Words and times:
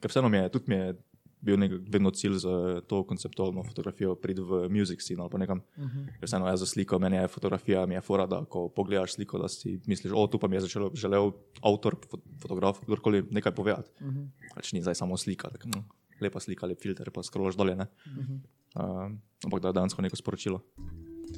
ker 0.00 0.12
vseeno 0.12 0.28
mi 0.28 0.36
je, 0.36 0.48
tudi 0.48 0.64
mi 0.68 0.76
je 0.76 0.96
bil 1.40 1.56
nek, 1.60 1.72
vedno 1.88 2.12
cilj 2.12 2.40
za 2.44 2.54
to 2.88 3.00
konceptualno 3.08 3.64
fotografijo, 3.64 4.14
priti 4.20 4.44
v 4.44 4.66
music 4.72 5.00
scene 5.00 5.22
ali 5.24 5.32
pa 5.32 5.38
nekam. 5.38 5.62
Uh 5.76 5.84
-huh. 5.84 6.06
Ker 6.20 6.28
vseeno 6.28 6.48
jaz 6.48 6.60
za 6.60 6.66
sliko, 6.66 6.98
meni 6.98 7.16
je 7.16 7.28
fotografija, 7.28 7.86
mi 7.86 7.94
je 7.94 8.00
fora, 8.00 8.26
da 8.26 8.44
ko 8.44 8.68
pogledaš 8.68 9.14
sliko, 9.14 9.38
da 9.38 9.48
si 9.48 9.80
misliš, 9.86 10.12
o, 10.16 10.26
tu 10.26 10.38
pa 10.38 10.48
mi 10.48 10.56
je 10.56 10.60
začel, 10.60 10.90
želel 10.94 11.32
avtor, 11.62 11.96
fo- 11.96 12.20
fotograf, 12.42 12.80
kdorkoli 12.86 13.24
nekaj 13.30 13.54
povedati. 13.54 13.90
Uh 14.00 14.06
-huh. 14.06 14.28
Pač 14.54 14.72
ni 14.72 14.82
zdaj 14.82 14.94
samo 14.94 15.16
slika, 15.16 15.48
tak, 15.48 15.64
no, 15.64 15.84
lepa 16.20 16.40
slika, 16.40 16.66
lep 16.66 16.80
filter, 16.82 17.10
pa 17.10 17.22
scrollaš 17.22 17.56
dolje, 17.56 17.76
ne. 17.76 17.86
Uh 18.06 18.24
-huh. 18.24 19.06
uh, 19.06 19.12
ampak 19.44 19.60
da 19.60 19.68
je 19.68 19.72
dejansko 19.72 20.02
neko 20.02 20.16
sporočilo. 20.16 20.60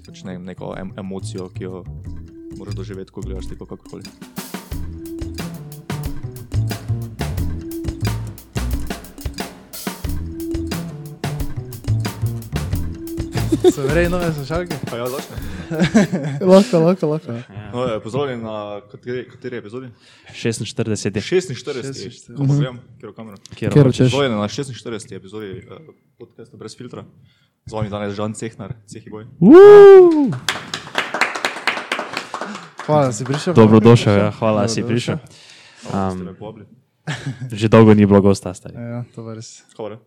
Pač 0.07 0.25
ne, 0.25 0.39
neko 0.39 0.75
em 0.79 0.93
emocijo, 0.97 1.49
ki 1.49 1.65
jo 1.65 1.85
moraš 2.59 2.75
doživeti, 2.75 3.13
ko 3.13 3.21
gledaš 3.21 3.47
sliko 3.47 3.67
kakorkoli. 3.67 4.03
So 13.71 13.83
verjetno 13.87 14.19
nove 14.19 14.33
slušalke? 14.35 14.77
Pa 14.91 14.97
ja, 14.97 15.07
začne. 15.07 15.37
lahko, 16.53 16.79
lahko, 16.79 17.07
lahko. 17.07 17.33
No, 17.73 17.85
eh, 17.87 18.01
pozdravljeni 18.03 18.43
na 18.43 18.81
kateri, 18.91 19.29
kateri 19.29 19.57
epizodi? 19.57 19.89
46 20.33 21.07
je 21.07 21.11
46. 21.13 22.27
Kako 22.27 22.47
povem, 22.47 22.81
kjer 23.01 23.15
kamero? 23.17 23.37
kjer 23.55 23.73
Kjer 23.73 23.87
hočeš. 23.87 23.99
hočeš. 23.99 24.13
Pozdravljeni 24.13 24.41
na 24.41 24.49
46. 24.49 25.17
epizodi 25.17 25.47
uh, 25.71 25.95
podcasta 26.19 26.57
Brez 26.57 26.77
filtra. 26.77 27.05
Z 27.67 27.73
vami 27.73 27.91
danes 27.91 28.15
Žan 28.15 28.35
Cehnar, 28.35 28.75
Cehiboj. 28.87 29.27
Uuu, 29.41 30.31
Hvala, 32.87 33.05
da 33.07 33.13
si 33.13 33.25
prišel. 33.25 33.55
Dobrodošel, 33.55 34.17
ja, 34.19 34.31
hvala, 34.31 34.63
da 34.63 34.69
si 34.69 34.83
prišel. 34.83 35.17
Um. 35.95 36.35
Že 37.53 37.69
dolgo 37.69 37.95
ni 37.95 38.07
bilo 38.07 38.21
gosta, 38.23 38.55
stari. 38.55 38.75
Ja, 38.75 39.05
to 39.15 39.31
je 39.31 39.35
res. 39.35 39.63
Hvala. 39.77 40.03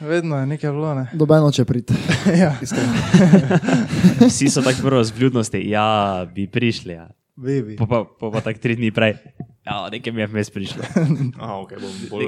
Vedno 0.00 0.38
je 0.38 0.46
nekaj 0.46 0.70
bilo, 0.70 0.94
ne? 0.94 1.06
Dobeno 1.12 1.52
če 1.52 1.64
priti. 1.64 1.94
ja, 2.42 2.56
Vsi 4.28 4.50
so 4.50 4.62
tako 4.62 4.82
prvo 4.82 5.04
z 5.04 5.14
vljudnosti, 5.16 5.62
ja, 5.70 6.26
bi 6.34 6.46
prišli, 6.50 6.92
ja. 6.92 7.08
baby. 7.36 7.76
Pa, 7.78 7.86
pa, 7.86 8.04
pa, 8.20 8.30
pa 8.30 8.40
tako 8.40 8.58
tri 8.58 8.76
dni 8.76 8.90
prej. 8.90 9.14
Ja, 9.62 9.86
nekaj 9.90 10.12
mi 10.12 10.20
je 10.20 10.26
vmes 10.26 10.50
prišlo. 10.50 10.82
Aha, 11.38 11.54
ok, 11.62 11.76
bom, 11.78 11.94
bolj, 12.10 12.26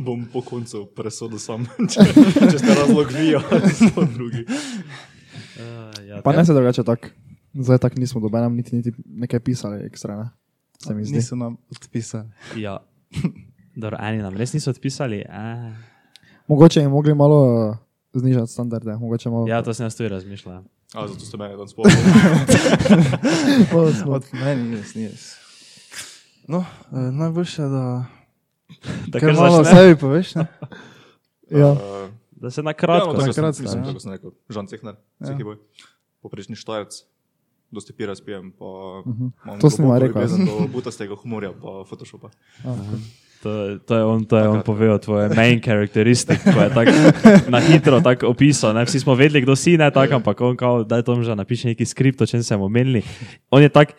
bom 0.00 0.24
po 0.32 0.40
koncu 0.40 0.86
presodil 0.96 1.38
sam, 1.38 1.68
če, 1.76 2.06
če 2.48 2.56
ste 2.56 2.78
razlog 2.80 3.12
vi 3.12 3.34
ali 3.36 3.74
so 3.76 4.06
drugi. 4.08 4.46
Uh, 4.48 5.92
ja, 6.08 6.22
Pa 6.24 6.32
ne 6.32 6.46
se 6.48 6.56
drugače 6.56 6.84
tako. 6.88 7.12
Zdaj 7.52 7.78
tako 7.84 8.00
nismo 8.00 8.20
dobenem 8.24 8.56
niti, 8.56 8.76
niti 8.76 8.92
nekaj 9.04 9.40
pisali 9.44 9.84
ekstra, 9.84 10.16
ne? 10.16 10.30
Se 10.80 10.94
mi 10.96 11.04
zdi. 11.04 11.20
Niso 11.20 11.36
nam 11.36 11.60
odpisali. 11.68 12.28
ja. 12.56 12.78
Dobro, 13.76 13.96
eni 14.00 14.24
nam 14.24 14.36
res 14.36 14.52
niso 14.56 14.72
odpisali. 14.72 15.20
Eh. 15.28 15.91
Mogoče 16.46 16.80
bi 16.80 16.88
mogli 16.88 17.14
malo 17.14 17.38
uh, 17.68 17.76
znižati 18.12 18.46
standarde. 18.48 18.96
Mogoče 18.96 19.30
malo. 19.30 19.46
Ja, 19.48 19.62
to 19.62 19.74
sem 19.74 19.86
jaz 19.86 19.96
tudi 19.96 20.08
razmišljal. 20.08 20.62
A, 20.94 21.08
zato 21.08 21.20
ste 21.20 21.36
mene 21.36 21.56
danes 21.56 21.72
smo- 23.96 24.12
Od 24.12 24.24
meni 24.34 24.62
ni 24.62 24.76
res, 24.76 24.94
ni 24.94 25.08
res. 25.08 25.34
No, 26.48 26.58
eh, 26.92 27.12
najboljše, 27.12 27.62
da 27.62 28.04
Da, 29.08 29.20
kar 29.20 29.32
malo 29.32 29.60
o 29.60 29.64
sebi 29.64 29.96
poveš, 29.96 30.34
ne? 30.34 30.46
ja. 31.52 31.70
Uh, 31.70 31.78
da 32.32 32.50
se 32.50 32.62
na 32.62 32.70
ja, 32.70 32.74
kratko. 32.74 33.12
no, 33.12 33.20
sem- 33.22 33.32
kratko, 33.34 33.62
mislim, 33.62 33.80
ja. 33.80 33.86
tako 33.86 34.00
sem 34.00 34.12
rekel. 34.12 34.30
Žan 34.48 34.66
Cehnar, 34.66 34.96
Cehiboj. 35.26 35.56
Poprečni 36.22 36.56
štajerc. 36.56 36.92
Dosti 37.70 37.92
pira 37.92 38.12
spijem, 38.14 38.52
pa 38.52 38.64
imam 39.46 39.60
To 39.60 39.70
sem 39.70 39.86
vam 39.86 39.96
rekel. 39.98 40.20
ljubezen 40.20 40.44
do 40.44 40.66
butastega 40.68 41.14
humorja, 41.14 41.52
pa 41.52 41.84
photoshopa. 41.88 42.28
To, 43.42 43.78
to 43.78 43.92
je 43.94 44.04
on, 44.04 44.22
to 44.24 44.38
je 44.38 44.46
on 44.48 44.62
povedal, 44.62 45.02
tvoje 45.02 45.26
main 45.34 45.58
characteristic, 45.58 46.38
ko 46.46 46.62
je 46.62 46.70
tako 46.70 46.94
na 47.50 47.58
hitro 47.58 47.98
tako 47.98 48.30
opisal. 48.30 48.70
Ne? 48.70 48.86
Vsi 48.86 49.02
smo 49.02 49.18
vedeli, 49.18 49.42
kdo 49.42 49.58
si, 49.58 49.74
ne 49.74 49.90
tako, 49.90 50.22
ampak 50.22 50.40
on 50.40 50.54
kao, 50.54 50.86
da 50.86 51.02
je 51.02 51.02
to 51.02 51.18
že 51.22 51.34
napiše 51.34 51.74
neki 51.74 51.82
skript, 51.82 52.22
o 52.22 52.26
čem 52.26 52.42
se 52.42 52.54
bomo 52.54 52.70
omenili. 52.70 53.02
On 53.50 53.58
je 53.58 53.66
tak, 53.66 53.98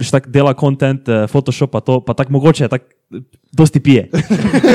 veš, 0.00 0.08
tak 0.08 0.32
dela 0.32 0.56
kontent, 0.56 1.04
uh, 1.04 1.28
Photoshop, 1.28 1.68
pa 1.68 1.84
to, 1.84 2.00
pa 2.00 2.16
tako 2.16 2.32
mogoče 2.32 2.64
je 2.64 2.72
tak, 2.72 2.88
eh, 2.88 3.20
dosti 3.52 3.80
pije. 3.80 4.08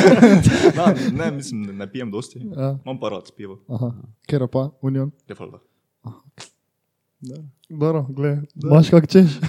Na, 0.78 0.94
ne, 0.94 1.32
mislim, 1.32 1.66
ne, 1.66 1.74
ne 1.74 1.90
pijem 1.90 2.14
dosti. 2.14 2.38
Ja. 2.54 2.78
Imam 2.86 3.02
pa 3.02 3.10
rad 3.10 3.34
pivo. 3.34 3.66
Aha. 3.66 3.92
Kjer 4.30 4.46
pa, 4.46 4.70
Union. 4.82 5.10
Je 5.26 5.34
falda. 5.36 5.58
Dobro, 7.70 8.06
gled, 8.10 8.40
imaš 8.64 8.90
kak 8.90 9.08
češ. 9.08 9.40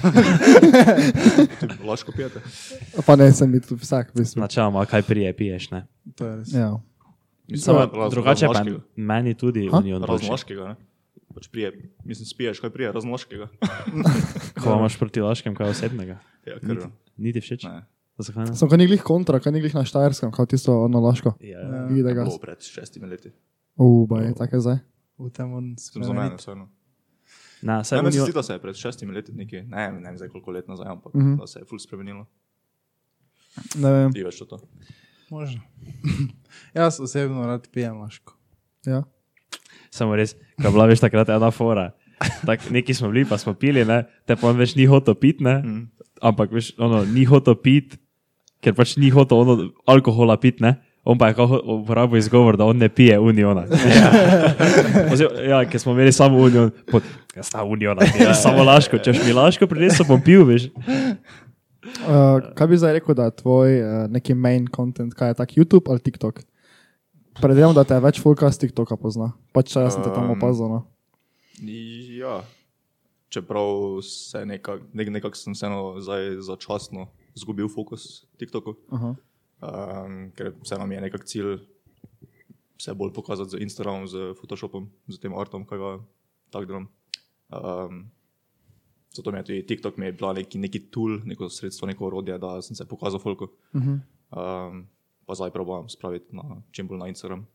Laško 1.89 2.13
pijete? 2.13 2.41
Pa 3.07 3.17
ne, 3.17 3.33
sem 3.33 3.51
mi 3.51 3.61
tu 3.61 3.77
vsak, 3.77 4.15
v 4.15 4.23
bistvu. 4.23 4.41
Načeloma, 4.41 4.87
kaj 4.87 5.03
prije 5.03 5.33
piješ. 5.37 5.71
Ne? 5.71 5.87
To 6.15 6.27
je 6.27 6.37
res. 6.37 6.53
Ja. 6.55 6.71
Mislim, 7.49 7.77
Samo, 7.77 8.09
drugače 8.11 8.47
pa 8.47 8.63
meni 8.97 9.35
tudi 9.35 9.69
boljši. 9.71 10.07
Raznoškega, 10.09 10.69
ne? 10.69 10.77
Pač 11.35 11.49
prije, 11.51 11.73
mislim, 12.05 12.27
spiješ, 12.27 12.61
kaj 12.61 12.71
prije, 12.71 12.93
raznoškega. 12.93 13.49
Ko 14.63 14.79
imaš 14.79 14.99
proti 14.99 15.21
laškem, 15.21 15.55
kaj 15.55 15.75
osebnega. 15.75 16.19
Ja, 16.47 16.55
Niti, 16.63 16.67
ker, 16.67 16.89
niti 17.17 17.41
všeč. 17.41 17.67
ne. 17.67 17.83
Zakaj 18.19 18.47
ne? 18.47 18.57
Sem 18.57 18.71
kaj 18.71 18.79
ni 18.79 18.87
glih 18.87 19.03
kontra, 19.03 19.41
kaj 19.43 19.53
ni 19.53 19.61
glih 19.61 19.75
na 19.75 19.83
Štajerskem, 19.85 20.31
kot 20.33 20.53
tisto 20.55 20.77
ono 20.85 21.01
laško. 21.03 21.35
Ja. 21.43 21.67
Ga. 21.91 22.23
bilo 22.23 22.39
pred 22.39 22.63
šestimi 22.63 23.11
leti. 23.11 23.33
Ubaj, 23.77 24.31
tako 24.39 24.57
je 24.57 24.61
zdaj. 24.61 24.79
V 25.19 25.31
tem 25.35 25.51
on 25.55 25.75
Sem 25.79 26.05
za 26.05 26.13
mene, 26.15 26.39
vseeno. 26.39 26.69
Na, 27.65 27.79
Ne, 27.79 27.85
saj 27.85 28.05
zdi, 28.11 28.33
da 28.33 28.43
se 28.43 28.53
je 28.53 28.61
pred 28.61 28.77
šestimi 28.77 29.15
leti 29.15 29.33
nekaj, 29.33 29.63
ne, 29.63 29.87
vem, 29.87 29.95
ne 29.97 30.11
vem 30.11 30.17
zdaj 30.19 30.29
koliko 30.29 30.53
let 30.53 30.69
nazaj, 30.69 30.87
ampak 30.87 31.15
Mhm. 31.15 31.37
da 31.37 31.47
se 31.47 31.59
je 31.59 31.65
ful 31.65 31.79
spremenilo. 31.79 32.27
Ne 33.75 33.91
vem. 33.91 34.13
Ti 34.13 34.23
veš, 34.23 34.39
to. 34.45 34.59
Možno. 35.31 35.61
Jaz 36.77 37.01
osebno 37.01 37.47
rad 37.47 37.69
pijem 37.73 37.97
laško. 37.97 38.37
Ja. 38.85 39.03
Samo 39.91 40.13
res, 40.13 40.35
ko 40.57 40.67
je 40.67 40.73
bila 40.73 40.87
veš 40.87 41.01
takrat 41.01 41.29
ena 41.29 41.51
fora. 41.51 41.93
Tak, 42.47 42.71
neki 42.71 42.95
smo 42.95 43.09
bili, 43.09 43.25
pa 43.25 43.39
smo 43.39 43.55
pili, 43.55 43.85
ne? 43.85 44.05
te 44.27 44.37
pa 44.37 44.49
on 44.49 44.57
več 44.57 44.77
ni 44.77 44.85
hotel 44.87 45.15
piti, 45.15 45.45
ne? 45.45 45.59
Mm. 45.59 45.83
ampak 46.23 46.53
veš, 46.53 46.73
ono, 46.79 47.05
ni 47.05 47.25
hotel 47.25 47.55
piti, 47.55 47.97
ker 48.61 48.73
pač 48.75 48.97
ni 48.97 49.11
hotel 49.11 49.39
ono, 49.39 49.71
alkohola 49.87 50.37
piti, 50.37 50.63
ne? 50.63 50.77
on 51.05 51.19
pa 51.19 51.29
je 51.29 51.35
uporabil 51.65 52.17
izgovor, 52.17 52.57
da 52.57 52.65
on 52.65 52.79
ne 52.79 52.89
pije 52.89 53.19
uniona. 53.21 53.67
Ja, 55.21 55.29
ja 55.45 55.59
ker 55.69 55.81
smo 55.81 55.93
imeli 55.93 56.13
samo 56.13 56.39
union, 56.39 56.71
pod, 56.91 57.03
ja, 57.37 57.43
sta 57.43 57.65
uniona, 57.65 58.07
ja, 58.21 58.35
samo 58.35 58.65
laško, 58.65 58.99
češ 58.99 59.23
mi 59.27 59.33
laško 59.37 59.67
prinesel, 59.71 60.07
bom 60.09 60.23
pil, 60.23 60.45
veš. 60.49 60.69
Uh, 61.85 62.41
kaj 62.57 62.69
bi 62.71 62.79
zdaj 62.81 62.97
rekel, 62.99 63.15
da 63.15 63.29
je 63.29 63.37
tvoj 63.43 63.79
uh, 63.83 63.95
neki 64.11 64.35
main 64.35 64.67
content, 64.77 65.15
kaj 65.15 65.35
je 65.35 65.39
tak 65.43 65.57
YouTube 65.59 65.91
ali 65.93 66.01
TikTok? 66.01 66.41
Predvidevam, 67.41 67.75
da 67.75 67.85
te 67.85 67.99
je 67.99 68.05
več 68.05 68.21
fulka 68.23 68.49
z 68.53 68.63
TikToka 68.63 68.97
pozna. 68.97 69.33
Pač 69.53 69.75
jaz 69.75 69.97
sem 69.97 70.05
te 70.07 70.13
tam 70.15 70.31
Um, 70.31 70.37
opazil. 70.37 70.71
No. 70.71 70.81
Ja, 72.15 72.41
čeprav 73.29 74.01
se 74.07 74.45
nekako 74.47 74.87
nek, 74.95 75.11
nekak 75.19 75.37
sem 75.37 75.55
vseeno 75.55 75.99
začasno 76.41 77.09
izgubil 77.35 77.69
fokus 77.69 78.25
TikToku, 78.39 78.77
Aha. 78.95 79.15
um, 79.61 80.19
ker 80.39 80.55
vseeno 80.63 80.87
mi 80.87 80.95
je 80.95 81.07
nekak 81.09 81.27
cilj 81.27 81.59
se 82.79 82.95
bolj 82.95 83.13
pokazati 83.13 83.51
z 83.51 83.63
Instagramom, 83.63 84.07
z 84.07 84.35
Photoshopom, 84.39 84.91
z 85.09 85.19
tem 85.19 85.35
artom, 85.35 85.65
kaj 85.67 85.79
ga 85.79 85.91
tako 86.51 86.67
delam. 86.71 86.87
Um, 87.51 88.11
zato 89.15 89.33
mi 89.33 89.39
je 89.39 89.45
tudi 89.45 89.67
TikTok 89.67 89.97
mi 89.97 90.07
je 90.07 90.13
bila 90.13 90.33
neki, 90.33 90.59
neki 90.59 90.81
tool, 90.91 91.21
neko 91.25 91.49
sredstvo, 91.49 91.87
neko 91.87 92.07
orodje, 92.07 92.39
da 92.39 92.63
sem 92.63 92.77
se 92.77 92.89
pokazal 92.89 93.21
folku. 93.21 93.45
Uh 93.73 93.83
-huh. 93.83 94.01
Um, 94.69 94.87
pa 95.27 95.35
zdaj 95.35 95.51
probujem 95.51 95.89
spraviti 95.89 96.37
na, 96.37 96.63
čim 96.71 96.89
bolj 96.89 96.99
na 96.99 97.09
Instagram. 97.09 97.47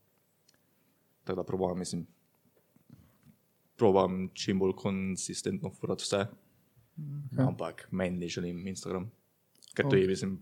Tako 1.24 1.36
da 1.36 1.44
probujem, 1.44 1.80
mislim, 1.80 2.08
probujem 3.76 4.30
čim 4.34 4.60
bolj 4.60 4.74
konsistentno 4.74 5.70
furati 5.70 6.04
vse. 6.04 6.26
Okay. 6.98 7.48
Ampak 7.48 7.88
meni 7.92 8.28
želim 8.28 8.68
Instagram. 8.68 9.12
Ker 9.76 9.90
to 9.90 9.96
je, 9.96 10.08
mislim, 10.08 10.40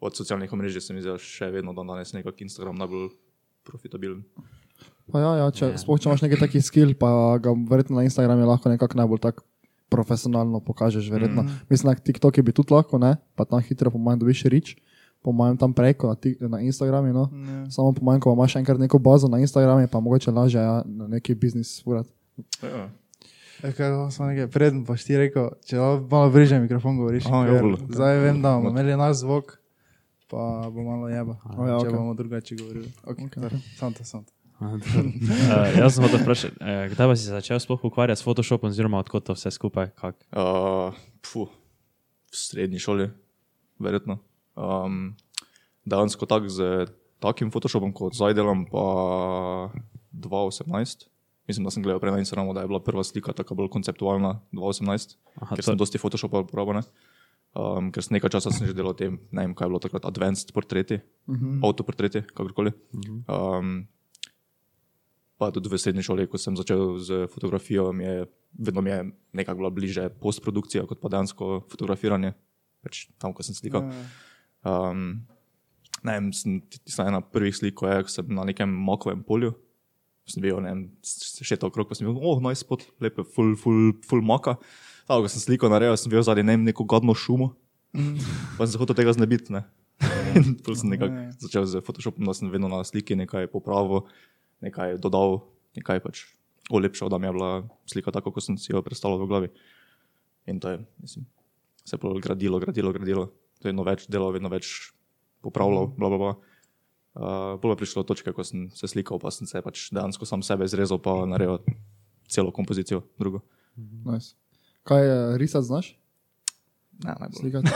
od 0.00 0.16
socialnih 0.16 0.52
omrežij 0.52 0.80
se 0.80 0.94
mi 0.94 1.02
zdi, 1.02 1.10
da 1.10 1.18
še 1.18 1.50
vedno 1.50 1.72
dan 1.72 1.86
danes 1.86 2.12
nekako 2.12 2.44
Instagram 2.44 2.76
najbolj 2.76 3.08
profitabilen. 3.64 4.24
Pa 5.12 5.20
ja, 5.20 5.30
ja, 5.36 5.46
če, 5.50 5.64
Ja. 5.64 5.70
yeah. 5.72 5.80
sploh 5.82 5.98
če 5.98 6.08
imaš 6.08 6.22
neki 6.22 6.38
taki 6.38 6.60
skill, 6.62 6.94
pa 6.94 7.38
ga 7.42 7.50
verjetno 7.50 7.98
na 7.98 8.06
Instagramu 8.06 8.46
lahko 8.46 8.70
nekako 8.70 8.94
najbolj 8.94 9.18
tako 9.18 9.42
profesionalno 9.90 10.60
pokažeš. 10.62 11.10
Verjetno. 11.10 11.42
Mm. 11.42 11.66
Mislim, 11.68 11.90
na 11.90 11.98
TikToku 11.98 12.42
bi 12.46 12.54
tudi 12.54 12.70
lahko, 12.74 12.98
ne? 12.98 13.16
pa 13.34 13.44
tam 13.44 13.58
hitro, 13.60 13.90
po 13.90 13.98
mojem, 13.98 14.22
dobiš 14.22 14.44
rič, 14.46 14.76
po 15.22 15.34
mojem, 15.34 15.58
tam 15.58 15.74
preko 15.74 16.14
na, 16.14 16.14
tik- 16.14 16.38
na 16.46 16.60
Instagramu. 16.62 17.10
No? 17.12 17.26
Ja. 17.26 17.70
Samo 17.70 17.92
po 17.92 18.04
mojem, 18.06 18.22
ko 18.22 18.32
imaš 18.32 18.56
enkrat 18.56 18.78
neko 18.78 18.98
bazo 19.02 19.28
na 19.28 19.42
Instagramu, 19.42 19.88
pa 19.90 20.00
mogoče 20.00 20.30
lažje 20.30 20.62
ja, 20.62 20.82
na 20.86 21.10
neki 21.10 21.34
biznis 21.34 21.82
furati. 21.82 22.10
Ja. 22.62 22.86
E, 23.62 24.46
preden, 24.48 24.84
pa 24.88 24.96
si 24.96 25.10
ti 25.10 25.16
rekel, 25.18 25.50
če 25.68 25.76
malo 26.08 26.30
bliže 26.32 26.56
mikrofon 26.62 26.96
govoriš. 26.96 27.26
Aha, 27.28 27.44
ja, 27.44 27.58
ker. 27.60 27.76
Zdaj 27.92 28.18
vem, 28.24 28.38
da 28.40 28.56
bomo 28.56 28.70
imeli 28.72 28.96
naš 28.96 29.20
zvok, 29.20 29.58
pa 30.30 30.70
bo 30.72 30.80
malo 30.80 31.10
jeba. 31.12 31.36
A 31.44 31.68
ja, 31.68 31.76
če 31.76 31.90
okej. 31.90 31.96
bomo 31.98 32.14
drugače 32.14 32.56
govorili. 32.56 32.88
Okay, 33.04 33.28
okay. 33.28 33.60
Sam 33.76 33.92
to, 33.92 34.04
sam 34.04 34.24
to. 34.24 34.32
Uh, 34.60 34.76
jaz 35.80 35.94
sem 35.96 36.04
hotel 36.04 36.20
vprašati, 36.20 36.56
uh, 36.60 36.84
kdaj 36.92 37.06
pa 37.08 37.14
si 37.16 37.24
se 37.24 37.32
začel 37.32 37.60
sploh 37.62 37.80
ukvarjati 37.88 38.20
s 38.20 38.26
Photoshopom, 38.26 38.68
oziroma 38.68 39.00
odkot 39.00 39.24
to 39.24 39.32
vse 39.32 39.50
skupaj? 39.56 39.88
Kak? 39.96 40.20
Uh, 40.36 40.92
fu, 41.24 41.46
v 42.28 42.36
srednji 42.36 42.82
šoli, 42.82 43.08
verjetno. 43.80 44.18
Um, 44.60 45.14
dejansko 45.88 46.28
tako 46.28 46.52
z 46.52 46.90
takim 47.24 47.48
Photoshopom, 47.48 47.94
kot 47.96 48.18
zdaj 48.18 48.36
delam, 48.36 48.66
pa 48.68 48.84
2018. 50.12 51.08
Mislim, 51.48 51.64
da 51.64 51.72
sem 51.72 51.82
gledal 51.82 51.98
prej 52.02 52.12
na 52.14 52.20
Instagramu, 52.22 52.52
da 52.54 52.62
je 52.62 52.68
bila 52.70 52.82
prva 52.84 53.02
slika 53.04 53.32
tako 53.32 53.56
bolj 53.58 53.70
konceptualna 53.72 54.36
2018, 54.52 55.16
Aha, 55.40 55.56
ker 55.56 55.64
to- 55.64 55.72
sem 55.72 55.78
dosti 55.80 55.98
Photoshopa 55.98 56.44
uporabil. 56.44 56.84
Um, 57.50 57.88
ker 57.90 58.04
sem 58.04 58.14
nekaj 58.14 58.30
časa 58.36 58.52
sem 58.54 58.68
že 58.68 58.76
delal 58.76 58.94
tem, 58.94 59.16
ne 59.34 59.42
vem, 59.42 59.54
kaj 59.58 59.66
je 59.66 59.70
bilo 59.72 59.80
takrat, 59.82 60.04
advanced 60.06 60.52
portreti, 60.54 61.00
uh 61.26 61.34
-huh. 61.34 61.64
autoportreti, 61.66 62.22
kakorkoli. 62.22 62.70
Uh 62.70 63.00
-huh. 63.00 63.58
um, 63.58 63.88
pa 65.40 65.48
tudi 65.54 65.72
v 65.72 65.80
srednji 65.80 66.04
šoli, 66.04 66.28
ko 66.28 66.36
sem 66.36 66.58
začel 66.58 67.00
z 67.00 67.24
fotografijo, 67.32 67.88
mi 67.96 68.04
je 68.04 68.28
vedno 68.58 68.80
mi 68.80 68.90
je 68.90 69.10
nekako 69.32 69.58
bila 69.58 69.70
bliže 69.70 70.08
postprodukcija 70.20 70.86
kot 70.86 71.00
pa 71.00 71.08
dejansko 71.08 71.62
fotografiranje, 71.70 72.34
pač 72.84 73.06
tam, 73.18 73.32
ko 73.32 73.46
sem 73.46 73.54
slikal. 73.54 73.88
Um, 74.66 75.24
ne 76.04 76.16
vem, 76.16 76.30
sem, 76.36 76.60
tista 76.68 77.06
ena 77.08 77.20
prvih 77.20 77.56
slik, 77.56 77.78
ko 77.80 77.88
je, 77.88 78.04
sem 78.12 78.28
na 78.34 78.44
nekem 78.48 78.68
makovem 78.68 79.22
polju, 79.26 79.54
sem 80.28 80.42
bil, 80.44 80.60
ne 80.64 80.72
vem, 80.74 80.84
še 81.02 81.58
to 81.60 81.70
okrog, 81.70 81.88
pa 81.90 81.98
sem 81.98 82.08
bil, 82.08 82.16
oh, 82.18 82.40
naj 82.42 82.56
nice 82.56 82.64
spot, 82.64 82.86
lepe, 83.02 83.24
full, 83.24 83.56
full, 83.58 83.92
full 84.06 84.24
maka. 84.24 84.56
Tako, 85.08 85.24
ko 85.24 85.32
sem 85.32 85.42
sliko 85.42 85.70
naredil, 85.72 85.98
sem 85.98 86.12
bil 86.12 86.24
zadnji, 86.26 86.46
ne 86.46 86.56
vem, 86.56 86.66
neko 86.70 86.86
gadno 86.88 87.16
šumo. 87.16 87.52
Pa 87.90 88.66
sem 88.66 88.76
se 88.76 88.80
hotel 88.80 88.98
tega 88.98 89.14
znebiti, 89.16 89.54
ne. 89.54 89.64
Pol 90.64 90.76
sem 90.78 90.92
nekako 90.92 91.26
začel 91.42 91.66
z 91.68 91.82
Photoshopom, 91.84 92.24
da 92.24 92.34
sem 92.36 92.52
vedno 92.52 92.70
na 92.70 92.84
sliki 92.86 93.18
nekaj 93.18 93.50
popravil, 93.52 94.06
nekaj 94.64 94.98
dodal, 95.02 95.40
nekaj 95.78 96.02
pač 96.04 96.24
olepšal, 96.70 97.10
da 97.10 97.18
mi 97.18 97.26
je 97.26 97.34
bila 97.34 97.50
slika 97.90 98.14
tako, 98.14 98.32
kot 98.34 98.46
sem 98.46 98.58
si 98.60 98.72
jo 98.72 98.82
predstavljal 98.84 99.24
v 99.24 99.28
glavi. 99.30 99.50
In 100.46 100.60
to 100.60 100.72
je, 100.72 100.78
mislim, 101.02 101.26
se 101.84 101.96
je 101.96 102.20
gradilo, 102.22 102.60
gradilo, 102.60 102.92
gradilo. 102.92 103.30
Vedno 103.64 103.84
več 103.84 104.06
delal, 104.08 104.32
vedno 104.32 104.48
več 104.48 104.92
popravljal, 105.44 105.90
bla, 105.96 106.08
bla, 106.08 106.18
bla. 106.18 106.34
Uh, 107.10 107.58
Bolj 107.60 107.74
je 107.74 107.80
prišlo 107.82 108.02
do 108.02 108.12
točke, 108.12 108.32
ko 108.32 108.44
sem 108.46 108.68
se 108.70 108.88
slikal, 108.88 109.18
pa 109.18 109.32
sem 109.34 109.48
se 109.48 109.60
pač 109.64 109.88
dejansko 109.90 110.28
sam 110.28 110.44
sebe 110.46 110.68
izrezal, 110.68 111.00
pa 111.02 111.26
naredil 111.26 111.58
celo 112.30 112.54
kompozicijo. 112.54 113.02
Nice. 114.06 114.38
Kaj 114.86 115.02
je 115.04 115.18
risati 115.42 115.66
znaš? 115.66 115.90
Ne, 117.04 117.14
najbolj. 117.20 117.40
Slikati? 117.40 117.66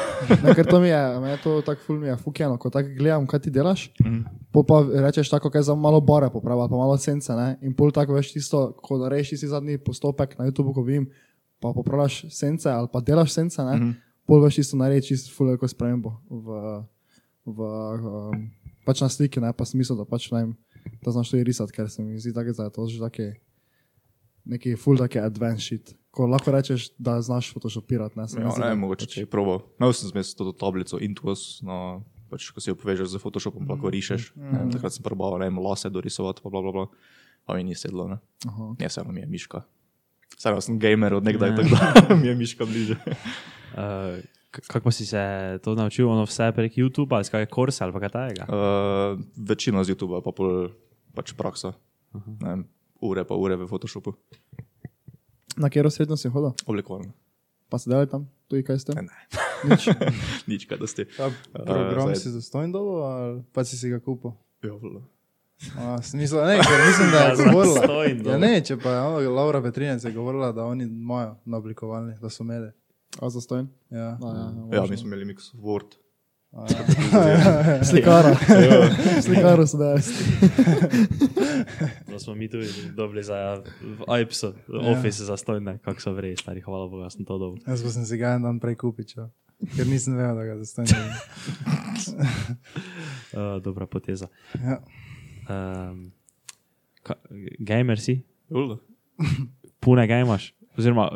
Ne, 0.45 0.55
ker 0.55 0.67
to 0.69 0.81
mi 0.81 0.89
je, 0.89 1.21
me 1.21 1.31
je 1.31 1.39
to 1.43 1.55
tako 1.65 1.81
ful 1.87 1.99
mi 2.01 2.09
je 2.09 2.17
fukeno, 2.17 2.59
ko 2.61 2.71
tako 2.71 2.89
gledam, 2.99 3.27
kaj 3.27 3.41
ti 3.47 3.51
delaš. 3.51 3.87
Mhm. 4.03 4.21
Pol 4.53 4.67
pa 4.69 4.83
rečeš 5.07 5.31
tako, 5.33 5.51
kaj 5.51 5.63
za 5.71 5.75
malo 5.75 6.01
bore 6.01 6.29
popravi, 6.31 6.61
ali 6.61 6.71
pa 6.71 6.77
malo 6.77 6.97
sence, 6.99 7.33
ne? 7.33 7.57
In 7.63 7.75
pol 7.75 7.93
tako 7.93 8.15
veš 8.15 8.33
tisto, 8.37 8.67
ko 8.83 8.99
narediš 9.01 9.35
tisti 9.35 9.49
zadnji 9.49 9.79
postopek 9.79 10.37
na 10.39 10.49
YouTubu, 10.49 10.75
ko 10.75 10.85
vidim, 10.85 11.09
pa 11.61 11.73
popravljaš 11.73 12.25
sence 12.31 12.71
ali 12.71 12.89
pa 12.93 13.01
delaš 13.01 13.33
sence, 13.33 13.63
ne? 13.65 13.77
Mhm. 13.77 13.91
Pol 14.27 14.45
veš 14.45 14.61
tisto 14.61 14.77
narediš 14.77 15.09
čisto 15.09 15.37
ful 15.37 15.53
veliko 15.53 15.69
spremembo 15.69 16.19
v, 16.29 16.61
v 17.49 17.59
um, 17.65 18.47
pač 18.85 19.01
na 19.01 19.09
sliki, 19.09 19.41
ne? 19.41 19.53
Pa 19.57 19.65
smisel, 19.65 19.97
da 19.97 20.05
pač 20.05 20.29
ne 20.33 20.39
vem, 20.45 20.55
da 21.01 21.17
znaš 21.17 21.33
to 21.33 21.41
risati, 21.41 21.73
ker 21.73 21.89
se 21.91 22.05
mi 22.05 22.21
zdi 22.21 22.33
da 22.33 22.45
je 22.45 22.71
to 22.71 22.87
že 22.89 23.01
taki 23.01 23.33
neki 24.45 24.77
full 24.77 25.01
taki 25.01 25.19
advanced 25.19 25.65
shit. 25.65 25.95
Ko 26.15 26.29
lahko 26.31 26.53
rečeš, 26.55 26.93
da 26.99 27.19
znaš 27.25 27.51
photoshopirati, 27.55 28.19
ne? 28.19 28.29
Se 28.31 28.39
mi 28.39 28.47
Ja, 28.47 28.55
ne, 28.63 28.75
mogoče 28.79 29.09
če 29.11 29.25
je 29.25 29.31
probo. 29.31 29.59
Imel 29.81 29.95
sem 29.99 30.13
zmes 30.13 30.31
to 30.39 30.53
tablico 30.55 31.01
Intuos, 31.03 31.59
no, 31.67 32.05
pač, 32.31 32.47
ko 32.55 32.63
si 32.63 32.71
jo 32.71 32.79
povežeš 32.79 33.17
z 33.17 33.23
Photoshopom, 33.23 33.67
lahko 33.67 33.91
rišeš. 33.91 34.31
Ne 34.39 34.61
vem, 34.63 34.71
Takrat 34.75 34.95
sem 34.95 35.07
probal, 35.07 35.35
ne 35.43 35.51
vem, 35.51 35.59
lase 35.59 35.91
dorisovati, 35.91 36.45
pa 36.45 36.53
bla 36.55 36.63
bla 36.63 36.75
bla. 36.75 36.87
Pa 37.45 37.59
mi 37.59 37.67
ni 37.67 37.75
sedlo, 37.75 38.07
ne. 38.09 38.21
Aha. 38.47 38.69
Ja, 38.81 38.89
vseeno 38.93 39.11
mi 39.13 39.25
je 39.25 39.29
miška. 39.29 39.65
Vseeno 40.39 40.63
sem 40.65 40.79
gamer 40.79 41.19
od 41.19 41.27
nekdaj, 41.27 41.57
tako 41.59 41.75
da 41.75 42.15
mi 42.23 42.31
je 42.31 42.39
miška 42.39 42.69
bliže. 42.69 42.99
Uh, 43.75 44.23
kako 44.71 44.91
si 44.95 45.03
se 45.07 45.19
to 45.63 45.75
naučil, 45.75 46.07
ono 46.07 46.23
vse 46.31 46.53
prek 46.55 46.77
YouTuba 46.79 47.19
ali 47.19 47.27
skaj 47.27 47.47
kursa 47.51 47.85
ali 47.85 47.93
pa 47.93 48.05
kaj 48.05 48.13
takega? 48.15 48.45
Uh, 48.47 49.19
večina 49.35 49.83
z 49.83 49.91
YouTuba, 49.91 50.23
pa 50.23 50.31
pol 50.31 50.69
pač 51.11 51.35
praksa. 51.35 51.73
Ne 52.15 52.47
vem, 52.47 52.63
ure 53.03 53.25
pa 53.27 53.35
ure 53.35 53.59
v 53.59 53.67
Photoshopu. 53.67 54.15
Na 55.57 55.69
katero 55.69 55.89
srednjo 55.89 56.17
si 56.17 56.29
hodil? 56.29 56.53
Oblikovalno. 56.65 57.13
Pa 57.69 57.79
si 57.79 57.89
delali 57.89 58.07
tam, 58.07 58.27
tudi 58.49 58.63
kaj 58.63 58.79
ste? 58.79 58.93
Ne. 58.95 59.09
Nič. 59.65 59.89
Nič, 60.51 60.65
kaj 60.65 60.77
da 60.77 60.87
ste. 60.87 61.05
Ta 61.07 61.31
program 61.57 62.09
zdaj- 62.09 62.17
si 62.19 62.31
zastojen 62.31 62.71
dobo, 62.71 63.03
ali 63.03 63.43
pa 63.49 63.63
si 63.63 63.77
si 63.77 63.89
ga 63.89 63.99
kupil? 63.99 64.35
Ja, 64.61 64.73
vlo. 64.73 65.03
Smisel, 66.01 66.45
ne, 66.45 66.59
ker 66.59 66.79
mislim, 66.83 67.09
da 67.09 67.19
je 67.21 67.31
Ja, 67.31 67.45
govorila. 67.45 67.83
Ja, 68.27 68.39
ne, 68.39 68.61
če 68.61 68.77
pa 68.77 68.91
je 68.91 69.01
ona, 69.01 69.29
Laura 69.31 69.63
Petrinec 69.63 70.05
je 70.05 70.13
govorila, 70.13 70.53
da 70.53 70.65
oni 70.65 70.85
imajo 70.85 71.37
na 71.45 71.57
oblikovalni, 71.57 72.15
da 72.19 72.29
so 72.29 72.43
imeli. 72.43 72.71
A 73.17 73.31
zastojen? 73.31 73.69
Ja. 73.89 73.99
A, 74.13 74.27
ja, 74.27 74.45
Ja, 74.69 74.81
možno. 74.81 74.87
mi 74.87 74.97
smo 74.97 75.07
imeli 75.07 75.25
mix 75.27 75.55
Word. 75.55 75.95
Slikara. 77.91 78.37
Slikara 79.23 79.67
so 79.67 79.79
da. 79.79 79.95
Da 82.11 82.19
smo 82.19 82.35
mi 82.35 82.51
tudi 82.51 82.69
dobili 82.97 83.23
za 83.23 83.63
v 83.83 84.21
IPS, 84.23 84.43
v 84.43 84.53
Office 84.93 85.25
za 85.25 85.37
stojne, 85.37 85.79
kako 85.79 86.01
so 86.01 86.13
vrej, 86.13 86.37
stari, 86.37 86.61
hvala 86.61 86.89
Bogu, 86.89 87.11
sem 87.11 87.25
to 87.25 87.39
dobil. 87.39 87.63
Jaz 87.67 87.83
sem 87.95 88.05
si 88.07 88.19
ga 88.19 88.37
en 88.39 88.43
dan 88.43 88.61
prej 88.61 88.77
kupil, 88.77 89.05
čo. 89.05 89.31
ker 89.77 89.87
nisem 89.87 90.15
vedel, 90.17 90.37
da 90.37 90.45
ga 90.45 90.55
zastojen. 90.61 90.91
Uh, 93.33 93.59
dobra 93.67 93.87
poteza. 93.87 94.29
Ja. 94.55 94.79
Um, 95.49 96.13
ka, 97.03 97.15
gamer 97.59 98.01
si? 98.01 98.23
Vlo. 98.51 98.79
Pune 99.81 100.07
ga 100.07 100.21
imaš? 100.21 100.55
Oziroma, 100.79 101.11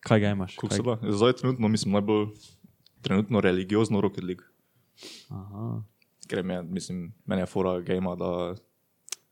kaj 0.00 0.20
ga 0.20 0.32
imaš? 0.32 0.56
Zdaj 1.02 1.32
trenutno 1.32 1.68
mislim 1.68 1.92
najbolj 1.92 2.26
trenutno 3.00 3.40
religiozno 3.40 4.00
Rocket 4.00 4.24
League. 4.24 4.44
Aha. 5.30 5.82
Ker 6.26 6.42
me, 6.42 6.62
mislim, 6.64 7.12
meni 7.24 7.42
je 7.42 7.46
fora 7.46 7.80
gama, 7.80 8.14
da 8.14 8.54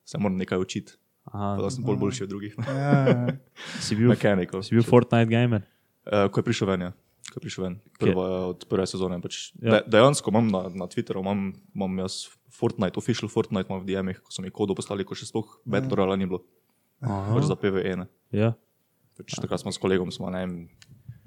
se 0.04 0.18
moram 0.18 0.36
nekaj 0.36 0.58
učiti, 0.58 0.92
Aha. 1.24 1.56
da 1.56 1.70
sem 1.70 1.84
bolj 1.84 1.96
boljši 1.96 2.22
od 2.22 2.28
drugih. 2.28 2.54
Ja, 2.60 2.74
ja. 3.08 3.26
Si 3.80 3.96
bil, 3.96 4.08
Mechanical. 4.08 4.62
si 4.62 4.74
bil 4.74 4.82
Fortnite 4.82 5.26
gamer? 5.26 5.62
Uh, 6.04 6.28
ko 6.30 6.38
je 6.38 6.44
prišel 6.44 6.68
ven, 6.68 6.80
ja. 6.82 6.92
Ko 7.24 7.38
je 7.38 7.42
prišel 7.42 7.64
ven. 7.64 7.76
Prva, 7.98 8.24
je 8.24 8.40
od 8.46 8.66
prve 8.68 8.86
sezone. 8.86 9.16
Pač, 9.18 9.54
Ja. 9.54 9.66
ja. 9.66 9.70
de, 9.72 9.80
dejansko 9.88 10.30
imam 10.30 10.48
na, 10.48 10.68
na 10.70 10.86
Twitteru, 10.86 11.24
imam, 11.24 11.54
imam 11.74 11.98
jaz 11.98 12.28
Fortnite, 12.52 13.00
official 13.00 13.28
Fortnite 13.28 13.66
imam 13.66 13.80
v 13.80 13.88
DM-ih, 13.88 14.20
ko 14.20 14.30
so 14.30 14.44
mi 14.44 14.52
kodo 14.52 14.76
poslali, 14.76 15.02
ko 15.02 15.16
še 15.16 15.26
sploh 15.26 15.48
Battle 15.64 15.96
Royale 15.96 16.20
ni 16.20 16.28
bilo. 16.28 16.44
Aha. 17.00 17.32
Pač 17.34 17.48
za 17.48 17.56
PVE. 17.56 17.96
Ne. 17.96 18.06
Ja. 18.30 18.52
Pač, 19.16 19.34
takrat 19.40 19.62
smo 19.62 19.72
s 19.72 19.80
kolegom, 19.80 20.12
smo, 20.12 20.28
ne 20.30 20.44
vem, 20.44 20.54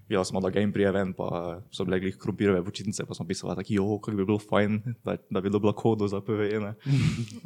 videli 0.10 0.26
smo, 0.26 0.40
da 0.40 0.50
game 0.50 0.72
prije 0.74 0.92
ven, 0.92 1.14
pa 1.14 1.28
so 1.72 1.86
bile 1.86 2.00
glih 2.00 2.18
krompirove 2.18 2.64
počitnice, 2.64 3.06
pa 3.06 3.14
smo 3.14 3.28
pisali, 3.28 3.56
tako, 3.56 3.68
jo, 3.70 4.00
kako 4.00 4.18
bi 4.18 4.26
bilo 4.26 4.40
fajn, 4.40 4.82
da, 5.04 5.18
da 5.30 5.42
bi 5.42 5.50
dobila 5.50 5.74
kodo 5.74 6.08
za 6.08 6.22
PVE. 6.22 6.60
Ne. 6.60 6.74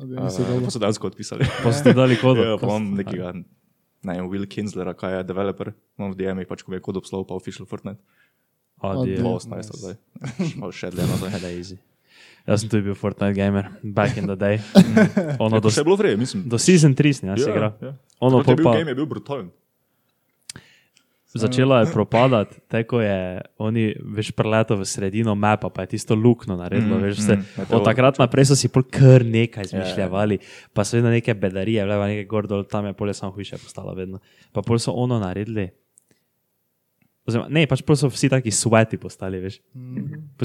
Ja, 0.01 0.21
Uh, 0.21 0.63
pa 0.63 0.71
so 0.71 0.79
dejansko 0.79 1.07
odpisali. 1.07 1.45
Pa 1.63 1.73
ste 1.73 1.93
dali 1.97 2.15
kodo. 2.15 2.43
Ja, 2.43 2.57
pa 2.57 2.67
imam 2.67 2.93
nekega, 2.95 3.33
ne 4.03 4.13
vem, 4.13 4.29
Will 4.29 4.47
Kinslera, 4.47 4.93
kaj 4.93 5.17
je 5.17 5.23
developer, 5.23 5.71
imam 5.97 6.11
v 6.11 6.17
DM-ih, 6.17 6.47
pač 6.47 6.61
ko 6.61 6.71
mi 6.71 6.77
je 6.77 6.81
kod 6.81 6.97
obslal, 6.97 7.25
pa 7.25 7.33
official 7.33 7.65
Fortnite. 7.65 8.01
Adijo. 8.81 9.21
2018 9.21 9.77
zdaj. 9.77 9.95
Malo 10.59 10.71
še 10.73 10.89
dlje 10.89 11.05
nazaj. 11.05 11.37
Lazy. 11.43 11.77
Jaz 12.49 12.63
sem 12.63 12.69
tudi 12.69 12.81
bil 12.87 12.95
Fortnite 12.97 13.35
gamer, 13.37 13.67
back 13.83 14.17
in 14.17 14.25
the 14.25 14.33
day. 14.35 14.57
ono 15.39 15.59
To 15.61 15.67
do, 15.67 15.69
še 15.69 15.81
je 15.81 15.85
bilo 15.85 15.97
vrej, 15.97 16.17
mislim. 16.17 16.47
do 16.49 16.57
season 16.57 16.95
3 16.97 17.13
sem 17.13 17.29
jaz 17.29 17.45
igral. 17.45 17.75
ja. 17.81 17.91
Ono 18.19 18.41
Takrat 18.41 18.49
je 18.51 18.55
bil 18.57 18.65
pa 18.65 18.73
game 18.77 18.89
je 18.91 18.95
bil 18.97 19.05
brutalen. 19.05 19.51
Začelo 21.39 21.79
je 21.79 21.91
propadati, 21.93 22.59
tako 22.67 23.01
je 23.01 23.41
oni 23.57 23.95
veš 24.03 24.31
preleto 24.31 24.75
v 24.75 24.85
sredino 24.85 25.35
mapa, 25.35 25.69
pa 25.69 25.81
je 25.81 25.95
tisto 25.95 26.15
lukno 26.15 26.57
naredilo. 26.59 26.97
Mm, 26.99 27.03
veš, 27.03 27.17
se, 27.23 27.35
mm, 27.35 27.71
od 27.71 27.85
takrat 27.87 28.19
naprej 28.19 28.51
so 28.51 28.55
si 28.55 28.67
pol 28.67 28.83
kar 28.83 29.23
Ja, 29.23 29.31
nekaj 29.31 29.69
izmišljali, 29.71 30.39
pa 30.73 30.83
so 30.83 30.97
vedno 30.97 31.09
neke 31.09 31.33
bedarije, 31.33 31.85
vleva 31.85 32.07
nekaj 32.07 32.25
gor 32.25 32.47
dol, 32.47 32.63
tam 32.63 32.85
je 32.85 32.93
polje 32.93 33.13
samo 33.13 33.31
hujše 33.31 33.57
postalo 33.63 33.93
vedno. 33.95 34.19
Pa 34.51 34.61
pol 34.61 34.79
so 34.79 34.91
ono 34.91 35.19
naredili. 35.19 35.69
Oziroma, 37.21 37.47
ne, 37.53 37.67
pač 37.69 37.83
pol 37.85 37.95
so 37.95 38.09
vsi 38.09 38.31
taki 38.33 38.51
sveti 38.51 38.97
postali, 38.97 39.37
veš. 39.39 39.61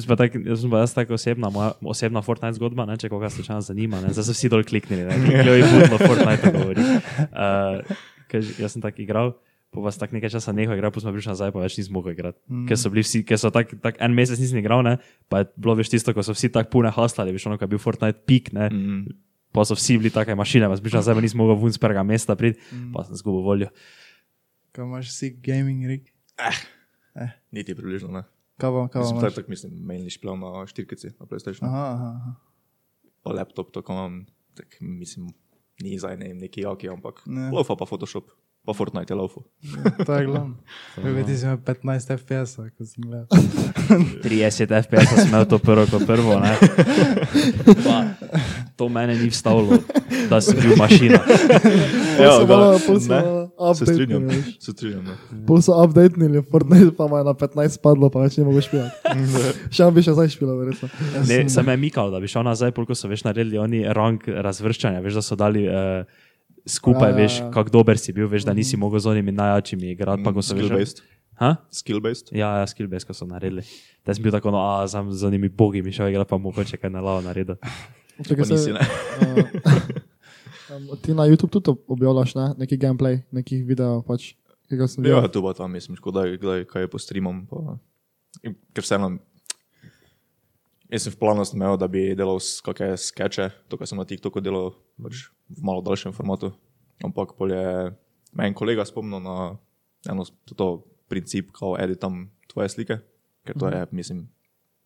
Pa 0.07 0.15
tak, 0.15 0.37
jaz 0.37 0.61
sem 0.61 0.71
pa 0.71 0.85
jaz 0.85 0.93
tako 0.93 1.17
osebna, 1.17 1.49
moja 1.49 1.73
osebna 1.81 2.21
Fortnite 2.23 2.61
zgodba, 2.61 2.85
ne, 2.85 2.99
če 3.01 3.09
koga 3.09 3.31
slučajno 3.33 3.65
zanima, 3.65 3.99
ne, 4.05 4.13
zdaj 4.13 4.29
so 4.29 4.37
vsi 4.37 4.51
dol 4.53 4.63
kliknili, 4.63 5.09
ne, 5.09 5.17
kliknili 5.25 5.65
in 5.65 5.73
budno 5.73 5.99
Fortnite 5.99 6.53
govori. 6.53 6.85
Uh, 7.33 7.81
kaj, 8.31 8.45
že- 8.45 8.61
jaz 8.61 8.77
sem 8.77 8.85
tako 8.85 9.03
igral, 9.03 9.33
pa 9.77 9.85
vas 9.85 9.99
tako 10.01 10.17
nekaj 10.17 10.33
časa 10.33 10.55
nehal 10.57 10.73
igrati, 10.79 10.97
pa 10.97 11.05
smo 11.05 11.13
prišli 11.13 11.35
nazaj, 11.35 11.53
pa 11.53 11.61
več 11.61 11.77
nisem 11.77 11.93
mogel 11.93 12.17
igrati. 12.17 12.41
Mm. 12.49 12.65
Ker 12.71 12.81
so 12.81 12.89
bili 12.93 13.05
vsi, 13.05 13.21
ker 13.29 13.37
so 13.41 13.53
tak, 13.53 13.77
tak 13.85 14.01
en 14.01 14.17
mesec 14.17 14.41
nisem 14.41 14.59
igral, 14.63 14.81
ne, 14.87 14.97
pa 15.29 15.43
je 15.45 15.51
bilo 15.61 15.77
veš 15.77 15.93
tisto, 15.93 16.17
ko 16.17 16.25
so 16.25 16.33
vsi 16.33 16.49
tako 16.55 16.73
pune 16.79 16.89
haslali, 16.97 17.35
veš 17.37 17.47
ono, 17.51 17.61
ko 17.61 17.69
je 17.69 17.73
bil 17.77 17.83
Fortnite 17.83 18.25
pik, 18.25 18.49
ne, 18.57 18.71
mm. 18.73 19.17
pa 19.53 19.67
so 19.69 19.77
vsi 19.77 19.99
bili 20.01 20.13
take 20.15 20.33
mašine, 20.39 20.71
pa 20.73 20.81
sem 20.81 20.89
prišel 20.89 21.03
nazaj, 21.05 21.19
pa 21.21 21.25
nisem 21.29 21.43
mogel 21.45 21.61
ven 21.61 21.77
z 21.77 21.83
prvega 21.85 22.07
mesta 22.09 22.39
priti, 22.41 22.63
mm. 22.73 22.91
pa 22.97 23.05
sem 23.05 23.21
zgubil 23.21 23.45
voljo. 23.45 23.69
Kaj 24.73 24.89
imaš 24.89 25.13
si 25.13 25.31
gaming 25.45 25.85
rig? 25.89 26.09
Niti 27.53 27.77
približno 27.77 28.13
ne. 28.13 28.25
Kaj 28.61 28.71
pa, 28.73 28.81
kaj 28.89 29.01
pa 29.01 29.05
Mislim, 29.05 29.21
imaš? 29.21 29.35
tak, 29.37 29.49
mislim, 29.53 29.73
mainly 29.85 30.13
špijal 30.13 30.37
na 30.41 30.67
štirkici, 30.69 31.13
na 31.21 31.29
PlayStation. 31.29 31.69
Aha, 31.69 31.85
aha, 31.93 32.09
aha. 32.17 32.33
Pa 33.25 33.33
laptop, 33.37 33.73
tako 33.73 33.93
imam, 33.93 34.15
tak, 34.57 34.77
mislim, 34.81 35.29
ni 35.85 35.99
zdaj 36.01 36.17
ne, 36.17 36.29
vem, 36.33 36.39
neki 36.41 36.65
jaki, 36.65 36.89
ampak 36.89 37.21
Ne. 37.27 37.51
lofa 37.53 37.77
pa 37.77 37.85
Photoshop. 37.89 38.31
Pa 38.67 38.75
Fortnite 38.75 39.13
je 39.13 39.17
laufo. 39.17 39.45
To 40.07 40.15
je 40.15 40.27
glavno. 40.27 40.55
Si 41.37 41.45
imel 41.45 41.59
15 41.63 42.17
FPS, 42.19 42.57
ko 42.57 42.85
sem 42.85 43.05
gledal. 43.05 43.27
30 44.27 44.67
FPS 44.83 45.15
sem 45.15 45.29
imel 45.29 45.45
to 45.47 45.59
prvo 45.63 45.85
kot 45.87 46.03
prvo. 46.07 46.41
Ne? 46.43 46.55
Pa, 47.85 47.97
to 48.77 48.89
mene 48.89 49.15
ni 49.15 49.31
vstavilo, 49.31 49.79
da 50.31 50.41
sem 50.41 50.59
bil 50.59 50.75
mašina. 50.77 51.21
Malo- 52.49 52.81
pol 52.87 52.99
so 53.01 53.13
ne, 53.15 53.75
Se 53.75 53.87
strinjam, 53.87 54.27
se 54.59 54.73
strinjam. 54.73 55.07
Pol 55.47 55.63
so 55.63 55.77
updatenili, 55.85 56.43
Fortnite 56.51 56.91
pa 56.97 57.07
ima 57.07 57.23
na 57.23 57.35
15 57.39 57.79
padlo, 57.83 58.11
pa 58.11 58.25
več 58.27 58.41
ne 58.41 58.45
mogo 58.49 58.61
špilati. 58.65 59.15
Še 59.71 59.91
bi 59.95 60.03
še 60.03 60.17
zdaj 60.17 60.33
špilal, 60.35 60.59
verjetno. 60.59 60.91
Ne, 61.29 61.45
sem 61.53 61.71
je 61.71 61.77
mikal, 61.79 62.11
da 62.11 62.19
bi 62.23 62.31
šel 62.31 62.43
nazaj, 62.49 62.75
polko 62.77 62.99
so 62.99 63.11
veš 63.11 63.27
naredili 63.29 63.63
oni 63.63 63.85
rang 63.95 64.23
razvrščanja, 64.27 65.05
veš, 65.05 65.21
da 65.21 65.25
so 65.25 65.39
dali 65.39 65.67
uh, 65.71 66.03
skupaj, 66.67 67.11
Ja, 67.11 67.17
ja, 67.17 67.23
veš, 67.23 67.39
ja. 67.41 67.51
kako 67.55 67.71
dober 67.71 67.99
si 67.99 68.13
bil, 68.13 68.29
veš, 68.29 68.45
da 68.45 68.55
nisi 68.55 68.77
mogel 68.77 69.01
z 69.01 69.07
onimi 69.07 69.33
najjačimi 69.33 69.91
igrati. 69.91 70.25
Pa 70.25 70.33
ko 70.33 70.43
so 70.43 70.55
veš, 70.55 70.67
Skill-based. 70.67 71.03
Skill-based. 71.73 72.33
Ja, 72.33 72.57
ja, 72.59 72.67
skill 72.67 72.89
base, 72.89 73.07
ko 73.07 73.15
so 73.15 73.27
naredili. 73.29 73.63
Da 74.07 74.15
sem 74.15 74.25
bil 74.25 74.33
tako, 74.33 74.51
no, 74.51 74.63
a 74.63 74.89
sam 74.89 75.13
z 75.13 75.27
onimi 75.27 75.49
bogi 75.49 75.83
mi 75.83 75.93
šel 75.93 76.09
igrati, 76.09 76.31
pa 76.31 76.39
mogoče 76.39 76.81
kaj 76.81 76.91
na 76.91 77.01
lavo 77.05 77.21
naredil. 77.21 77.59
Čakaj, 78.29 78.45
Pa 78.49 78.55
nisi, 78.55 78.65
se, 78.65 78.73
ne. 78.73 78.81
um, 80.73 80.89
ti 81.03 81.15
na 81.15 81.29
YouTube 81.29 81.53
tudi 81.61 81.77
objavljaš 81.87 82.35
ne? 82.35 82.47
neki 82.59 82.79
gameplay, 82.81 83.21
nekih 83.31 83.67
videov, 83.67 84.03
pač, 84.09 84.33
Ja, 84.67 85.29
tu 85.31 85.43
pa 85.43 85.53
tam, 85.55 85.71
mislim, 85.73 85.95
kdaj 85.95 86.65
kaj 86.67 86.83
je 86.83 86.89
po 86.91 86.99
streamom. 86.99 87.47
Pa... 87.47 87.79
in 88.43 88.57
Ker 88.75 88.83
vseeno, 88.83 89.13
jaz 90.91 91.03
sem 91.07 91.13
v 91.13 91.19
planu 91.19 91.43
imel, 91.55 91.77
da 91.77 91.87
bi 91.89 92.15
delal 92.15 92.39
s- 92.41 92.61
kakšne 92.61 92.97
skeče, 92.97 93.51
to, 93.69 93.77
kar 93.79 93.87
sem 93.87 93.99
na 93.99 94.05
TikToku 94.05 94.41
delal 94.41 94.75
pač 95.03 95.29
v 95.51 95.63
malo 95.63 95.83
daljšem 95.83 96.13
formatu. 96.13 96.53
Ampak 97.05 97.35
pol 97.37 97.51
je 97.53 97.93
me 98.33 98.47
en 98.47 98.55
kolega 98.55 98.85
spomnil 98.85 99.21
na 99.21 99.59
eno 100.09 100.25
s- 100.25 100.33
to 100.57 100.85
princip, 101.09 101.53
ko 101.53 101.77
editam 101.79 102.31
tvoje 102.49 102.69
slike, 102.69 103.01
ker 103.47 103.55
to 103.59 103.69
je, 103.69 103.87
mislim, 103.93 104.29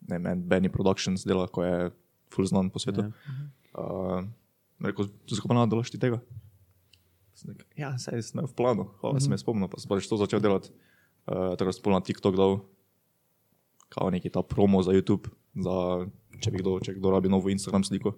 ne 0.09 0.19
vem, 0.19 0.43
Benny 0.43 0.69
Productions 0.69 1.25
dela, 1.25 1.47
ko 1.49 1.63
je 1.65 1.91
full 2.31 2.47
znan 2.47 2.71
po 2.71 2.79
svetu. 2.79 3.13
Uh, 3.75 4.25
rekel, 4.83 5.09
zakaj 5.29 5.49
pa 5.49 5.55
ne 5.55 5.67
delaš 5.71 5.91
ti 5.91 5.99
tega? 5.99 6.21
Rekel, 7.47 7.65
Ja, 7.79 7.95
saj 7.97 8.21
sem 8.23 8.41
v 8.45 8.53
planu, 8.53 8.85
hvala, 9.01 9.15
mm 9.15 9.19
-hmm. 9.19 9.25
sem 9.25 9.33
jaz 9.33 9.41
spomnil, 9.41 9.69
pa 9.69 9.81
sem 9.81 9.89
pač 9.89 10.09
to 10.09 10.17
začel 10.17 10.41
delati. 10.41 10.69
Uh, 11.27 11.57
tako 11.57 11.73
sem 11.73 11.83
pol 11.83 11.93
na 11.93 12.01
TikTok 12.01 12.37
dal, 12.37 12.61
kao 13.91 14.11
neki 14.11 14.31
ta 14.31 14.43
promo 14.47 14.83
za 14.87 14.95
YouTube, 14.95 15.29
za, 15.59 16.07
če 16.41 16.55
bi 16.55 16.63
kdo, 16.63 16.79
če 16.81 16.95
kdo 16.97 17.11
rabi 17.11 17.29
novo 17.29 17.51
Instagram 17.51 17.85
sliko, 17.85 18.15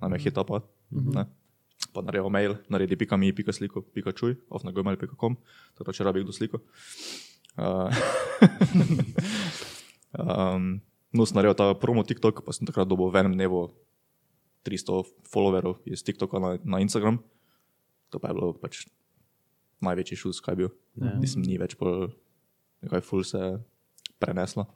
nam 0.00 0.12
je 0.16 0.28
hita 0.28 0.44
pa. 0.44 0.60
Mm 0.92 1.10
-hmm. 1.10 1.26
Pa 1.92 2.02
naredil 2.04 2.28
mail, 2.28 2.54
naredi 2.68 2.96
pika 2.96 3.16
mi, 3.16 3.32
pika 3.32 3.52
sliko, 3.52 3.80
pika 3.82 4.12
čuj, 4.12 4.36
ofnagomail.com, 4.48 5.36
tako 5.74 5.84
da 5.84 5.92
če 5.92 6.04
rabi 6.04 6.22
kdo 6.24 6.32
sliko. 6.32 6.58
Uh, 7.56 7.88
um, 10.12 10.80
no, 11.12 11.26
sem 11.26 11.36
naredil 11.36 11.54
ta 11.56 11.74
promo 11.74 12.02
TikTok, 12.04 12.44
pa 12.44 12.52
sem 12.52 12.68
takrat 12.68 12.88
dobil 12.88 13.08
v 13.08 13.16
enem 13.16 13.32
dnevu 13.32 13.72
300 14.66 15.06
followerov 15.30 15.80
iz 15.86 16.02
TikToka 16.02 16.38
na, 16.38 16.58
na 16.64 16.82
Instagram. 16.84 17.22
To 18.10 18.18
pa 18.18 18.28
je 18.28 18.34
bilo 18.34 18.52
pač 18.52 18.84
največji 19.80 20.16
šus, 20.18 20.40
kaj 20.44 20.52
je 20.52 20.56
bil. 20.56 20.70
Ja. 21.00 21.14
Mislim, 21.20 21.46
ni 21.46 21.56
več 21.60 21.76
pol, 21.78 22.10
nekaj 22.84 23.04
ful 23.06 23.24
se 23.24 23.40
preneslo. 24.18 24.66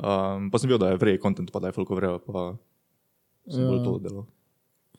Um, 0.00 0.48
pa 0.50 0.56
sem 0.58 0.70
videl, 0.70 0.80
da 0.80 0.90
je 0.94 1.00
vrej 1.00 1.18
kontent, 1.20 1.50
pa 1.52 1.60
da 1.60 1.68
je 1.68 1.76
fulko 1.76 1.96
vrejo, 1.98 2.18
pa 2.24 2.56
sem 3.50 3.60
Ja. 3.62 3.68
bolj 3.68 3.82
to 3.84 3.98
delal. 4.00 4.24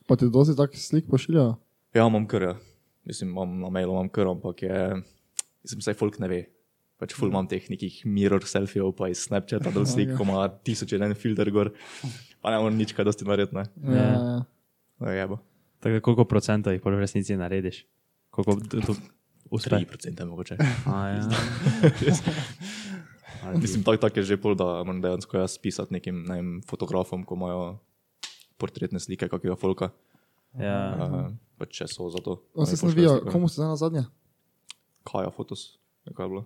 Pa 0.06 0.16
ti 0.16 0.28
dosti 0.30 0.54
takih 0.58 0.78
slik 0.82 1.06
pošiljajo? 1.10 1.56
Ja, 1.94 2.06
imam 2.06 2.26
kar, 2.26 2.42
ja. 2.42 2.54
mislim, 3.04 3.30
imam 3.30 3.58
na 3.60 3.70
mailu 3.70 3.92
imam 3.92 4.08
kar, 4.08 4.26
ampak 4.30 4.62
je, 4.62 5.02
mislim, 5.64 5.80
saj 5.82 5.94
folk 5.98 6.18
ne 6.22 6.28
ve. 6.28 6.40
Pač 7.02 7.16
ful 7.18 7.32
imam 7.32 7.48
teh 7.50 7.64
nekih 7.70 8.04
mirror 8.06 8.44
selfijev, 8.46 8.92
pa 8.94 9.08
iz 9.10 9.24
Snapchata 9.26 9.72
dol 9.74 9.82
slik, 9.90 10.12
ko 10.14 10.22
ima 10.22 10.44
tisoč 10.62 10.92
en 10.94 11.14
filter 11.18 11.50
gor, 11.50 11.72
pa 12.40 12.52
ne 12.54 12.60
morem 12.62 12.78
nič 12.78 12.94
kaj 12.94 13.08
dosti 13.10 13.26
narediti, 13.26 13.56
ne. 13.58 13.64
Ja. 13.90 14.04
ja. 14.06 14.36
No, 15.02 15.10
jebo. 15.10 15.40
Tako, 15.82 15.98
koliko 15.98 16.24
procentov 16.30 16.70
jih 16.76 16.82
pol 16.84 16.94
v 16.94 17.02
resnici 17.02 17.34
narediš? 17.34 17.82
Koliko 18.30 18.54
to, 18.70 18.80
to 18.86 18.94
uspe? 19.50 19.82
3% 19.82 20.24
mogoče. 20.30 20.56
A, 20.86 20.94
ja. 21.10 21.22
Mislim, 23.56 23.82
tako 23.82 23.96
tak 23.98 24.16
je 24.16 24.22
že 24.22 24.36
pol, 24.36 24.54
da 24.54 24.64
moram 24.82 25.00
dejansko 25.02 25.36
jaz 25.38 25.58
pisati 25.58 25.92
nekim 25.92 26.22
ne 26.24 26.34
vem, 26.34 26.50
fotografom, 26.62 27.24
ko 27.24 27.34
imajo 27.34 27.78
portretne 28.56 29.00
slike 29.00 29.28
kakega 29.28 29.56
folka. 29.56 29.90
ja. 30.54 30.78
Uh, 30.94 31.32
pa 31.58 31.66
če 31.66 31.86
so 31.88 32.08
za 32.10 32.18
to. 32.18 32.38
No, 32.56 32.66
se 32.66 32.76
slike. 32.76 33.30
komu 33.30 33.48
si 33.48 33.58
zdaj 33.58 33.68
na 33.68 33.76
zadnje? 33.76 34.02
Kaja 35.02 35.30
fotos, 35.30 35.78
nekaj 36.06 36.24
je 36.24 36.30
bilo. 36.30 36.44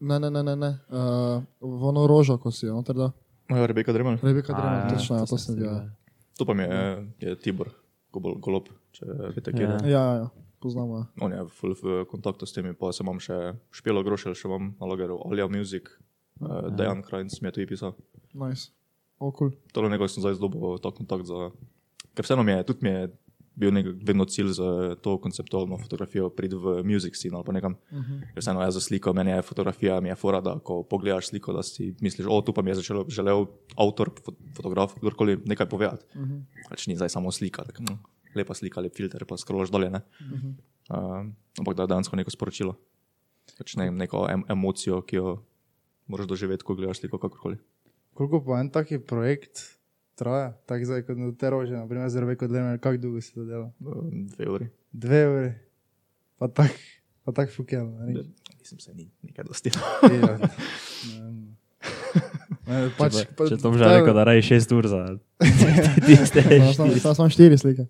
Ne, 0.00 0.20
ne, 0.20 0.30
ne, 0.30 0.42
ne, 0.42 0.56
ne. 0.56 0.70
Uh, 0.88 1.40
v 1.60 1.82
ono 1.84 2.06
rožo, 2.06 2.36
ko 2.38 2.50
si 2.50 2.66
jo, 2.66 2.74
noter 2.76 2.96
da. 2.96 3.10
No, 3.48 3.56
ja, 3.56 3.66
Rebeka 3.66 3.92
Dremelj. 3.92 4.18
Rebeka 4.22 4.52
Dremelj, 4.52 4.80
ja, 4.82 4.88
točno, 4.92 5.16
ja, 5.16 5.24
to 5.24 5.36
sem 5.36 5.38
sem 5.38 5.54
videl. 5.54 5.72
videl. 5.72 5.90
To 6.36 6.44
pa 6.44 6.52
mi 6.52 6.62
je, 6.62 6.80
je 7.20 7.36
Tibor, 7.40 7.70
Gobol, 8.12 8.36
Golob, 8.36 8.68
če 8.92 9.06
veste, 9.32 9.52
kje 9.52 9.62
Ja. 9.62 9.70
je. 9.76 9.90
Ja, 9.90 10.02
ja, 10.02 10.14
ja, 10.16 10.26
poznamo. 10.60 10.96
ja. 10.98 11.04
On 11.20 11.32
je 11.32 11.44
full 11.48 11.72
v 11.74 12.04
kontaktu 12.04 12.44
s 12.46 12.52
temi, 12.52 12.74
pa 12.76 12.92
se 12.92 13.00
imam 13.00 13.16
še 13.16 13.56
Špelo 13.72 14.02
Grošelj, 14.04 14.34
še 14.36 14.48
imam 14.48 14.74
na 14.76 14.86
lageru 14.86 15.16
Alja 15.24 15.48
Music, 15.48 15.88
uh, 16.40 16.68
Dejan 16.76 17.02
Krajnc 17.02 17.40
mi 17.40 17.48
je 17.48 17.52
tudi 17.52 17.66
pisal. 17.66 17.94
Nice. 18.34 18.70
Okul. 19.18 19.50
To 19.72 19.84
je 19.84 19.90
nekaj, 19.90 20.08
sem 20.08 20.20
zdaj 20.20 20.36
zdobil 20.36 20.76
ta 20.82 20.92
kontakt 20.92 21.24
za... 21.24 21.50
Ker 22.16 22.24
vseeno 22.24 22.44
mi 22.44 22.52
je, 22.52 22.66
tudi 22.68 22.84
mi 22.84 22.90
je 22.92 23.08
bil 23.56 23.72
nek, 23.72 23.88
vedno 24.04 24.26
cilj 24.28 24.52
za 24.58 24.68
to 25.00 25.16
konceptualno 25.20 25.78
fotografijo 25.80 26.28
priti 26.28 26.58
v 26.60 26.82
music 26.84 27.16
scene 27.16 27.36
ali 27.36 27.44
pa 27.44 27.52
nekam. 27.56 27.72
Uh 27.90 27.98
-huh. 27.98 28.20
Ker 28.34 28.44
vseeno 28.44 28.60
jaz 28.60 28.74
za 28.74 28.80
sliko, 28.80 29.12
meni 29.12 29.30
je 29.30 29.42
fotografija, 29.42 30.00
mi 30.00 30.08
je 30.08 30.14
fora, 30.14 30.40
da 30.40 30.58
ko 30.58 30.82
pogledaš 30.82 31.28
sliko, 31.28 31.52
da 31.52 31.62
si 31.62 31.94
misliš, 32.00 32.26
o, 32.30 32.40
tu 32.42 32.52
pa 32.52 32.62
mi 32.62 32.70
je 32.70 32.74
začel, 32.74 33.04
želel 33.08 33.46
avtor, 33.76 34.10
fo 34.24 34.32
fotograf, 34.56 34.94
kdorkoli 35.00 35.38
nekaj 35.44 35.68
povedati. 35.68 36.04
Uh 36.14 36.22
-huh. 36.22 36.42
Pač 36.68 36.86
ni 36.86 36.96
zdaj 36.96 37.08
samo 37.08 37.32
slika, 37.32 37.64
tak, 37.64 37.80
no, 37.80 37.98
lepa 38.34 38.54
slika, 38.54 38.80
lep 38.80 38.96
filter, 38.96 39.24
pa 39.24 39.36
scrollaš 39.36 39.70
dolje, 39.70 39.90
ne. 39.90 40.00
Uh 40.20 40.26
-huh. 40.26 40.52
uh, 40.90 41.26
ampak 41.58 41.76
da 41.76 41.82
je 41.82 41.86
dejansko 41.86 42.16
neko 42.16 42.30
sporočilo. 42.30 42.74
Pač 43.58 43.76
ne, 43.76 43.90
neko 43.90 44.26
em 44.30 44.44
emocijo, 44.48 45.02
ki 45.02 45.16
jo 45.16 45.42
moraš 46.06 46.26
doživeti, 46.26 46.64
ko 46.64 46.74
gledaš 46.74 47.00
sliko 47.00 47.18
kakorkoli. 47.18 47.58
Koliko 48.16 48.40
pa 48.44 48.60
en 48.60 48.70
taki 48.70 48.98
projekt 48.98 49.78
traja? 50.14 50.52
Tako 50.66 50.84
zdaj, 50.84 51.02
kot 51.06 51.18
na 51.20 51.32
te 51.36 51.50
rože, 51.50 51.76
naprimer, 51.76 52.08
za 52.10 52.20
Rebeko 52.20 52.48
Dremelj, 52.48 52.80
kako 52.80 53.02
dolgo 53.02 53.20
si 53.20 53.34
to 53.34 53.44
delal? 53.44 53.70
Uh, 53.80 54.08
dve 54.36 54.50
uri. 54.50 54.68
Dve 54.92 55.20
ure. 55.28 55.50
Pa 56.38 56.48
tak, 56.48 56.72
pa 57.24 57.32
tak 57.32 57.52
fukel. 57.52 57.86
ne? 57.86 58.24
Mislim, 58.60 58.80
se 58.80 58.94
ni 58.94 59.10
nekaj 59.22 59.44
dosti. 59.44 59.70
Ja. 60.02 60.38
Ne 61.12 61.20
vem. 61.20 61.56
Ne, 62.66 62.90
Pač, 62.92 63.12
Če, 63.12 63.24
pa- 63.28 63.34
pa, 63.36 63.42
če 63.46 63.56
Tom 63.56 63.74
že 63.74 63.80
to 63.80 63.88
je- 63.88 63.96
rekel, 63.96 64.10
da 64.12 64.22
raje 64.24 64.42
6 64.42 64.72
ur 64.72 64.84
za 64.84 65.00
tiste 66.02 66.40
Zdaj 66.40 66.58
sem- 66.66 66.72
štiri. 66.72 66.98
Zdaj 66.98 67.14
sem 67.14 67.28
štiri 67.30 67.56
slike. 67.56 67.84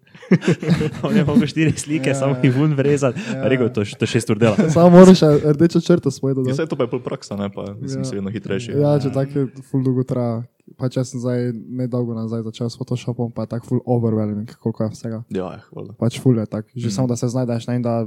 On 1.06 1.12
je 1.12 1.24
mogel 1.24 1.44
4 1.44 1.72
slike, 1.74 2.06
Ja. 2.06 2.14
samo 2.14 2.36
jih 2.36 2.52
vun 2.52 2.74
vrezati. 2.74 3.16
Ja. 3.26 3.46
Rekel, 3.46 3.68
to, 3.68 3.80
to 3.82 4.04
6 4.06 4.30
ur 4.30 4.38
dela. 4.38 4.56
Samo 4.70 4.90
moraš 4.92 5.18
še 5.18 5.28
rdečo 5.48 5.80
črto 5.80 6.10
svoj 6.10 6.30
Ja, 6.30 6.34
dodati. 6.34 6.52
vse 6.52 6.66
to 6.66 6.74
pa 6.74 6.84
je 6.84 6.90
pol 6.90 7.00
praksa, 7.00 7.34
ne 7.34 7.48
pa 7.48 7.72
mislim, 7.72 7.88
Ja. 7.94 7.98
ja. 7.98 8.04
se 8.04 8.14
vedno 8.14 8.30
hitrejši. 8.30 8.70
Ja, 8.74 8.98
če 8.98 9.08
tako 9.10 9.32
je, 9.38 9.44
ful 9.64 9.80
dolgo 9.80 10.04
traja. 10.04 10.44
Pa 10.74 10.88
če 10.88 11.04
sem 11.04 11.22
zdaj 11.22 11.40
nedolgo 11.54 12.10
nazaj 12.12 12.42
začel 12.44 12.66
s 12.66 12.74
Photoshopom, 12.74 13.30
pa 13.30 13.42
je 13.42 13.54
tako 13.54 13.66
ful 13.68 13.80
overwhelming, 13.86 14.50
koliko 14.56 14.82
je 14.82 14.90
vsega. 14.90 15.18
Ja, 15.30 15.46
ja, 15.52 15.60
hvala. 15.68 15.94
Pač 15.94 16.18
ful 16.18 16.36
je 16.36 16.44
tako. 16.44 16.68
Že 16.74 16.88
mm. 16.88 16.92
samo 16.92 17.06
da 17.06 17.14
se 17.14 17.28
znajdeš, 17.28 17.64
ne, 17.66 17.78
da 17.80 18.02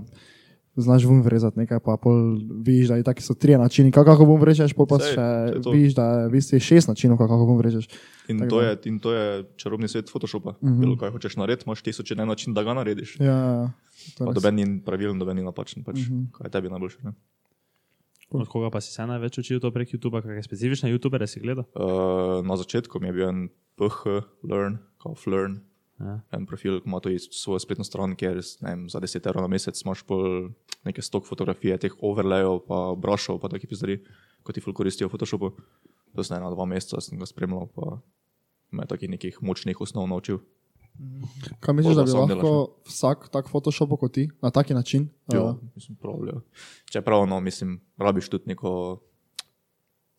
znaš 0.82 1.06
vun 1.06 1.22
vrezati 1.22 1.60
nekaj, 1.60 1.80
pa 1.86 1.98
pol 2.02 2.38
vidiš, 2.66 2.88
da 2.88 2.98
je 3.00 3.04
taki 3.04 3.24
so 3.24 3.34
tri 3.34 3.58
načini, 3.58 3.92
kako 3.92 4.12
kako 4.12 4.28
vun 4.30 4.42
vrežeš, 4.42 4.74
pol 4.78 4.88
pa 4.90 5.00
Sej, 5.00 5.16
še 5.16 5.26
vidiš, 5.72 5.96
da 5.98 6.06
je 6.10 6.28
v 6.28 6.32
bistvu 6.38 6.60
šest 6.60 6.92
načinov, 6.92 7.20
kako 7.22 7.38
kako 7.38 7.48
vun 7.52 7.62
vrežeš. 7.62 7.90
In 8.30 8.44
Tako 8.44 8.50
to, 8.50 8.62
je, 8.62 8.78
in 8.86 9.00
to 9.00 9.14
je 9.14 9.26
čarobni 9.58 9.88
svet 9.88 10.12
Photoshopa. 10.12 10.52
Mm. 10.52 10.68
-hmm. 10.68 10.80
Bilo 10.80 10.98
kaj 10.98 11.12
hočeš 11.12 11.36
narediti, 11.36 11.64
imaš 11.68 11.82
tisoč 11.82 12.12
en 12.12 12.28
način, 12.28 12.54
da 12.54 12.64
ga 12.64 12.74
narediš. 12.74 13.20
Ja, 13.20 13.26
ja, 13.26 13.54
ja. 14.20 14.34
Doben 14.34 14.56
ni 14.56 14.82
pravilen, 14.86 15.20
doben 15.20 15.38
ni 15.38 15.44
napačen. 15.44 15.84
Pač, 15.84 15.96
mm. 15.96 16.14
-hmm. 16.14 16.32
Kaj 16.32 16.48
je 16.48 16.52
tebi 16.52 16.70
najboljše? 16.70 16.98
Ne? 17.04 17.14
Od 18.30 18.48
koga 18.48 18.70
pa 18.70 18.82
si 18.82 18.94
se 18.94 19.06
največ 19.06 19.38
učil 19.38 19.60
to 19.60 19.72
prek 19.72 19.90
YouTube, 19.90 20.22
kakšne 20.22 20.44
specifične 20.44 20.94
YouTubere 20.94 21.26
si 21.28 21.40
gledal? 21.40 21.66
Uh, 21.74 22.46
na 22.46 22.58
začetku 22.58 23.00
mi 23.00 23.08
je 23.08 23.14
bil 23.14 23.30
en 23.30 23.50
PH, 23.76 24.22
Learn, 24.46 24.78
Kauf 25.02 25.26
Learn, 25.28 25.66
Ja. 26.00 26.20
en 26.32 26.46
profil, 26.48 26.78
ki 26.80 26.88
ima 26.88 27.02
to 27.04 27.12
iz 27.12 27.28
svojo 27.36 27.60
spletno 27.60 27.84
stran, 27.84 28.16
kjer 28.16 28.40
ne 28.64 28.70
vem, 28.70 28.86
za 28.90 29.02
10 29.04 29.26
evrov 29.28 29.44
na 29.44 29.52
mesec 29.52 29.82
imaš 29.84 30.06
pol 30.08 30.50
neke 30.88 31.04
stok 31.04 31.28
fotografije, 31.28 31.78
teh 31.78 31.96
overlayov, 32.00 32.62
pa 32.68 32.78
brushov, 32.96 33.42
pa 33.44 33.52
taki 33.52 33.68
pizdari, 33.68 34.00
kot 34.44 34.56
ti 34.56 34.64
ful 34.64 34.74
koristijo 34.74 35.10
v 35.10 35.14
Photoshopu. 35.16 35.52
To 36.16 36.24
sem 36.24 36.38
ena, 36.38 36.52
dva 36.54 36.66
meseca 36.66 37.02
sem 37.04 37.20
ga 37.20 37.28
spremljal, 37.28 37.68
pa 37.76 38.00
me 38.72 38.86
je 38.88 38.92
takih 38.94 39.12
nekih 39.12 39.42
močnih 39.44 39.82
osnov 39.82 40.08
naučil. 40.08 40.40
Kaj 41.60 41.76
misliš, 41.76 41.96
Pol 41.96 42.00
da 42.00 42.04
bi 42.08 42.16
lahko 42.16 42.54
vsak 42.88 43.28
tak 43.32 43.52
Photoshop 43.52 43.92
kot 44.00 44.16
ti, 44.16 44.30
na 44.44 44.52
taki 44.52 44.74
način? 44.74 45.10
Ja, 45.34 45.44
uh, 45.44 45.60
mislim, 45.76 46.00
prav, 46.00 46.24
ja. 46.28 46.40
Čeprav, 46.92 47.28
no, 47.28 47.40
mislim, 47.40 47.80
rabiš 47.98 48.30
tudi 48.30 48.52
neko 48.52 49.00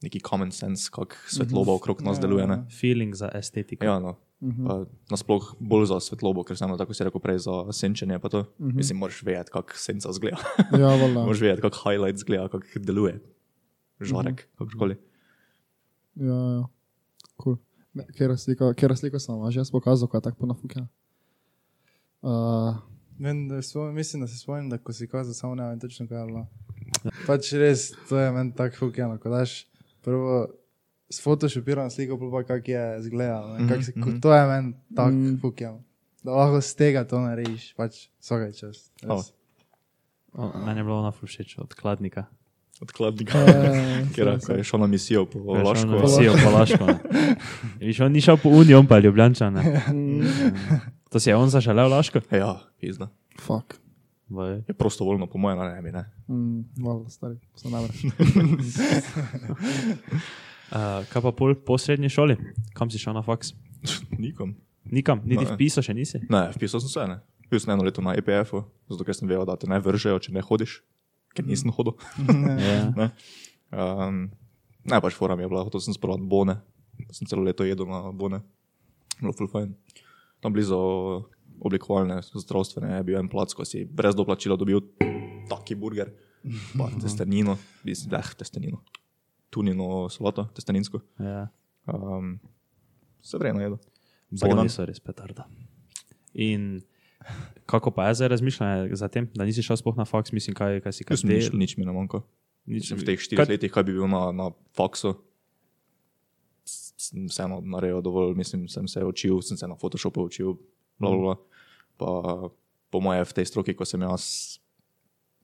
neki 0.02 0.20
common 0.20 0.52
sense, 0.52 0.90
kako 0.92 1.14
svetloba 1.28 1.74
okrog 1.74 2.02
nas 2.02 2.20
deluje. 2.20 2.46
Ne? 2.46 2.64
Feeling 2.80 3.14
za 3.14 3.30
estetiko. 3.34 3.84
Ja, 3.84 3.98
no. 3.98 4.16
Pa 4.40 4.84
Nasploh 5.12 5.52
bolj 5.60 5.90
za 5.90 5.98
svetlobo, 6.00 6.44
ker 6.48 6.56
sem 6.56 6.72
tako 6.80 6.96
si 6.96 7.04
rekel 7.04 7.20
prej 7.20 7.42
za 7.44 7.56
senčenje. 7.76 8.18
pa 8.18 8.28
to. 8.32 8.44
Mislim, 8.58 8.98
moraš 8.98 9.22
vedeti, 9.22 9.52
kako 9.52 9.76
senca 9.76 10.12
zgleda. 10.16 10.40
Ja, 10.72 10.96
moraš 11.14 11.40
vedeti, 11.40 11.62
kako 11.62 11.76
highlight 11.84 12.18
zgleda, 12.18 12.48
kako 12.48 12.80
deluje. 12.80 13.20
Žarek, 14.00 14.46
kakorkoli. 14.58 14.96
Ja, 16.16 16.34
ja. 16.34 16.64
Cool. 17.42 17.58
Ne, 17.92 18.06
Kjer 18.16 18.32
sliko, 18.38 18.72
kjer 18.76 18.96
sliko 18.96 19.18
sem 19.18 19.34
vam 19.34 19.50
že 19.50 19.60
jaz 19.60 19.70
pokazal, 19.70 20.08
ko 20.08 20.16
je 20.16 20.24
tako 20.24 20.46
ponafukjena. 20.46 20.88
Uh, 22.22 22.80
Vem, 23.20 23.48
da 23.48 23.62
spomnim, 23.62 23.94
mislim, 23.94 24.22
da 24.24 24.28
se 24.28 24.38
spomnim, 24.38 24.70
da 24.70 24.78
ko 24.78 24.92
si 24.92 25.08
kazal, 25.08 25.34
samo 25.34 25.54
ne 25.54 25.68
vem 25.68 25.80
točno 25.80 26.06
kaj 26.08 26.20
je 26.20 26.26
bilo. 26.26 26.46
Pač 27.26 27.52
res, 27.52 27.90
to 28.08 28.16
je 28.16 28.32
meni 28.32 28.54
tako 28.56 28.76
fukjeno, 28.76 29.18
ko 29.20 29.32
daš 29.32 29.66
prvo 30.02 30.46
s 31.10 31.20
photoshopirano 31.22 31.90
sliko, 31.90 32.30
pa 32.30 32.42
kak 32.42 32.68
je 32.68 33.02
zgledalo. 33.02 33.58
Mm 33.58 33.68
-hmm. 33.68 33.82
se, 33.82 33.92
ko, 33.92 34.10
to 34.22 34.34
je 34.34 34.46
meni 34.46 34.74
tako 34.96 35.10
mm. 35.10 35.38
fukjeno. 35.40 35.82
Da 36.22 36.30
lahko 36.30 36.60
z 36.60 36.74
tega 36.74 37.04
to 37.04 37.20
narediš, 37.20 37.74
pač 37.74 38.08
vsakaj 38.20 38.52
čas. 38.52 38.92
res. 39.02 39.08
Oh. 39.08 39.24
O, 40.32 40.58
Meni 40.66 40.80
je 40.80 40.84
bilo 40.84 40.98
ona 40.98 41.10
všeč 41.10 41.58
od 41.58 41.74
kladnika. 41.74 42.24
Odkladnika. 42.80 43.38
eh, 43.38 44.06
Ker 44.14 44.38
ko 44.46 44.52
je 44.52 44.64
šel 44.64 44.80
na 44.80 44.86
misijo 44.86 45.26
po 45.26 45.38
Laško. 45.38 45.88
ono 45.88 46.00
Visijo 46.00 46.34
po 46.44 46.50
Laško. 46.50 46.86
on 48.04 48.12
ni 48.12 48.20
šel 48.20 48.36
po 48.36 48.48
Unijo, 48.48 48.78
on 48.78 48.86
pa 48.86 48.96
je 48.96 49.02
Ljubljančan. 49.02 49.58
To 51.10 51.20
si 51.20 51.30
je 51.30 51.36
on 51.36 51.50
zaželel 51.50 51.90
Laško? 51.90 52.20
Ja, 52.30 52.60
pizda. 52.80 53.08
fuck. 53.40 53.74
Vaj. 54.30 54.60
Je 54.68 54.74
prostovoljno, 54.78 55.26
po 55.26 55.38
mojem, 55.38 55.58
ne 55.58 55.82
bi. 55.82 55.92
Ne. 55.92 56.04
Mm, 56.28 56.60
valjda, 56.84 57.10
stari, 57.10 57.38
sem 57.58 57.70
najbolj. 57.70 57.90
Uh, 60.70 61.02
kaj 61.10 61.22
pa 61.22 61.32
pol 61.34 61.56
po 61.66 61.74
srednji 61.78 62.06
šoli? 62.08 62.36
Kam 62.78 62.86
si 62.94 62.98
šel 63.02 63.10
na 63.16 63.24
faks? 63.26 63.48
Nikom. 64.14 64.52
Nikam, 64.86 65.18
niti 65.26 65.42
Ne. 65.42 65.54
vpisal 65.56 65.82
še 65.82 65.94
nisi. 65.98 66.20
Ne, 66.30 66.44
vpisal 66.54 66.78
sem 66.78 66.92
se. 66.92 67.06
Ne. 67.10 67.16
Bil 67.50 67.58
sem 67.58 67.72
eno 67.74 67.82
leto 67.82 67.98
na 67.98 68.14
EPF-u, 68.14 68.62
zato 68.86 69.02
ker 69.02 69.10
sem 69.18 69.26
vedel, 69.26 69.42
da 69.50 69.56
te 69.58 69.66
ne 69.66 69.80
vržejo, 69.82 70.20
če 70.22 70.30
ne 70.30 70.38
hodiš, 70.46 70.76
ker 71.34 71.42
nisem 71.42 71.74
hodil. 71.74 71.96
Ja. 72.62 72.86
Ne. 72.94 73.08
Um, 73.74 74.30
ne, 74.86 75.00
pač 75.02 75.18
forum 75.18 75.42
je 75.42 75.50
bila, 75.50 75.64
hotel 75.66 75.82
sem 75.82 75.90
sprovat 75.90 76.22
bone. 76.22 76.60
Sem 77.10 77.26
celo 77.26 77.42
leto 77.42 77.66
jedel 77.66 77.90
na 77.90 78.12
bone. 78.14 78.38
Bilo 79.18 79.34
full 79.34 79.50
fajn. 79.50 79.74
Tam 80.38 80.54
blizu 80.54 80.78
oblikovalne 81.60 82.20
zdravstvene 82.22 82.96
je 82.96 83.06
bil 83.08 83.18
en 83.20 83.28
plac, 83.28 83.54
ko 83.54 83.64
si 83.68 83.84
brez 83.84 84.16
doplačila 84.16 84.56
dobil 84.56 84.82
taki 85.50 85.74
burger. 85.74 86.12
Pa 86.78 86.88
testenino, 87.02 87.58
mislim, 87.84 88.10
da 88.10 88.22
testenino. 88.38 88.80
Tunino 89.50 90.08
solato, 90.08 90.46
testeninsko. 90.56 91.00
Ja. 91.18 91.48
Um, 91.86 92.38
se 93.20 93.38
vredno 93.38 93.60
jedo. 93.60 93.78
Dan. 94.30 94.68
so 94.70 94.86
res 94.86 95.00
petarda. 95.02 95.44
In 96.34 96.80
kako 97.66 97.90
pa 97.90 98.08
je 98.08 98.14
zdaj 98.14 98.28
razmišljanje 98.28 98.96
za 98.96 99.08
tem, 99.08 99.28
da 99.34 99.44
nisi 99.44 99.62
šel 99.62 99.76
sploh 99.76 99.96
na 99.98 100.04
faks, 100.04 100.32
mislim, 100.32 100.54
kaj, 100.54 100.80
kaj 100.80 100.92
si 100.92 101.04
kaj 101.04 101.20
sem 101.20 101.30
nič, 101.34 101.50
nič 101.52 101.76
mi 101.76 101.84
ne 101.84 101.92
manjka. 101.92 102.22
nič, 102.70 102.92
v 102.94 103.04
teh 103.04 103.20
štirih 103.20 103.50
letih, 103.50 103.72
kaj 103.72 103.84
bi 103.84 103.96
bil 103.98 104.06
na, 104.08 104.30
na 104.32 104.50
faksu, 104.76 105.16
sem 106.64 107.26
vseeno 107.26 107.60
naredil 107.64 108.02
dovolj, 108.04 108.36
mislim, 108.38 108.68
sem 108.70 108.88
se 108.88 109.04
učil, 109.04 109.40
sem 109.42 109.58
se 109.58 109.68
na 109.68 109.74
Photoshopu 109.74 110.22
učil, 110.30 110.54
bla, 110.98 111.10
bla, 111.10 111.18
bla. 111.18 111.36
Pa 112.00 112.48
po 112.90 112.98
moje 112.98 113.20
v 113.22 113.32
tej 113.32 113.44
stroki, 113.44 113.72
ko 113.72 113.84
sem 113.84 114.00
jaz, 114.00 114.56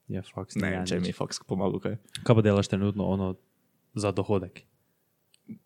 Je 0.07 0.17
faks. 0.19 0.55
ne 0.55 0.67
ja, 0.67 0.73
vem, 0.75 0.85
če 0.85 0.97
mi 0.97 1.07
je 1.07 1.15
faks 1.15 1.39
pomagal, 1.41 1.77
kaj. 1.77 1.95
Kaj 2.21 2.33
pa 2.33 2.41
delaš 2.41 2.67
trenutno 2.67 3.05
ono 3.05 3.35
za 3.93 4.09
dohodek? 4.09 4.65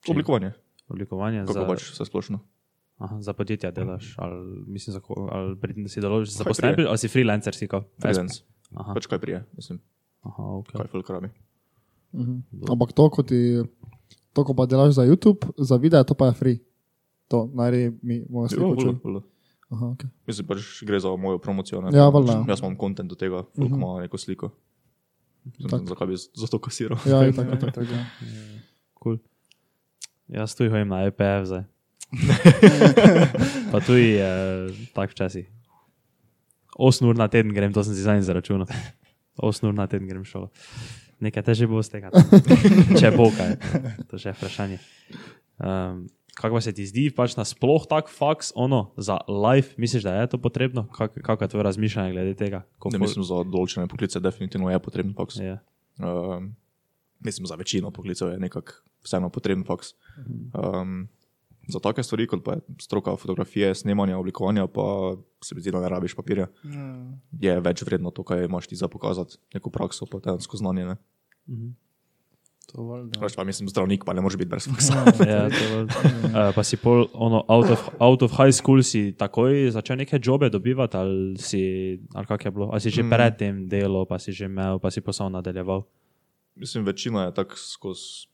Oblikovanje, 0.06 0.52
Oblikovanje 0.88 1.42
kako 1.42 1.54
za, 1.54 1.66
pač 1.66 1.82
vse 1.88 2.04
splošno. 2.04 2.38
aha, 2.98 3.18
za 3.20 3.32
podjetja 3.32 3.72
delaš, 3.72 4.14
ali 4.16 4.38
mislim, 4.68 4.94
za, 4.94 5.02
ali 5.32 5.56
pri- 5.56 5.88
si 5.88 5.98
deloš 5.98 6.30
za 6.30 6.44
prije? 6.44 6.86
ali 6.86 6.98
si 6.98 7.08
freelancer 7.08 7.56
si 7.56 7.66
ko? 7.66 7.82
Freelance, 7.98 8.44
Aha, 8.72 8.94
pač 8.94 9.08
kaj 9.08 9.18
prije, 9.18 9.40
mislim, 9.52 9.80
aha, 10.22 10.44
ok. 10.56 10.70
kaj 10.72 10.88
ful 10.88 11.02
krabi. 11.02 11.30
Mhm. 12.14 12.68
Ampak 12.68 12.92
to, 12.92 13.10
ko 13.10 13.24
ti, 13.24 13.64
to, 14.34 14.44
ko 14.44 14.54
pa 14.54 14.66
delaš 14.66 14.94
za 14.94 15.04
YouTube, 15.04 15.50
za 15.58 15.76
video, 15.78 16.04
to 16.04 16.14
pa 16.14 16.28
je 16.28 16.34
free. 16.34 16.58
To, 17.28 17.48
naj 17.48 17.72
mi 18.02 18.22
bomo 18.22 18.44
Ja, 18.44 18.54
Aha, 19.72 19.86
okay. 19.86 20.10
Mislim, 20.28 20.48
pač 20.48 20.84
gre 20.84 21.00
za 21.00 21.14
mojo 21.16 21.40
promocijo. 21.40 21.82
Ne, 21.82 21.96
Ja, 21.96 22.10
valjda. 22.12 22.42
Jaz 22.50 22.60
imam 22.60 22.76
kontent 22.76 23.10
do 23.10 23.16
tega, 23.16 23.44
ful, 23.56 23.66
mm 23.66 23.72
-hmm. 23.72 23.78
ima 23.78 24.02
neko 24.02 24.18
sliko. 24.18 24.52
Tak. 25.70 25.88
Zakaj 25.88 26.08
bi 26.08 26.16
za 26.18 26.48
to 26.48 26.60
kasiral? 26.60 27.00
Ja, 27.06 27.24
je 27.24 27.34
tako. 27.38 27.52
Ja, 27.52 27.60
tako. 27.60 27.72
tako. 27.72 27.94
Cool. 29.04 29.18
Jaz 30.28 30.56
tu 30.56 30.70
hodim 30.70 30.88
na 30.88 31.04
EPF 31.08 31.46
zdaj. 31.46 31.64
pa 33.72 33.80
tu 33.80 33.96
je 33.96 34.32
tak 34.94 35.12
včasih. 35.12 35.48
8 36.80 37.08
ur 37.08 37.16
na 37.16 37.28
teden 37.28 37.54
grem, 37.54 37.74
to 37.74 37.84
sem 37.84 37.96
si 37.96 38.02
zadnji 38.02 38.24
zaračunal. 38.24 38.68
8 39.38 39.68
ur 39.68 39.74
na 39.74 39.88
teden 39.88 40.08
grem 40.08 40.24
šolo. 40.26 40.52
Nekaj 41.20 41.44
teže 41.44 41.68
bo 41.68 41.84
stekati. 41.84 42.18
Če 43.00 43.12
bo 43.14 43.30
kaj, 43.30 43.56
to 44.10 44.18
je 44.18 44.34
vprašanje. 44.34 44.80
Um, 45.62 46.08
kako 46.42 46.62
se 46.62 46.74
ti 46.74 46.86
zdi, 46.90 47.06
pač 47.14 47.36
na 47.38 47.46
sploh 47.46 47.86
tak 47.90 48.10
faks, 48.10 48.52
ono, 48.58 48.90
za 48.98 49.20
life, 49.30 49.78
misliš, 49.78 50.04
da 50.08 50.16
je 50.22 50.34
to 50.34 50.42
potrebno? 50.42 50.88
Kak, 50.90 51.20
kako 51.22 51.46
je 51.46 51.54
tvoje 51.54 51.64
razmišljanje 51.70 52.12
glede 52.12 52.34
tega? 52.36 52.64
Ko 52.82 52.90
Ne, 52.90 53.00
mislim, 53.02 53.26
za 53.28 53.44
določene 53.46 53.88
poklice 53.92 54.20
definitivno 54.20 54.72
je 54.72 54.82
potreben 54.82 55.14
faks. 55.18 55.38
Ja. 55.38 55.60
Um, 56.02 56.56
mislim, 57.22 57.46
za 57.46 57.56
večino 57.56 57.92
poklicev 57.94 58.34
je 58.34 58.42
nekako 58.42 58.82
vseeno 59.06 59.30
potreben 59.30 59.64
faks. 59.68 59.94
Um, 60.58 61.06
za 61.70 61.80
take 61.80 62.04
stvari, 62.04 62.26
kot 62.28 62.44
pa 62.44 62.58
je 62.58 62.82
stroka 62.82 63.14
fotografije, 63.16 63.76
snemanja, 63.76 64.18
oblikovanja, 64.18 64.66
pa 64.68 65.16
se 65.46 65.56
mi 65.56 65.62
zdi, 65.62 65.72
da 65.72 65.82
ne 65.82 65.90
rabiš 65.94 66.18
papirja. 66.18 66.48
Ja. 66.66 66.90
Je 67.42 67.60
več 67.62 67.86
vredno 67.86 68.12
to, 68.12 68.26
kaj 68.26 68.46
imaš 68.50 68.68
ti 68.68 68.76
za 68.76 68.90
pokazati, 68.90 69.38
neko 69.54 69.70
prakso, 69.70 70.10
pa 70.10 70.20
dejansko 70.20 70.58
znanje. 70.58 70.86
Ne? 70.86 70.98
To 71.46 71.54
valjda. 71.54 71.76
Pač 73.20 73.36
pa 73.36 73.44
mislim, 73.44 73.70
zdravnik 73.70 74.06
pa 74.08 74.14
ne 74.16 74.24
more 74.24 74.38
biti 74.40 74.50
brez 74.50 74.68
faksa. 74.72 75.04
Ja, 75.32 75.50
to, 75.52 75.66
uh, 75.84 76.52
pa 76.56 76.64
si 76.64 76.80
pol, 76.80 77.08
ono, 77.14 77.44
out 77.52 77.70
of, 77.70 77.82
out 78.00 78.22
of 78.24 78.32
high 78.38 78.54
school 78.56 78.80
si 78.84 79.12
takoj 79.12 79.72
začel 79.76 80.00
neke 80.00 80.20
jobe 80.24 80.50
dobivati, 80.50 80.98
ali 80.98 81.36
si, 81.36 81.62
ali 82.16 82.26
kak 82.26 82.46
je 82.48 82.52
bilo, 82.52 82.72
ali 82.72 82.80
si 82.80 82.90
že 82.94 83.04
predtem 83.04 83.68
delal, 83.68 84.08
pa 84.08 84.20
si 84.20 84.32
že 84.32 84.48
imel, 84.48 84.80
pa 84.80 84.88
si 84.92 85.04
posel 85.04 85.28
nadaljeval. 85.30 85.84
Mislim, 86.56 86.88
večina 86.88 87.28
je 87.28 87.34
tako 87.44 87.56
skozi 87.56 88.32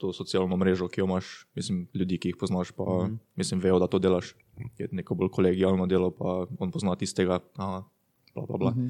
to 0.00 0.12
socialno 0.16 0.56
mrežo, 0.56 0.88
ki 0.88 1.02
jo 1.02 1.04
imaš, 1.04 1.46
mislim, 1.54 1.84
ljudi, 1.94 2.16
ki 2.18 2.32
jih 2.32 2.38
poznaš, 2.40 2.72
pa 2.72 2.84
mm 2.84 3.18
mislim, 3.36 3.60
vejo, 3.60 3.78
da 3.78 3.86
to 3.86 3.98
delaš. 3.98 4.34
Je 4.78 4.88
neko 4.92 5.14
bolj 5.14 5.28
kolegijalno 5.32 5.86
delo, 5.86 6.10
pa 6.10 6.46
on 6.58 6.70
pozna 6.70 6.96
tistega, 6.96 7.40
aha, 7.56 7.84
bla, 8.34 8.46
bla, 8.46 8.58
bla. 8.58 8.70
Mm 8.70 8.88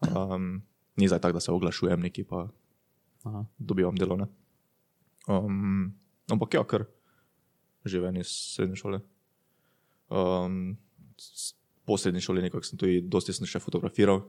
-hmm. 0.00 0.34
um, 0.34 0.62
ni 0.96 1.08
zdaj 1.08 1.20
tako, 1.20 1.32
da 1.32 1.40
se 1.40 1.52
oglašujem 1.52 2.00
neki, 2.00 2.24
pa 2.24 2.48
Aha. 3.24 3.44
dobivam 3.58 3.96
delo. 3.96 4.16
Ne? 4.16 4.26
Um, 5.28 5.92
ampak 6.32 6.54
ja, 6.54 6.64
kar 6.64 6.86
živim 7.84 8.16
iz 8.20 8.32
srednje 8.54 8.80
šole. 8.80 9.00
Um, 10.10 10.78
po 11.84 11.98
srednji 11.98 12.20
šoli 12.24 12.42
nekako 12.42 12.64
sem 12.66 12.78
tudi 12.80 13.00
dosti 13.02 13.34
sem 13.36 13.48
še 13.48 13.62
fotografiral. 13.62 14.24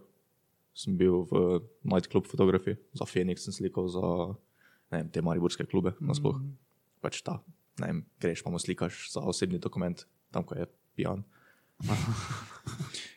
Sem 0.75 0.95
bil 0.95 1.25
v 1.27 1.59
nightclub 1.83 2.29
fotografiji, 2.31 2.77
za 2.95 3.03
Phoenix 3.03 3.43
sem 3.43 3.51
slikal, 3.51 3.89
za 3.91 4.01
ne 4.91 5.01
vem, 5.01 5.09
te 5.11 5.19
mariborske 5.21 5.65
klube 5.67 5.91
mm 5.91 5.97
-hmm. 5.99 6.07
nasploh. 6.07 6.37
Pač 7.01 7.21
ta, 7.21 7.41
ne 7.79 7.87
vem, 7.87 8.05
greš 8.19 8.43
pa 8.43 8.49
mu 8.49 8.59
slikaš 8.59 9.11
za 9.11 9.19
osebni 9.19 9.59
dokument, 9.59 10.05
tam 10.31 10.43
ko 10.43 10.55
je 10.55 10.65
pijan. 10.95 11.23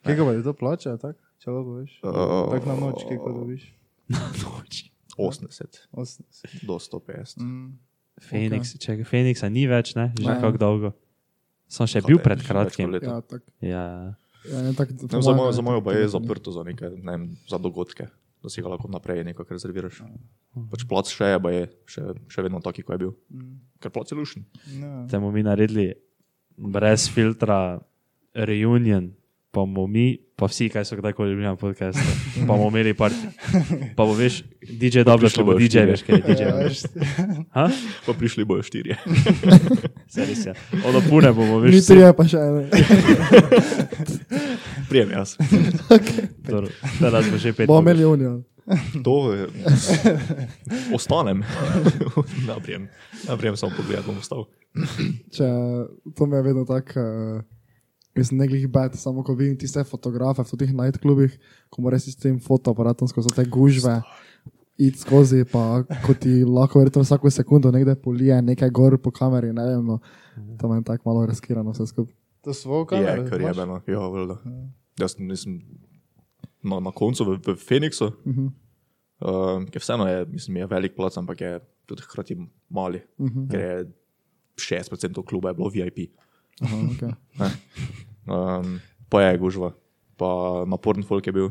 Kaj 0.03 0.17
pa 0.17 0.35
ti 0.35 0.43
to 0.43 0.53
plača, 0.53 0.97
tako? 0.97 1.21
Če 1.39 1.51
lahko 1.51 1.73
veš. 1.77 2.01
Uh, 2.03 2.51
Tako 2.51 2.67
na 2.67 2.77
noč, 2.81 3.05
kaj 3.09 3.19
ko 3.21 3.33
dobiš. 3.33 4.91
80 5.19 5.89
80. 5.93 6.67
do 6.67 6.79
150. 6.79 7.41
Mm. 7.41 7.79
Phoenix, 8.23 8.75
okay. 8.75 9.03
če 9.03 9.07
Phoenixa 9.09 9.49
ni 9.51 9.67
več, 9.67 9.95
ne, 9.99 10.13
že 10.15 10.29
Ne. 10.29 10.39
kako 10.41 10.59
dolgo. 10.59 10.91
Sem 11.67 11.89
še 11.91 12.03
Kaj 12.05 12.09
bil 12.09 12.21
pred 12.23 12.43
kratkim. 12.45 12.93
Ja, 13.03 13.19
tak, 13.25 13.43
Ja, 13.59 13.85
ja, 14.47 14.59
ne, 14.63 14.75
tak, 14.77 14.93
Ne, 14.95 15.23
za 15.25 15.33
mojo, 15.35 15.51
za 15.51 15.63
mojo 15.65 15.81
pa 15.83 15.97
je 15.97 16.07
zaprto 16.13 16.53
za 16.55 16.63
nekaj, 16.63 16.95
ne 17.01 17.11
vem, 17.11 17.25
za 17.51 17.59
dogodke, 17.59 18.07
da 18.45 18.53
si 18.53 18.63
ga 18.63 18.69
lahko 18.71 18.87
naprej 18.93 19.25
nekako 19.25 19.57
rezerviraš. 19.57 20.05
Pač 20.71 20.85
plac 20.87 21.11
še 21.11 21.33
je, 21.35 21.39
je 21.57 21.65
še, 21.91 22.03
še 22.31 22.45
vedno 22.47 22.61
taki, 22.63 22.85
kot 22.87 22.95
je 22.95 23.01
bil. 23.09 23.13
Ker 23.83 23.91
plac 23.91 24.13
je 24.13 24.19
lušen. 24.19 24.47
Ja. 24.79 25.07
temu 25.11 25.33
mi 25.35 25.43
naredili 25.43 25.95
brez 26.55 27.09
filtra 27.11 27.81
reunion, 28.35 29.11
pa 29.55 29.63
bomo 29.63 29.87
mi, 29.87 30.07
pa 30.35 30.47
vsi, 30.47 30.67
kaj 30.69 30.83
so 30.85 30.97
kdajkoli 30.99 31.31
bili 31.33 31.47
na 31.47 31.55
podkastu, 31.55 32.03
pa 32.41 32.49
bomo 32.49 32.67
imeli 32.69 32.91
parti. 32.93 33.23
Pa 33.95 34.03
bo 34.03 34.13
veš, 34.13 34.41
DJ 34.61 35.05
dobro, 35.07 35.31
če 35.31 35.45
bo 35.45 35.55
DJ, 35.55 35.85
veš, 35.87 36.03
kaj 36.03 36.17
je 36.17 36.23
DJ. 36.25 36.43
Ja, 36.43 36.55
veš, 36.59 36.83
Ha? 37.55 37.69
Pa 38.03 38.13
prišli 38.13 38.43
bojo 38.45 38.63
štirje. 38.63 38.99
Se 40.09 40.27
res 40.27 40.43
je. 40.45 40.55
Ono 40.83 40.99
pune 41.07 41.31
bomo, 41.33 41.61
veš, 41.63 41.79
vsi- 41.79 41.93
trije, 41.93 42.11
pa 42.13 42.27
še 42.27 42.43
ene. 42.43 42.65
Prijem 44.91 45.11
jaz. 45.11 45.37
Dobro, 46.43 46.69
Teraz 46.99 47.31
bo 47.31 47.39
že 47.39 47.53
pet. 47.53 47.67
Bomo 47.67 47.79
bomo 47.79 47.91
imeli 47.91 48.05
unijo. 48.05 48.35
To 49.05 49.33
je. 49.33 49.47
Ostanem. 50.91 51.45
Naprijem. 52.49 52.89
Naprijem 53.29 53.57
samo 53.57 53.73
pogled, 53.77 54.01
bom 54.03 54.19
ostal. 54.19 54.47
Če, 55.31 55.47
to 56.17 56.27
me 56.27 56.37
je 56.37 56.43
vedno 56.43 56.65
tako, 56.65 57.01
uh, 57.01 57.45
mislim, 58.15 58.39
ne 58.39 58.47
glih 58.49 58.69
bed, 58.69 58.95
samo 58.99 59.23
ko 59.25 59.35
vidim 59.35 59.59
tiste 59.59 59.85
fotografe 59.85 60.43
v 60.43 60.59
teh 60.59 60.73
nightklubih, 60.73 61.39
ko 61.71 61.83
moraš 61.83 62.11
s 62.13 62.17
tem 62.17 62.39
fotoaparatom 62.41 63.09
skozi 63.09 63.35
te 63.35 63.45
gužve 63.45 64.01
iti 64.79 64.99
skozi, 64.99 65.45
pa 65.47 65.85
ko 66.07 66.15
ti 66.19 66.43
lahko 66.45 66.79
verjetno 66.79 67.03
vsako 67.03 67.31
sekundo 67.31 67.71
nekde 67.71 67.95
polije 67.95 68.41
nekaj 68.43 68.71
gor 68.71 68.99
po 68.99 69.11
kameri, 69.15 69.53
ne 69.53 69.67
vem, 69.67 69.87
no, 69.87 69.99
to 70.59 70.69
me 70.69 70.79
je 70.79 70.85
tako 70.85 71.11
malo 71.11 71.27
riskirano 71.27 71.71
vse 71.71 71.87
skupaj. 71.87 72.15
To 72.45 72.51
Je, 72.51 72.87
kamero. 72.87 73.25
ker 73.29 73.41
je 73.41 73.45
imaš? 73.45 73.57
beno. 73.57 73.81
Ja, 73.87 73.99
valjda. 73.99 74.39
Jaz 75.01 75.15
nisem 75.19 75.61
na, 76.63 76.81
na 76.81 76.91
koncu 76.91 77.25
v, 77.25 77.39
v 77.47 77.57
Phoenixu, 77.57 78.05
uh 78.05 78.35
-huh. 78.35 78.51
uh, 79.21 79.65
ki 79.71 79.79
vseeno 79.79 80.07
je, 80.07 80.27
mislim, 80.27 80.57
je 80.57 80.67
velik 80.67 80.97
plac, 80.97 81.17
ampak 81.17 81.41
je 81.41 81.61
tudi 81.87 82.03
hkrati 82.03 82.37
mali, 82.69 83.01
uh 83.19 83.31
-huh. 83.31 83.51
ker 83.51 83.61
je 83.61 83.93
60% 84.57 85.25
kluba 85.25 85.49
je 85.49 85.55
bilo 85.55 85.69
VIP. 85.69 86.11
Aha, 86.61 86.77
okay. 86.77 87.15
Um, 88.27 88.79
pa 89.13 89.23
je 89.27 89.39
gužva, 89.39 89.73
pa 90.21 90.29
naporen 90.69 91.05
folk 91.07 91.27
je 91.27 91.35
bil, 91.35 91.51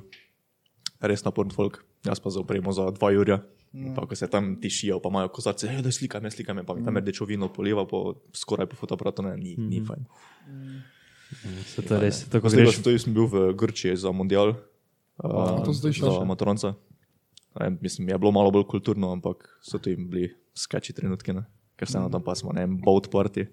res 1.02 1.26
naporen 1.26 1.54
folk. 1.54 1.84
Jaz 2.04 2.20
pa 2.20 2.32
za 2.34 2.42
opremo 2.44 2.74
za 2.76 2.90
dva 2.92 3.14
jurja. 3.16 3.40
No. 3.74 3.96
Pa 3.98 4.06
ko 4.06 4.14
se 4.14 4.28
tam 4.30 4.54
tišijo, 4.62 5.00
pa 5.02 5.10
imajo 5.10 5.32
kozarce, 5.34 5.70
da 5.82 5.92
slikam, 5.92 6.26
jaz 6.28 6.36
slikam, 6.36 6.60
pa 6.66 6.76
mi 6.78 6.84
tam 6.86 7.00
rdečo 7.00 7.26
vino 7.26 7.48
poliva, 7.50 7.88
po, 7.90 8.20
skoraj 8.36 8.68
po 8.70 8.78
fotoaparatu, 8.78 9.26
ne, 9.26 9.34
ni, 9.40 9.56
ni 9.58 9.82
fajn. 9.82 10.04
Se 11.72 11.82
to 11.82 11.98
res, 11.98 12.22
tako 12.30 12.52
Zdaj, 12.54 12.62
greš. 12.62 12.76
sem, 12.78 12.86
to 12.86 12.94
sem 13.02 13.16
bil 13.16 13.26
v 13.32 13.48
Grčiji 13.58 13.96
za 13.98 14.14
mundial, 14.14 14.54
uh, 15.26 15.64
še 15.66 15.74
za 15.80 16.14
še. 16.14 16.14
Maturanca. 16.30 16.76
Ne, 17.58 17.72
mislim, 17.82 18.14
je 18.14 18.20
bilo 18.22 18.30
malo 18.36 18.54
bolj 18.54 18.68
kulturno, 18.70 19.10
ampak 19.16 19.50
so 19.66 19.82
tu 19.82 19.90
jim 19.90 20.06
bili 20.10 20.30
sketchy 20.54 20.94
trenutki, 20.94 21.34
ne? 21.34 21.48
ker 21.74 21.90
se 21.90 21.98
tam 21.98 22.22
pa 22.22 22.38
smo, 22.38 22.54
ne 22.54 22.68
vem, 22.68 22.78
boat 22.78 23.10
party. 23.10 23.48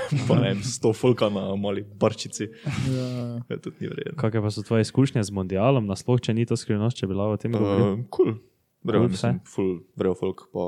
pa 0.28 0.38
ne 0.40 0.54
sto 0.64 0.92
fulka 0.96 1.28
na 1.32 1.56
mali 1.56 1.82
barčici. 1.82 2.48
Ja, 2.90 3.06
Je 3.48 3.58
tudi 3.58 3.76
ni 3.80 3.90
verjetno. 3.92 4.16
Kakšne 4.20 4.42
pa 4.42 4.50
so 4.50 4.64
tvoje 4.66 4.86
izkušnje 4.86 5.22
z 5.22 5.34
mundialom, 5.34 5.86
nasploh, 5.86 6.20
če 6.20 6.34
ni 6.34 6.46
to 6.48 6.56
skrivnost, 6.58 6.96
če 6.98 7.08
bi 7.10 7.16
lahko 7.18 7.36
o 7.36 7.40
tem 7.40 7.54
govoril? 7.54 7.86
Uh, 7.92 8.08
cool. 8.14 8.34
Vrejo, 8.82 9.04
Cool 9.04 9.12
mislim, 9.14 9.38
full, 9.46 9.72
vrejo 9.94 10.14
folk, 10.18 10.48
pa 10.50 10.64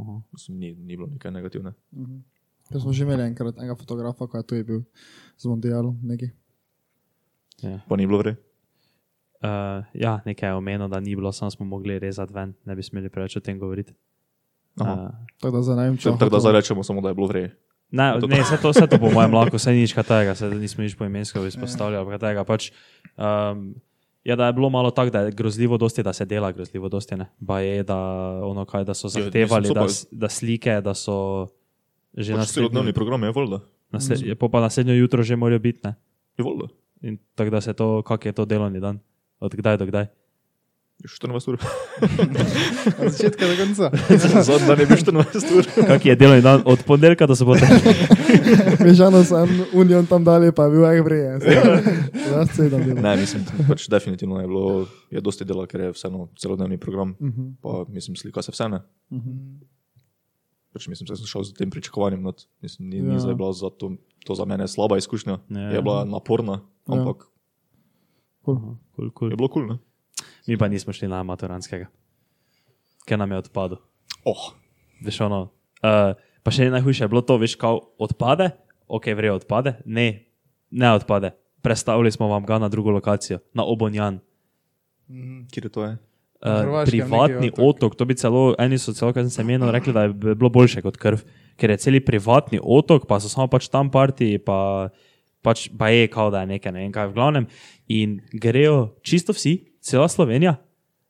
Aha. 0.00 0.14
mislim, 0.32 0.58
ni, 0.58 0.72
ni 0.74 0.96
bilo 0.96 1.10
nekaj 1.12 1.32
negativne. 1.32 1.74
Ker 2.72 2.80
smo 2.80 2.92
že 2.92 3.04
imeli 3.04 3.22
enkrat 3.28 3.58
enega 3.60 3.76
fotografa, 3.78 4.26
ko 4.26 4.40
je 4.40 4.46
tu 4.48 4.54
je 4.56 4.64
bil 4.64 4.80
z 5.36 5.44
mondialom, 5.46 5.98
neki. 6.02 6.32
Ja. 7.62 7.80
Pa 7.88 7.96
ni 8.00 8.08
bilo 8.08 8.24
vrej. 8.24 8.36
Uh, 9.44 9.84
ja, 9.92 10.18
nekaj 10.24 10.50
je 10.50 10.56
omenil, 10.56 10.88
da 10.88 11.00
ni 11.00 11.12
bilo, 11.16 11.32
samo 11.32 11.52
smo 11.52 11.68
mogli 11.68 11.98
rezati 12.00 12.32
ven, 12.32 12.56
ne 12.64 12.74
bi 12.74 12.82
smeli 12.82 13.12
preveč 13.12 13.36
o 13.36 13.44
tem 13.44 13.60
govoriti. 13.60 13.92
Aha. 14.80 14.92
Uh, 14.92 15.26
Tako 15.40 15.60
da 16.30 16.40
zdaj 16.40 16.52
rečemo 16.52 16.82
samo, 16.82 17.00
da 17.00 17.08
je 17.12 17.14
bilo 17.14 17.28
vrej. 17.28 17.50
Ne, 17.90 18.18
ne 18.18 18.42
vse 18.42 18.58
to, 18.58 18.70
vse 18.74 18.86
to 18.90 18.98
po 18.98 19.10
mojem 19.14 19.34
lahko, 19.34 19.56
vse 19.56 19.72
nič 19.72 19.94
tega, 19.94 20.34
se 20.34 20.50
nismo 20.50 20.82
nič 20.82 20.96
poimensko 20.98 21.44
izpostavljali. 21.46 22.18
Tega, 22.18 22.42
pač, 22.42 22.72
um, 23.14 23.74
je, 24.26 24.34
da 24.36 24.50
je 24.50 24.56
bilo 24.58 24.70
malo 24.70 24.90
tako, 24.90 25.10
da 25.10 25.20
je 25.20 25.30
grozljivo 25.30 25.78
dosti, 25.78 26.02
da 26.02 26.12
se 26.12 26.24
dela 26.26 26.50
grozljivo 26.52 26.88
dosti. 26.88 27.16
Ne? 27.16 27.30
Ba 27.38 27.60
je, 27.60 27.82
da, 27.86 27.98
ono, 28.42 28.64
kaj, 28.66 28.84
da 28.84 28.94
so 28.94 29.06
Ja, 29.06 29.22
zahtevali, 29.22 29.70
da, 29.74 29.86
da 30.10 30.28
slike, 30.28 30.80
da 30.80 30.94
so 30.94 31.46
že 32.16 32.32
Pač 32.32 32.56
celodnevni 32.56 32.96
program 32.96 33.22
je 33.22 33.30
voljda. 33.30 33.60
nasled, 33.92 34.22
je 34.24 34.34
pa 34.34 34.60
naslednjo 34.60 34.94
jutro 34.94 35.22
že 35.22 35.36
morajo 35.36 35.60
biti. 35.60 35.80
Ne? 35.84 35.94
Je 36.38 36.44
voljda. 36.44 36.72
In 37.02 37.18
tako 37.34 37.50
da 37.50 37.60
se 37.60 37.72
to, 37.72 38.02
kak 38.02 38.24
je 38.24 38.32
to 38.32 38.44
delovni 38.44 38.80
dan, 38.80 38.98
od 39.40 39.54
kdaj 39.54 39.76
do 39.76 39.86
kdaj. 39.86 40.08
14 40.98 41.48
ur. 41.48 41.56
Od 43.00 43.12
začetka 43.12 43.44
do 43.44 43.54
konca. 43.56 43.90
Zadnji 44.42 44.66
dan 44.66 44.80
je 44.80 44.86
bil 44.86 44.96
14 44.96 45.52
ur. 45.52 45.64
Kak 45.92 46.04
je 46.04 46.16
delovni 46.16 46.42
dan 46.42 46.62
od 46.64 46.80
ponedeljka 46.82 47.26
do 47.26 47.36
sobote? 47.36 47.68
Mežano 48.80 49.20
sem 49.20 49.44
Union 49.72 50.06
tam 50.06 50.24
dalje, 50.24 50.52
pa 50.52 50.64
je 50.64 50.70
bil 50.70 50.86
ek 50.86 51.04
vrejen. 51.04 51.38
Jaz 52.26 52.48
sedem 52.50 52.80
delo. 52.82 53.00
Ne, 53.00 53.12
mislim, 53.16 53.44
pač 53.68 53.84
definitivno 53.88 54.40
je 54.40 54.48
bilo, 54.48 54.64
je 55.10 55.20
dosti 55.20 55.44
dela, 55.44 55.66
ker 55.66 55.80
je 55.80 55.92
vseeno 55.92 56.28
celodnevni 56.34 56.78
program. 56.78 57.12
Mhm. 57.20 57.60
Pa 57.60 57.84
mislim, 57.86 58.16
slika 58.16 58.42
se 58.42 58.50
vse 58.50 58.68
ne. 58.68 58.80
Pač 60.72 60.88
mislim, 60.88 61.06
da 61.06 61.16
sem 61.16 61.26
šel 61.26 61.44
z 61.44 61.54
tem 61.54 61.70
pričakovanjem. 61.70 62.22
Not. 62.22 62.48
Mislim, 62.60 62.88
ni, 62.88 62.96
Ja. 62.98 63.12
ni 63.12 63.20
zdaj 63.20 63.34
bila 63.34 63.52
za 63.52 63.68
to, 63.70 63.92
to 64.24 64.34
za 64.34 64.44
mene 64.44 64.64
slaba 64.66 64.96
izkušnja. 64.96 65.38
Ja. 65.48 65.70
Je 65.70 65.82
bila 65.82 66.04
naporna, 66.04 66.64
Ja. 66.84 66.94
ampak 66.94 67.28
Cool. 68.44 68.78
Cool, 68.94 69.10
cool. 69.10 69.30
je 69.30 69.36
bilo 69.36 69.48
kul. 69.48 69.66
Cool, 69.66 69.78
Mi 70.46 70.56
pa 70.58 70.68
nismo 70.68 70.92
šli 70.94 71.08
na 71.10 71.22
maturanskega, 71.26 71.88
ker 73.06 73.18
nam 73.18 73.32
je 73.34 73.38
odpadel. 73.38 73.78
oh, 74.24 74.52
Veš, 75.02 75.20
ono, 75.26 75.40
uh, 75.82 76.14
pa 76.42 76.54
še 76.54 76.70
najhujše 76.70 77.04
je 77.04 77.10
bilo 77.10 77.22
to, 77.26 77.36
veš, 77.42 77.56
kao 77.60 77.80
odpade, 77.98 78.52
ok, 78.86 79.10
vrejo 79.18 79.40
odpade, 79.42 79.76
ne, 79.84 80.06
ne 80.70 80.92
odpade. 80.94 81.34
Prestavili 81.62 82.12
smo 82.14 82.30
vam 82.30 82.46
ga 82.46 82.60
na 82.62 82.70
drugo 82.70 82.94
lokacijo, 82.94 83.42
na 83.54 83.66
Obonjan. 83.66 84.20
kje 85.50 85.62
je 85.64 85.70
to? 85.70 85.84
Je? 85.84 85.98
Uh, 86.46 86.84
privatni 86.86 87.48
otok. 87.48 87.64
otok. 87.64 87.96
to 87.96 88.04
bi 88.04 88.14
celo, 88.14 88.54
eni 88.58 88.78
so 88.78 88.92
celo, 88.92 89.12
kar 89.12 89.24
sem 89.24 89.30
se 89.30 89.44
menil, 89.44 89.70
rekli, 89.72 89.92
da 89.92 90.06
je 90.06 90.14
bi 90.14 90.34
bilo 90.34 90.50
boljše 90.52 90.82
kot 90.84 90.96
krv, 91.00 91.24
ker 91.56 91.72
je 91.72 91.76
celi 91.82 92.00
privatni 92.00 92.60
otok, 92.62 93.08
pa 93.08 93.18
so 93.20 93.28
samo 93.32 93.48
pač 93.50 93.70
tam 93.72 93.90
parti, 93.90 94.36
pa, 94.38 94.88
pač 95.42 95.66
pa 95.78 95.88
je 95.90 96.06
kao 96.12 96.30
da 96.30 96.44
je 96.44 96.54
nekaj, 96.54 96.72
ne 96.72 96.84
vem 96.84 96.92
kaj 96.92 97.08
v 97.10 97.16
glavnem. 97.16 97.48
In 97.88 98.20
grejo 98.32 99.00
čisto 99.02 99.32
vsi, 99.32 99.56
cela 99.86 100.08
Slovenija, 100.08 100.56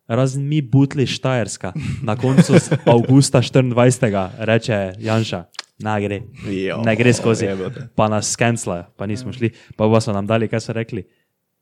razen 0.07 0.49
mi 0.49 0.61
butli 0.63 1.07
Štajerska, 1.07 1.73
na 2.03 2.17
koncu 2.17 2.53
avgusta 2.85 3.41
24. 3.41 4.31
reče 4.39 4.93
Janša. 4.99 5.45
Ne 5.79 6.01
gre, 6.01 6.23
Jo, 6.49 6.81
ne 6.85 6.97
gre 6.97 7.13
skozi, 7.13 7.49
pa 7.95 8.09
nas 8.09 8.31
skenslajo, 8.33 8.85
pa 8.97 9.07
nismo 9.07 9.33
šli. 9.33 9.51
Pa 9.77 9.89
pa 9.93 10.01
so 10.01 10.13
nam 10.13 10.27
dali, 10.27 10.49
kaj 10.49 10.61
so 10.61 10.73
rekli, 10.73 11.05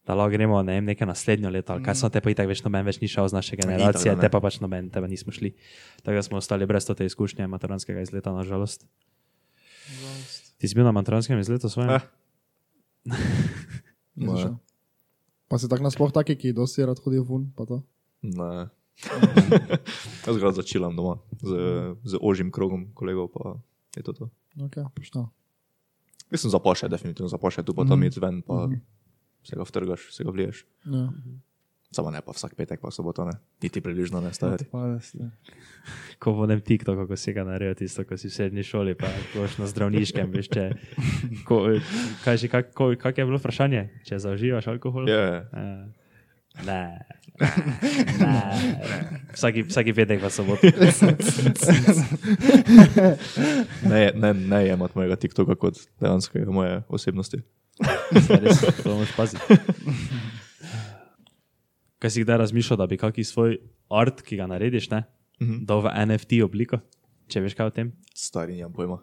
da 0.06 0.14
lahko 0.14 0.30
gremo 0.36 0.62
ne 0.62 0.76
vem, 0.76 0.84
neke 0.84 1.06
naslednjo 1.06 1.50
leto, 1.50 1.74
ali 1.74 1.82
kaj 1.82 1.98
so 1.98 2.10
te 2.14 2.22
pa 2.22 2.30
itak 2.30 2.46
več 2.46 2.62
noben 2.62 2.86
več 2.86 3.00
ni 3.02 3.10
šel 3.10 3.26
z 3.30 3.38
naše 3.38 3.58
generacije, 3.58 4.12
Itak, 4.12 4.14
da 4.14 4.14
ne. 4.14 4.22
te 4.22 4.30
pa 4.30 4.42
pač 4.42 4.60
noben, 4.62 4.90
te 4.90 5.02
pa 5.02 5.10
nismo 5.10 5.34
šli. 5.34 5.54
Tako 6.02 6.14
da 6.14 6.22
smo 6.22 6.38
ostali 6.38 6.66
brez 6.66 6.86
te 6.86 7.06
izkušnje 7.06 7.46
maturanskega 7.50 8.06
izleta, 8.06 8.34
nažalost. 8.34 8.86
Ti 10.58 10.70
si 10.70 10.78
bil 10.78 10.86
na 10.86 10.94
maturanskem 10.94 11.38
izletu 11.42 11.70
svojem? 11.70 11.98
Eh. 11.98 13.18
Šel. 14.42 14.54
Pa 15.48 15.60
si 15.60 15.68
tak 15.68 15.84
nasploh 15.84 16.12
taki, 16.12 16.36
ki 16.40 16.54
dosti 16.56 16.86
rad 16.88 17.00
hodijo 17.04 17.26
ven, 17.28 17.50
pa 17.56 17.68
to. 17.68 17.82
Ne. 18.24 18.68
Jaz 20.26 20.36
ga 20.38 20.52
začilam 20.54 20.94
doma 20.96 21.18
z, 21.42 21.52
z 22.06 22.20
ožjim 22.22 22.52
krogom 22.54 22.94
kolegov, 22.94 23.30
pa 23.34 23.58
je 23.98 24.02
to 24.06 24.12
to. 24.14 24.24
Ok, 24.62 24.80
pošteno. 24.94 25.28
Mislim, 26.30 26.50
zapaše, 26.50 26.88
definitivno 26.88 27.28
zapaše, 27.28 27.62
tu 27.62 27.74
pa 27.74 27.84
tam 27.84 28.02
iti 28.02 28.20
ven, 28.20 28.40
pa 28.42 28.70
se 29.44 29.56
ga 29.56 29.66
vtrgaš, 29.66 30.08
se 30.14 30.24
ga 30.24 30.30
vliješ. 30.30 30.64
Ja. 30.88 31.10
Samo 31.94 32.10
ne 32.10 32.18
pa 32.26 32.34
vsak 32.34 32.58
petek, 32.58 32.82
pa 32.82 32.90
soboto 32.90 33.22
ne. 33.22 33.38
Niti 33.62 33.78
približno 33.78 34.18
ne. 34.18 34.34
Odpade 34.34 34.98
se. 34.98 35.30
Ko 36.18 36.34
vodem 36.34 36.58
TikTok, 36.58 37.06
kako 37.06 37.14
si 37.14 37.30
ga 37.30 37.44
naredil, 37.46 37.78
tisto, 37.78 38.02
ko 38.02 38.18
si 38.18 38.26
v 38.26 38.34
srednji 38.34 38.66
šoli, 38.66 38.98
pa 38.98 39.06
koš 39.30 39.58
na 39.62 39.70
zdravniškem, 39.70 40.26
veš, 40.34 40.48
če, 40.50 40.64
ko, 41.48 41.78
kaj, 42.26 42.40
že, 42.42 42.50
kak, 42.50 42.74
ko, 42.74 42.90
kak 42.98 43.14
je 43.14 43.28
bilo 43.28 43.38
vprašanje, 43.38 44.02
če 44.02 44.18
zaužívaš 44.18 44.66
alkohol? 44.74 45.06
Je, 45.06 45.46
Eh, 45.54 45.84
Ne, 46.62 47.02
ne, 48.14 48.30
ne. 48.78 49.18
Vsaki, 49.34 49.66
vsaki 49.66 49.90
petek 49.90 50.22
pa 50.22 50.30
soboto. 50.30 50.62
ne, 53.90 54.12
ne, 54.14 54.30
ne 54.34 54.60
jemat 54.62 54.94
mojega 54.94 55.18
TikToka 55.18 55.58
kot 55.58 55.74
dejansko 55.98 56.38
moje 56.54 56.82
osebnosti. 56.86 57.42
Res, 58.14 58.62
to 58.86 58.94
moraš 58.94 59.10
paziti. 59.18 59.42
Kaj 62.04 62.12
si 62.12 62.20
kdaj 62.20 62.36
razmišljal, 62.42 62.76
da 62.76 62.86
bi 62.86 62.98
kakšen 63.00 63.24
svoj 63.24 63.54
art, 63.88 64.20
ki 64.20 64.36
ga 64.36 64.44
narediš, 64.50 64.90
ne, 64.92 65.06
dal 65.64 65.80
v 65.80 65.88
NFT 66.04 66.42
obliko? 66.44 66.82
Če 67.32 67.40
veš 67.40 67.56
kaj 67.56 67.70
o 67.70 67.72
tem? 67.72 67.92
Stari, 68.12 68.58
nimam 68.58 68.74
pojma. 68.76 68.98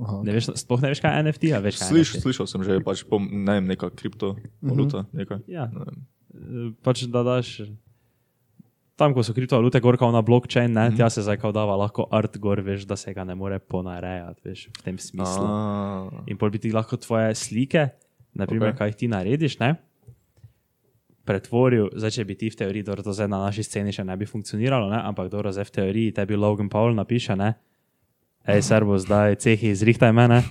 Aha. 0.00 0.22
Ne 0.24 0.32
veš, 0.32 0.48
sploh 0.56 0.80
ne 0.80 0.88
veš, 0.94 1.02
kaj 1.04 1.12
je 1.12 1.24
NFT, 1.26 1.52
a 1.52 1.60
veš 1.60 1.76
kaj 1.82 1.90
Sliš, 1.92 2.14
NFT? 2.14 2.24
slišal 2.24 2.48
sem 2.48 2.64
že, 2.64 2.78
pač 2.80 3.04
pom, 3.04 3.28
ne 3.28 3.58
vem, 3.58 3.68
neka 3.68 3.92
kriptovaluta, 3.92 5.04
nekaj. 5.12 5.44
Ja, 5.52 5.68
Ne 5.68 5.92
eh, 6.32 6.72
pač 6.80 7.04
da 7.12 7.20
daš. 7.20 7.60
Tam, 8.96 9.12
ko 9.12 9.20
so 9.20 9.36
kriptovalute, 9.36 9.80
gor 9.84 10.00
kao 10.00 10.08
na 10.08 10.24
blockchain, 10.24 10.72
ne, 10.72 10.88
mm 10.88 10.92
-hmm. 10.92 10.96
tja 10.96 11.10
se 11.12 11.22
zdaj 11.22 11.36
kao 11.44 11.52
dava 11.52 11.76
lahko 11.76 12.08
art 12.08 12.38
gor, 12.40 12.60
veš, 12.64 12.88
da 12.88 12.96
se 12.96 13.12
ga 13.12 13.24
ne 13.24 13.34
more 13.34 13.58
ponarejati, 13.58 14.40
veš, 14.44 14.68
v 14.68 14.82
tem 14.84 14.96
smislu. 14.98 15.44
A, 15.44 16.24
In 16.26 16.40
pol 16.40 16.50
bi 16.50 16.58
ti 16.58 16.72
lahko 16.72 16.96
tvoje 16.96 17.34
slike, 17.34 17.88
naprimer, 18.32 18.68
Ok. 18.68 18.74
okay. 18.74 18.78
kaj 18.78 18.88
jih 18.88 18.96
ti 18.96 19.08
narediš, 19.08 19.58
ne, 19.60 19.76
pretvoril, 21.24 21.90
zdaj 21.94 22.18
če 22.18 22.24
bi 22.26 22.34
ti 22.38 22.50
v 22.50 22.58
teoriji, 22.58 22.86
dobro, 22.86 23.04
to 23.06 23.14
zdaj 23.14 23.28
na 23.30 23.42
naši 23.44 23.62
sceni 23.66 23.92
še 23.94 24.04
ne 24.04 24.16
bi 24.18 24.26
funkcioniralo, 24.26 24.90
ne, 24.90 24.98
ampak 25.06 25.30
dobro, 25.30 25.52
zdaj 25.54 25.68
v 25.70 25.74
teoriji 25.78 26.14
tebi 26.16 26.38
Logan 26.38 26.68
Paul 26.72 26.96
napiše, 26.98 27.36
ne, 27.38 27.54
hej, 28.48 28.62
servo, 28.66 28.98
zdaj 28.98 29.38
cehi 29.42 29.70
izrihtaj 29.70 30.12
mene, 30.12 30.42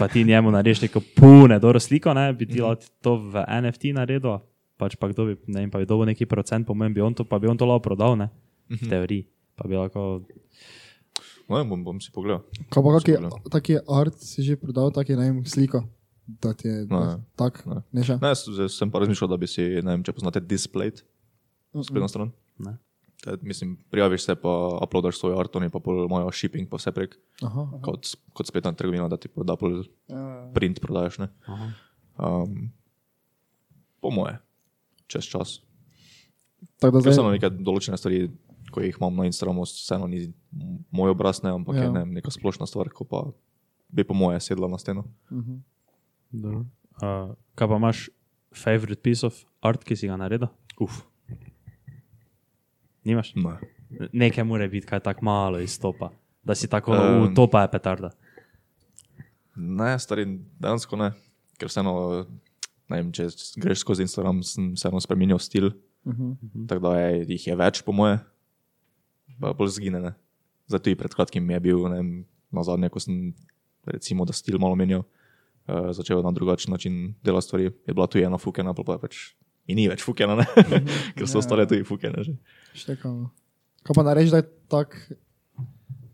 pa 0.00 0.10
ti 0.12 0.24
njemu 0.28 0.52
narediš 0.52 0.84
neko 0.88 1.00
pune, 1.16 1.56
dobro 1.62 1.80
sliko, 1.80 2.12
ne, 2.16 2.30
bi 2.36 2.48
ti 2.48 2.60
lahko 2.60 2.84
to 3.00 3.16
v 3.32 3.44
NFT 3.48 3.96
naredil, 3.96 4.38
pač 4.78 4.94
pa 5.00 5.08
kdo 5.10 5.32
bi, 5.32 5.38
ne 5.48 5.64
vem, 5.64 5.72
pa 5.72 5.80
bi 5.80 5.88
dobil 5.88 6.12
neki 6.12 6.28
procent, 6.28 6.68
po 6.68 6.76
mojem 6.76 6.94
bi 6.94 7.02
on 7.02 7.16
to, 7.16 7.24
pa 7.24 7.40
bi 7.40 7.48
on 7.48 7.56
to 7.58 7.66
lahko 7.66 7.88
prodal, 7.88 8.14
ne? 8.20 8.28
V 8.68 8.84
teoriji. 8.84 9.24
Pa 9.58 9.66
bi 9.66 9.74
lahko, 9.74 10.22
No, 11.48 11.64
bom, 11.64 11.80
bom 11.80 11.96
si 11.96 12.12
pogledal. 12.12 12.44
Kaj 12.68 12.82
pa 12.84 12.90
kaki, 13.00 13.12
Super. 13.16 13.40
taki 13.48 13.74
art 13.88 14.20
si 14.20 14.44
že 14.44 14.60
prodal, 14.60 14.92
taki 14.92 15.16
ne 15.16 15.32
vem, 15.32 15.38
sliko, 15.48 15.80
da 16.28 16.52
ti 16.52 16.68
je 16.68 16.84
No, 16.84 16.98
no, 16.98 17.06
ne. 17.06 17.24
tak, 17.34 17.64
Ne. 17.66 17.80
ne. 17.92 18.18
Ne, 18.20 18.30
s- 18.30 18.46
zdaj 18.46 18.68
sem 18.70 18.90
pa 18.90 18.98
razmišljal, 18.98 19.28
da 19.28 19.36
bi 19.36 19.46
si, 19.46 19.62
ne 19.62 19.90
vem, 19.90 20.02
če 20.02 20.12
poznate 20.12 20.40
Display, 20.42 20.92
spletno 21.74 22.06
stran. 22.06 22.30
ne? 22.58 22.76
Te, 23.18 23.34
mislim, 23.42 23.76
prijaviš 23.88 24.22
se, 24.22 24.34
pa 24.36 24.48
uploadaš 24.78 25.18
svoj 25.18 25.34
art, 25.34 25.50
oni 25.52 25.68
pa 25.68 25.80
pol 25.80 26.04
imajo 26.04 26.30
shipping, 26.30 26.68
pa 26.68 26.76
vse 26.76 26.92
prek, 26.92 27.16
Aha. 27.42 27.64
kot, 27.82 28.06
kot 28.32 28.46
spletna 28.46 28.70
trgovina, 28.72 29.08
da 29.08 29.16
ti 29.16 29.28
da 29.36 29.56
pol 29.56 29.82
Ja, 30.06 30.50
print 30.54 30.78
prodajaš. 30.80 31.18
Ne? 31.18 31.28
Aha. 31.44 31.66
Um, 32.18 32.70
po 34.00 34.10
moje, 34.10 34.38
čez 35.08 35.24
čas. 35.24 35.58
Tako 36.78 36.92
da 36.92 37.00
zdaj, 37.00 37.12
vseeno 37.12 37.30
neke 37.30 37.50
določene 37.50 37.96
stvari, 37.96 38.28
ko 38.68 38.80
jih 38.80 38.96
imam 38.96 39.16
na 39.16 39.24
Instagramu, 39.24 39.62
vseeno 39.64 40.06
ni 40.06 40.32
moj 40.92 41.10
obraz, 41.10 41.42
ne, 41.42 41.50
ampak 41.50 41.74
ja. 41.74 41.80
Ja. 41.80 41.84
je 41.84 41.92
ne, 41.92 42.04
neka 42.12 42.30
splošna 42.30 42.66
stvar, 42.66 42.90
ko 42.90 43.04
pa 43.04 43.24
bi 43.88 44.04
po 44.04 44.14
moje 44.14 44.38
sedla 44.42 44.68
na 44.68 44.78
steno. 44.78 45.04
Mhm. 45.32 45.40
Dobro. 45.40 45.62
Uh, 46.30 47.32
kaj 47.54 47.68
pa 47.68 47.76
imaš 47.76 48.08
favorite 48.54 49.00
piece 49.00 49.24
of 49.24 49.34
art, 49.60 49.84
ki 49.84 49.96
si 49.96 50.06
ga 50.06 50.16
naredil? 50.16 50.48
Uf, 50.78 51.02
Nimaš? 53.04 53.32
ne. 53.34 53.56
Nekaj 54.12 54.44
mora 54.44 54.68
biti, 54.68 54.86
kaj 54.86 55.00
tako 55.00 55.24
malo 55.24 55.60
izstopa. 55.60 56.10
Da 56.42 56.54
si 56.54 56.68
tako, 56.68 56.92
um, 56.92 57.34
to 57.34 57.46
pa 57.46 57.62
je 57.62 57.70
petarda. 57.70 58.10
Ne, 59.56 59.94
stari, 59.98 60.26
dejansko 60.60 60.96
ne, 60.96 61.08
ker 61.58 61.68
vseeno, 61.68 61.94
ne 62.88 62.98
vem, 62.98 63.08
če 63.10 63.26
greš 63.56 63.80
skozi 63.80 64.04
Instagram, 64.04 64.42
sem 64.42 64.72
vseeno 64.74 65.00
spremenil 65.00 65.38
stil, 65.38 65.70
Mhm. 66.06 66.66
tako 66.68 66.80
da 66.80 66.92
je, 66.96 67.24
jih 67.28 67.46
je 67.46 67.56
več, 67.56 67.82
po 67.82 67.92
moje, 67.92 68.20
pa 69.40 69.50
bolj 69.52 69.74
zgine. 69.74 70.00
Ne. 70.00 70.12
Zato 70.66 70.88
je 70.88 70.96
pred 70.96 71.12
kratkim 71.12 71.50
je 71.50 71.60
bil, 71.60 71.82
ne 71.88 71.96
vem, 71.96 72.12
na 72.50 72.62
zadnje, 72.62 72.88
ko 72.88 73.00
sem, 73.00 73.34
recimo, 73.84 74.24
da 74.24 74.32
stil 74.32 74.56
malo 74.58 74.76
menjal, 74.76 75.02
uh, 75.68 75.90
začel 75.92 76.22
na 76.24 76.32
drugačen 76.32 76.72
način 76.72 77.14
delati 77.24 77.46
stvari, 77.46 77.68
je 77.86 77.94
bila 77.94 78.06
tu 78.08 78.18
ena 78.18 78.38
fukena, 78.38 78.74
pa 78.74 78.82
pa 78.82 78.96
je 78.98 79.04
pač. 79.04 79.14
In 79.68 79.76
ni 79.76 79.84
več 79.88 80.00
fukena, 80.00 80.34
ne? 80.40 80.46
ker 81.16 81.28
so 81.28 81.38
ostale 81.42 81.66
tudi 81.68 81.84
fukene. 81.84 82.24
Že. 82.24 82.32
Štekam. 82.72 83.28
Kaj 83.84 83.94
pa 83.94 84.02
narediš, 84.02 84.32
da 84.32 84.40
je 84.40 84.48
tak, 84.72 84.96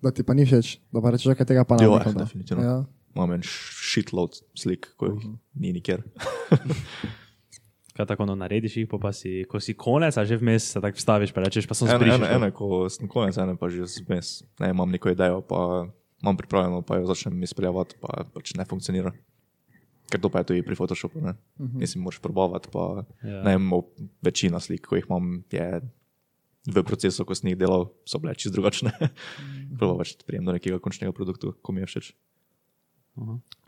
da 0.03 0.11
ti 0.11 0.27
pa 0.27 0.35
ni 0.35 0.43
všeč, 0.45 0.79
da 0.93 0.99
pa 1.01 1.15
rečeš, 1.15 1.31
da 1.39 1.47
tega 1.47 1.63
pa 1.65 1.79
ne 1.79 1.87
Jo, 1.87 1.95
bi. 2.03 2.13
definitivno. 2.19 2.63
Ja. 2.67 2.77
Imam 3.15 3.31
en 3.37 3.45
shitload 3.47 4.41
slik, 4.59 4.91
ko 4.99 5.07
jih 5.13 5.29
ni 5.55 5.71
nikjer. 5.77 6.03
Kaj 7.95 8.09
tako 8.11 8.27
no, 8.27 8.35
narediš 8.35 8.75
jih, 8.81 8.87
pa, 8.91 8.99
pa 8.99 9.13
si, 9.15 9.45
ko 9.47 9.61
si 9.63 9.71
konec, 9.79 10.17
a 10.19 10.25
že 10.27 10.35
vmes 10.41 10.65
se 10.75 10.81
tako 10.83 10.99
vstaviš, 10.99 11.31
pa 11.31 11.45
rečeš, 11.47 11.69
pa 11.71 11.77
sem 11.79 11.87
Ene, 11.87 11.95
zbrišel. 12.01 12.25
ene, 12.27 12.31
ene, 12.41 12.49
ko 12.51 12.89
sem 12.91 13.07
konec, 13.07 13.39
ene 13.39 13.55
pa 13.55 13.71
že 13.71 13.87
zmes. 13.87 14.41
Ne, 14.59 14.73
imam 14.75 14.91
neko 14.91 15.13
idejo, 15.15 15.45
pa 15.47 15.87
imam 16.19 16.35
pripravljeno, 16.37 16.83
pa 16.83 16.99
jo 16.99 17.07
začnem 17.07 17.39
izpeljavati, 17.47 17.95
pa 18.03 18.27
pač 18.35 18.51
ne 18.59 18.67
funkcionira. 18.67 19.15
Ker 20.15 20.23
to 20.23 20.31
pa 20.31 20.47
je 20.47 20.55
tudi 20.55 20.63
pri 20.63 20.79
Photoshopu. 20.79 21.19
Ne? 21.19 21.35
Uh 21.59 21.67
-huh. 21.67 21.83
Mislim, 21.83 22.07
moraš 22.07 22.23
probavati. 22.23 22.69
Pa, 22.71 23.03
Ja. 23.27 23.43
ne, 23.43 23.59
vem, 23.59 23.71
večina 24.23 24.61
slik, 24.61 24.87
ko 24.87 24.95
jih 24.95 25.11
imam, 25.11 25.43
je 25.51 25.83
v 26.71 26.83
procesu, 26.87 27.25
ko 27.25 27.35
sem 27.35 27.51
jih 27.51 27.59
delal, 27.59 27.91
so 28.07 28.19
bile 28.23 28.35
čisto 28.35 28.55
drugačne. 28.55 28.93
Prvo 29.79 29.99
pač 29.99 30.15
prijem 30.23 30.45
do 30.45 30.55
nekega 30.55 30.79
končnega 30.79 31.13
produkta, 31.13 31.51
ko 31.63 31.73
mi 31.73 31.83
je 31.83 31.87
všeč. 31.87 32.15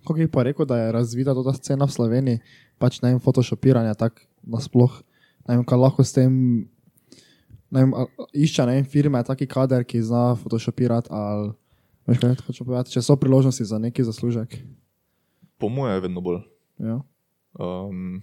Kako 0.07 0.15
bi 0.15 0.31
pa 0.31 0.47
rekel, 0.47 0.67
da 0.67 0.79
je 0.79 0.93
razvita 0.93 1.35
ta 1.35 1.53
scena 1.53 1.85
v 1.85 1.93
Sloveniji, 1.93 2.39
pač 2.79 3.03
ne 3.03 3.11
vem, 3.11 3.21
photoshopiranja 3.21 3.95
tako 3.99 4.23
nasploh. 4.47 5.03
Ne 5.49 5.57
vem, 5.57 5.65
kaj 5.67 5.79
lahko 5.79 6.05
s 6.05 6.15
tem, 6.15 6.31
vem, 7.71 7.91
išče 8.33 8.67
ne 8.67 8.79
vem, 8.79 8.87
firme, 8.87 9.23
taki 9.27 9.47
kader, 9.47 9.85
ki 9.85 10.03
zna 10.03 10.39
photoshopirati 10.39 11.11
ali, 11.11 11.53
veš 12.07 12.19
kaj 12.23 12.39
hočem 12.47 12.67
povedati, 12.67 12.95
če 12.95 13.03
so 13.03 13.19
priložnosti 13.19 13.67
za 13.67 13.79
neki 13.79 14.07
zaslužek. 14.07 14.63
Po 15.59 15.69
mojem 15.73 15.95
je 15.95 16.05
vedno 16.05 16.21
bolj. 16.21 16.41
Ja. 16.83 17.01
Um, 17.57 18.21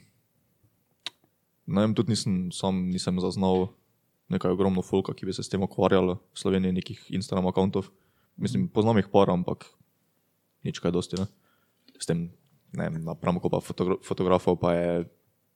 ne 1.66 1.86
vem, 1.86 1.96
tudi 1.98 2.14
nisem, 2.14 2.52
sam 2.54 2.86
nisem 2.94 3.18
zaznal 3.24 3.72
nekaj 4.34 4.54
ogromno 4.54 4.82
folka, 4.86 5.14
ki 5.14 5.28
bi 5.28 5.34
se 5.34 5.44
s 5.44 5.52
tem 5.52 5.64
ukvarjalo 5.64 6.18
v 6.18 6.40
Sloveniji, 6.40 6.78
nekih 6.80 7.00
Instagram 7.14 7.50
računov. 7.50 7.90
Mislim, 8.38 8.68
poznam 8.70 8.98
jih 8.98 9.10
par, 9.14 9.30
ampak 9.30 9.66
nič 10.66 10.82
kaj 10.82 10.94
dosti. 10.96 11.20
Ne? 11.22 11.28
S 12.00 12.10
tem, 12.10 12.30
ne 12.74 12.90
vem, 12.90 13.04
napram, 13.06 13.38
ko 13.42 13.52
pa 13.54 13.62
fotogra 13.62 14.00
fotografov 14.02 14.58
pa 14.62 14.74
je 14.74 14.90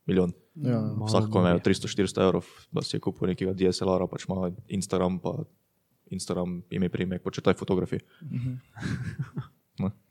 milijon. 0.08 0.34
Ja. 0.56 0.80
Vsak, 1.06 1.30
ko 1.34 1.42
ima 1.44 1.58
300-400 1.60 2.26
evrov, 2.26 2.50
da 2.72 2.82
si 2.86 2.96
je 2.96 3.04
kupil 3.04 3.34
nekega 3.34 3.54
DSLR-a, 3.58 4.08
pač 4.10 4.26
ima 4.30 4.52
Instagram, 4.72 5.20
pa 5.22 5.36
Instagram 6.14 6.62
ime 6.72 6.90
primek, 6.90 7.22
početaj 7.26 7.58
fotografiji. 7.60 8.02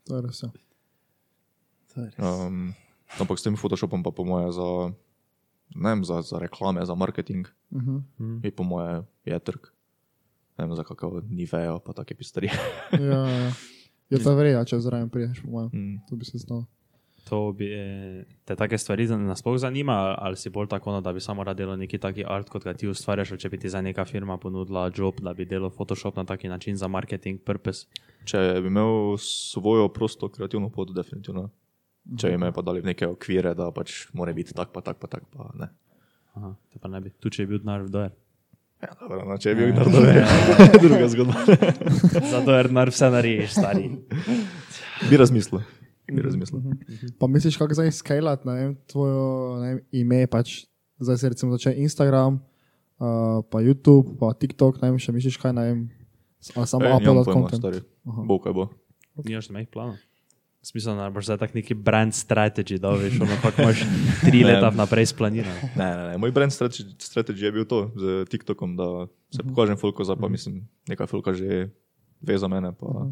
To 0.07 0.19
je 0.19 0.21
res. 0.23 0.45
Ja. 1.97 2.11
Um, 2.45 2.73
ampak 3.19 3.39
s 3.39 3.43
tem 3.43 3.55
Photoshopom 3.55 4.03
pa 4.03 4.11
po 4.11 4.23
moje 4.23 4.51
za, 4.51 4.93
ne 5.75 5.89
vem, 5.89 6.03
za, 6.03 6.21
za 6.21 6.37
reklame, 6.39 6.85
za 6.85 6.95
marketing, 6.95 7.47
Mhm. 7.71 8.43
je 8.43 8.51
po 8.51 8.63
moje 8.63 9.03
je 9.25 9.39
trg. 9.39 9.61
Ne 10.57 10.65
vem, 10.65 10.75
za 10.75 10.83
kakšno 10.83 11.21
nivejo, 11.29 11.79
pa 11.79 11.93
take 11.93 12.15
pistarije. 12.15 12.53
Ja, 12.93 13.27
ja. 13.27 13.51
Je 14.09 14.23
to 14.23 14.31
verjetno, 14.35 14.63
če 14.63 14.79
zraven 14.79 15.09
priješ, 15.11 15.41
po 15.43 15.51
mojem. 15.51 15.69
Mm. 15.73 15.95
To 16.07 16.15
bi 16.15 16.25
se 16.25 16.37
znal. 16.37 16.63
To 17.27 17.51
bi 17.51 17.67
eh, 17.67 18.23
te 18.45 18.55
take 18.55 18.77
stvari 18.77 19.03
nasploh 19.07 19.57
zanima, 19.59 20.15
ali 20.17 20.39
si 20.39 20.49
bolj 20.49 20.67
tako, 20.67 20.91
no, 20.91 21.01
da 21.01 21.11
bi 21.13 21.19
samo 21.19 21.43
rad 21.43 21.57
delal 21.57 21.75
neki 21.75 21.97
taki 21.97 22.23
art, 22.23 22.47
kot 22.49 22.63
ga 22.63 22.73
ti 22.73 22.87
ustvarjaš, 22.87 23.31
ali 23.31 23.39
če 23.39 23.49
bi 23.49 23.57
ti 23.59 23.69
za 23.69 23.81
neka 23.81 24.05
firma 24.05 24.37
ponudila 24.37 24.87
job, 24.95 25.19
da 25.19 25.33
bi 25.33 25.45
delal 25.45 25.69
Photoshop 25.69 26.15
na 26.15 26.23
taki 26.23 26.47
način 26.47 26.79
za 26.79 26.87
marketing 26.87 27.43
purpose. 27.43 27.85
Če 28.23 28.61
bi 28.61 28.67
imel 28.67 29.17
svojo 29.19 29.89
prosto 29.89 30.29
kreativno 30.31 30.69
pot, 30.69 30.95
definitivno. 30.95 31.49
Če 32.15 32.31
bi 32.31 32.39
me 32.39 32.53
pa 32.55 32.63
dali 32.63 32.79
v 32.79 32.87
neke 32.93 33.09
okvire, 33.09 33.51
da 33.57 33.67
pač 33.75 34.05
mora 34.15 34.31
biti 34.35 34.55
tak, 34.55 34.71
pa 34.71 34.79
tak, 34.85 34.99
pa 35.01 35.09
tak, 35.11 35.25
pa 35.33 35.49
ne. 35.59 35.67
Aha, 36.39 36.53
te 36.71 36.79
pa 36.79 36.87
ne 36.91 37.01
bi. 37.03 37.11
Tu 37.19 37.31
če 37.33 37.43
je 37.43 37.49
bil 37.49 37.59
denar 37.59 37.83
v 37.83 37.91
dojer. 37.91 38.13
Ja, 38.77 38.93
dobro, 38.93 39.23
no, 39.25 39.35
če 39.41 39.55
bi 39.57 39.67
bil 39.67 39.75
naredil, 39.75 40.05
je 40.05 40.81
druga 40.85 41.09
zgodba. 41.11 41.57
Za 42.31 42.43
dojer 42.45 42.69
denar 42.71 42.93
vse 42.93 43.09
narediš, 43.11 43.57
stari. 43.57 43.89
Bi 45.09 45.19
razmislil. 45.19 45.65
Bi 46.07 46.23
razmislil. 46.23 46.61
Pa 47.19 47.27
misliš, 47.27 47.57
kako 47.59 47.75
zdaj 47.75 47.91
skalati, 47.97 48.47
ne 48.47 48.55
vem, 48.55 48.75
tvoje 48.87 49.17
ne 49.63 49.71
vem, 49.73 49.81
ime, 50.03 50.21
pač 50.31 50.61
zdaj 51.03 51.19
se 51.19 51.33
recimo 51.33 51.51
začne 51.57 51.75
Instagram, 51.83 52.39
uh, 52.39 53.43
pa 53.51 53.65
YouTube, 53.65 54.15
pa 54.21 54.31
TikTok, 54.37 54.79
ne 54.85 54.93
vem, 54.93 55.01
še 55.01 55.11
misliš 55.11 55.41
kaj, 55.41 55.57
ne 55.57 55.65
vem, 55.67 55.83
ali 56.55 56.69
samo 56.69 56.93
upload 56.95 57.27
content. 57.27 57.59
stari. 57.59 57.83
Bo 58.05 58.39
kaj 58.39 58.55
bo. 58.55 58.69
Nimaš 59.25 59.49
nekih 59.51 59.73
planov? 59.73 59.97
Smisel, 60.67 60.97
da 60.99 61.07
boš 61.09 61.29
zdaj 61.29 61.37
tak 61.37 61.53
neki 61.55 61.77
brand 61.79 62.11
strategy, 62.11 62.75
da 62.81 62.91
veš, 62.91 63.21
ono 63.23 63.35
pa 63.43 63.51
imaš 63.63 63.85
tri 64.25 64.43
leta 64.43 64.69
vnaprej 64.73 65.05
splanirano. 65.13 65.69
Ne, 65.79 65.87
ne, 65.95 66.03
ne. 66.11 66.17
Moj 66.19 66.33
brand 66.35 66.51
strategy, 66.51 66.83
strategy 66.99 67.47
je 67.47 67.51
bil 67.55 67.65
to 67.65 67.91
z 67.95 68.25
TikTokom, 68.27 68.75
da 68.75 69.07
se 69.31 69.43
pokažem 69.47 69.79
folko, 69.79 70.03
zdaj 70.03 70.19
pa 70.19 70.27
mislim, 70.27 70.67
nekaj 70.91 71.07
folka 71.07 71.33
že 71.33 71.69
ve 72.21 72.37
za 72.37 72.47
mene. 72.51 72.73
Pa, 72.75 73.07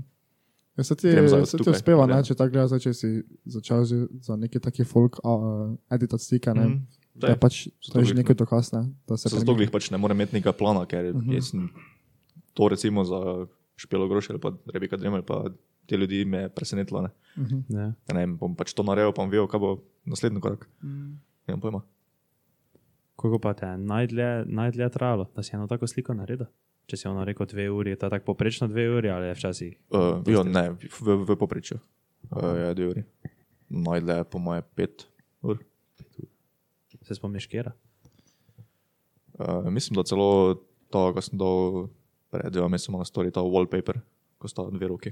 Ja, 0.75 0.83
se 0.83 0.95
ti, 0.95 1.07
za 1.27 1.45
se 1.45 1.57
ti 1.57 1.69
uspeva, 1.71 2.03
ne, 2.03 2.17
če 2.27 2.35
tako 2.35 2.51
gledaš, 2.51 2.83
če 2.83 2.91
si 2.93 3.09
začel 3.47 3.85
že 3.87 3.97
za 4.19 4.35
neki 4.35 4.59
taki 4.59 4.83
folk 4.83 5.21
uh, 5.23 5.71
editati 5.87 6.23
slike, 6.23 6.51
ne, 6.51 6.65
Mhm. 6.65 6.81
da 7.15 7.27
je 7.31 7.37
pač, 7.39 7.67
to 7.91 7.99
je 8.03 8.11
že 8.11 8.17
nekaj 8.19 8.35
dokaz, 8.35 8.73
ne, 8.75 8.91
da 9.07 9.15
se 9.15 9.29
Se 9.31 9.39
zato 9.39 9.55
glih 9.55 9.71
pač 9.71 9.87
ne 9.91 9.97
morem 9.97 10.19
imeti 10.19 10.35
nekega 10.35 10.51
plana, 10.51 10.83
ker 10.85 11.15
uh 11.15 11.15
-huh. 11.15 11.31
jaz 11.31 11.55
to 12.53 12.67
recimo 12.67 13.03
za 13.07 13.47
Špelo 13.75 14.07
Groš 14.07 14.29
ali 14.29 14.39
pa 14.39 14.51
Rebeka 14.73 14.97
Dremelj, 14.97 15.23
pa 15.23 15.47
te 15.87 15.97
ljudi 15.97 16.25
me 16.25 16.45
je 16.45 16.49
presenetilo. 16.49 17.01
Ne? 17.01 17.09
Ja. 17.69 17.91
Ja, 18.07 18.13
ne 18.13 18.21
vem, 18.21 18.37
bom 18.39 18.55
pač 18.55 18.73
to 18.73 18.83
naredil, 18.87 19.13
pa 19.13 19.23
bom 19.23 19.31
vedel, 19.33 19.47
kaj 19.51 19.61
bo 19.61 19.71
naslednji 20.07 20.41
korak. 20.43 20.67
Mm. 20.83 21.17
Nemam 21.47 21.61
pojma. 21.61 21.81
Koliko 23.15 23.39
pa 23.39 23.53
te 23.53 23.65
je 23.65 23.77
najdlje, 23.77 24.29
najdlje 24.45 24.89
trajalo, 24.89 25.27
da 25.35 25.43
si 25.43 25.55
eno 25.55 25.67
tako 25.71 25.87
sliko 25.87 26.13
naredil? 26.13 26.47
Če 26.85 26.99
si 26.99 27.07
ono 27.09 27.23
rekel 27.25 27.47
dve 27.49 27.69
uri, 27.71 27.95
je 27.95 27.99
to 28.01 28.09
tako 28.13 28.33
poprečno 28.33 28.67
dve 28.69 28.85
uri 28.97 29.09
ali 29.09 29.31
je 29.31 29.37
včasih? 29.39 29.77
Uh, 29.89 30.19
jo, 30.29 30.43
ne, 30.43 30.69
v, 30.75 31.15
v 31.25 31.37
poprečju. 31.39 31.79
Uh, 32.29 32.51
je 32.59 32.73
dve 32.77 32.89
uri. 32.91 33.05
Najdlje 33.73 34.19
po 34.29 34.41
moje 34.41 34.65
pet 34.77 35.07
ur. 35.41 35.63
Se 37.05 37.17
spomniš, 37.17 37.47
kera? 37.49 37.73
Uh, 39.39 39.65
mislim, 39.69 39.97
da 39.97 40.05
celo 40.07 40.61
to, 40.89 41.07
ko 41.13 41.21
sem 41.21 41.39
dal 41.39 41.87
pred 42.31 42.53
dvema 42.53 42.75
mesecema 42.75 43.01
na 43.01 43.07
story, 43.07 43.33
ta 43.33 43.43
wallpaper, 43.43 43.99
ko 44.37 44.49
sta 44.49 44.67
dve 44.71 44.89
roki. 44.91 45.11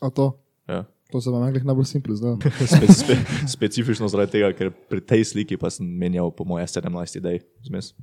A 0.00 0.10
to, 0.10 0.38
Ja. 0.68 0.84
to 1.10 1.20
se 1.20 1.30
vam 1.30 1.46
je 1.46 1.62
najbolj 1.62 1.84
simpel 1.86 2.14
zdaj. 2.14 2.36
Spe, 2.66 2.86
spe, 2.90 3.14
specifično 3.46 4.08
zaradi 4.08 4.32
tega, 4.32 4.50
ker 4.52 4.70
pri 4.70 5.00
tej 5.00 5.22
sliki 5.24 5.56
pa 5.56 5.70
sem 5.70 5.86
menjal 5.86 6.30
po 6.30 6.44
moje 6.44 6.66
17 6.66 6.82
idej 7.16 7.40
zmes. 7.62 7.94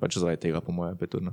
Pač 0.00 0.16
zaradi 0.16 0.40
tega 0.42 0.60
po 0.60 0.72
moje 0.72 0.96
pet 0.96 1.14
ur. 1.14 1.22
ne. 1.22 1.32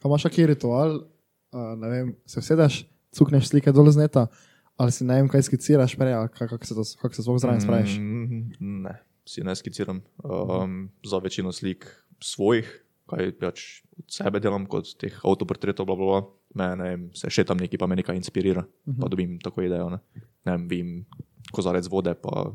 Pa 0.00 0.08
imaš 0.08 0.24
kakšen 0.24 0.46
ritual, 0.48 1.02
uh, 1.50 1.74
vem, 1.76 2.14
se 2.24 2.40
vsedeš, 2.40 2.84
cukneš 3.10 3.48
slike 3.48 3.68
dol 3.70 3.88
z 3.88 4.00
neta, 4.00 4.28
ali 4.76 4.88
si 4.90 5.04
ne 5.04 5.18
vem, 5.18 5.28
kaj 5.28 5.42
skiciraš 5.42 5.92
prej, 5.92 6.14
kako 6.32 6.64
se, 6.64 6.74
to- 6.74 6.96
kako 6.98 7.12
se 7.12 7.22
sploh 7.22 7.36
zraven 7.36 7.60
spraviš. 7.60 7.96
Mm, 7.98 8.84
ne, 8.86 8.94
si 9.24 9.40
ne 9.40 9.52
skiciram. 9.52 10.00
Um, 10.20 10.88
za 11.04 11.18
večino 11.18 11.52
slik 11.52 11.84
svojih, 12.16 12.64
kaj 13.08 13.32
pač 13.36 13.82
od 13.98 14.06
sebe 14.08 14.40
delam, 14.40 14.64
kot 14.64 14.88
teh 14.96 15.12
avtoportretov, 15.20 15.84
bla, 15.84 15.96
bla, 15.96 16.06
bla. 16.06 16.20
Me, 16.54 16.66
ne 16.76 16.88
vem, 16.88 17.02
se 17.14 17.30
še 17.30 17.44
tam 17.46 17.60
neki 17.62 17.78
pa 17.78 17.86
me 17.86 17.94
nekaj 18.00 18.16
inspirira, 18.18 18.64
uh 18.64 18.94
-huh. 18.94 19.00
pa 19.00 19.08
dobim 19.08 19.38
tako 19.38 19.62
idejo. 19.62 19.90
Ne, 19.90 19.98
ne 20.44 20.52
vem, 20.52 20.68
vim 20.68 21.06
kozarec 21.52 21.86
vode, 21.90 22.14
pa 22.14 22.50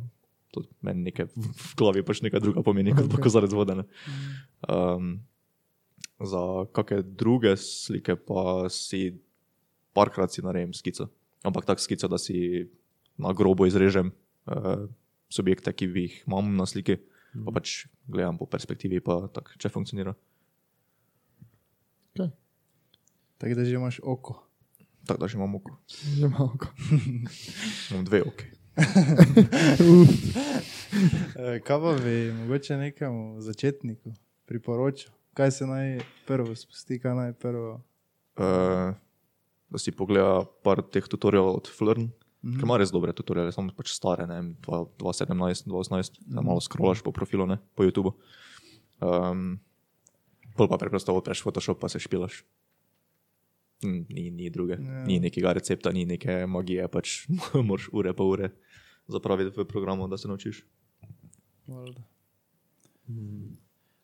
to 0.51 0.63
meni 0.81 1.12
nekaj 1.12 1.27
v 1.36 1.75
glavi 1.75 2.03
pač 2.03 2.21
nekaj 2.21 2.39
druga 2.39 2.63
pomeni, 2.63 2.95
kot 2.95 3.10
pa 3.12 3.21
kozarec 3.23 3.53
vode. 3.53 3.75
Ne. 3.75 3.86
Um, 4.67 5.19
za 6.19 6.65
kakšne 6.71 7.03
druge 7.19 7.55
slike 7.60 8.15
pa 8.15 8.69
si 8.71 9.19
parkrat 9.95 10.31
si 10.31 10.43
naredim 10.43 10.73
skico. 10.73 11.10
Ampak 11.43 11.65
tako 11.65 11.84
skico, 11.84 12.08
da 12.08 12.17
si 12.17 12.67
na 13.17 13.34
grobo 13.34 13.65
izrežem 13.65 14.12
uh, 14.47 14.88
subjekte, 15.29 15.73
ki 15.73 15.91
jih 15.91 16.23
imam 16.27 16.55
na 16.55 16.65
sliki, 16.65 16.97
pa 17.45 17.51
pač 17.51 17.86
gledam 18.08 18.39
po 18.39 18.47
perspektivi, 18.47 18.99
pa 19.03 19.27
tako, 19.31 19.55
če 19.60 19.71
funkcionira. 19.71 20.15
Tako 23.37 23.55
da 23.55 23.65
že 23.65 23.75
imaš 23.75 23.99
oko. 24.03 24.43
Tako 25.05 25.19
da 25.19 25.27
že 25.27 25.37
imam 25.37 25.55
oko. 25.55 25.77
Že 25.87 26.27
malo. 26.27 26.57
Imam 27.91 28.05
dve 28.05 28.21
oči. 28.21 28.55
Eh, 31.35 31.59
Kaj 31.65 31.79
pa 31.79 31.95
bi 32.03 32.31
mogoče 32.31 32.77
nekemu 32.77 33.41
začetniku 33.41 34.13
priporočil? 34.45 35.11
Kaj 35.33 35.51
se 35.51 35.67
naj 35.67 35.99
prvo 36.27 36.55
spusti, 36.55 36.99
kaj 36.99 37.15
naj 37.15 37.33
prvo. 37.33 37.81
Uh, 38.35 38.95
da 39.69 39.77
si 39.79 39.91
pogleda 39.91 40.43
par 40.63 40.81
teh 40.91 41.07
tutorialov 41.07 41.55
od 41.55 41.67
Flirn, 41.77 42.01
mm 42.01 42.11
-hmm. 42.43 42.59
ki 42.59 42.63
ima 42.63 42.77
res 42.77 42.91
dobre 42.91 43.13
tutoriale, 43.13 43.51
samo 43.51 43.71
pač 43.77 43.91
stare, 43.91 44.27
ne 44.27 44.35
vem, 44.35 44.55
2017, 44.63 45.67
2018, 45.67 46.19
da 46.19 46.41
malo 46.41 46.61
scrollaš 46.61 47.01
po 47.01 47.11
profilu, 47.11 47.45
ne, 47.45 47.57
po 47.75 47.83
YouTubu. 47.83 48.11
Um, 49.01 49.59
pol 50.55 50.67
pa 50.67 50.77
preprosto 50.77 51.15
odpreš 51.15 51.41
Photoshop, 51.41 51.79
pa 51.79 51.89
se 51.89 51.99
špilaš. 51.99 52.43
Ni, 53.83 54.31
ni 54.31 54.49
druge, 54.49 54.77
Ja. 54.79 55.03
ni 55.05 55.19
nekega 55.19 55.53
recepta, 55.53 55.91
ni 55.91 56.05
neke 56.05 56.45
magije, 56.47 56.88
pač 56.88 57.27
moraš 57.67 57.89
ure 57.91 58.13
pa 58.13 58.23
ure 58.23 58.49
zapraviti 59.07 59.51
v 59.59 59.65
programu, 59.65 60.07
da 60.07 60.17
se 60.17 60.27
naučiš. 60.27 60.63
Valjda. 61.67 62.01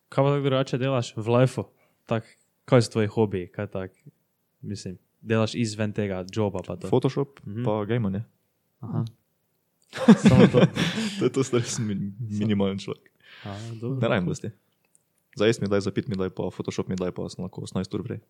Kaj 0.08 0.24
pa 0.24 0.30
tako 0.30 0.44
drugače 0.44 0.78
delaš 0.78 1.14
v 1.16 1.28
lifeu? 1.28 1.64
Tak, 2.06 2.26
kaj 2.64 2.82
so 2.82 2.92
tvoji 2.92 3.08
hobiji? 3.08 3.48
Kaj 3.48 3.66
tak, 3.66 3.96
mislim, 4.60 4.98
delaš 5.20 5.54
izven 5.54 5.92
tega 5.92 6.24
joba 6.34 6.62
pa 6.66 6.76
to? 6.76 6.88
Photoshop 6.88 7.40
mm 7.46 7.54
-hmm. 7.54 7.64
pa 7.64 7.84
gejmanje. 7.84 8.22
Aha. 8.80 9.04
Samo 10.28 10.46
to. 10.52 10.60
To 11.18 11.24
je 11.24 11.32
to, 11.32 11.44
stari 11.44 11.64
sem 11.64 11.86
min, 11.86 12.12
minimalen 12.30 12.78
človek. 12.78 13.10
A, 13.44 13.58
dobro. 13.80 14.00
Ne 14.00 14.08
rajem 14.08 14.26
dosti. 14.26 14.50
Za 15.36 15.46
jesti 15.46 15.62
mi 15.62 15.68
daj, 15.68 15.80
za 15.80 15.90
pit 15.90 16.08
mi 16.08 16.16
daj, 16.16 16.30
pa 16.30 16.50
Photoshop 16.50 16.88
mi 16.88 16.96
daj, 16.96 17.10
pa 17.10 17.28
sem 17.28 17.42
lahko 17.42 17.60
18 17.60 17.94
ur 17.94 18.02
prej. 18.04 18.20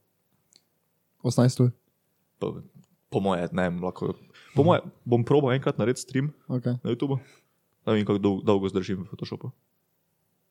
18 1.23 1.61
ur. 1.65 1.71
Pa, 2.39 2.53
po 3.13 3.21
moje, 3.21 3.49
ne 3.53 3.63
vem, 3.69 3.79
lahko. 3.83 4.15
Po 4.57 4.65
moje, 4.67 4.83
bom 5.05 5.25
probal 5.25 5.55
enkrat 5.57 5.79
narediti 5.79 6.03
stream 6.05 6.33
Okay. 6.49 6.77
na 6.83 6.91
YouTube, 6.91 7.19
da 7.87 7.93
vem, 7.95 8.05
kako 8.07 8.19
dolgo, 8.19 8.43
dolgo 8.45 8.69
zdržim 8.69 9.05
v 9.05 9.09
Photoshopu. 9.11 9.53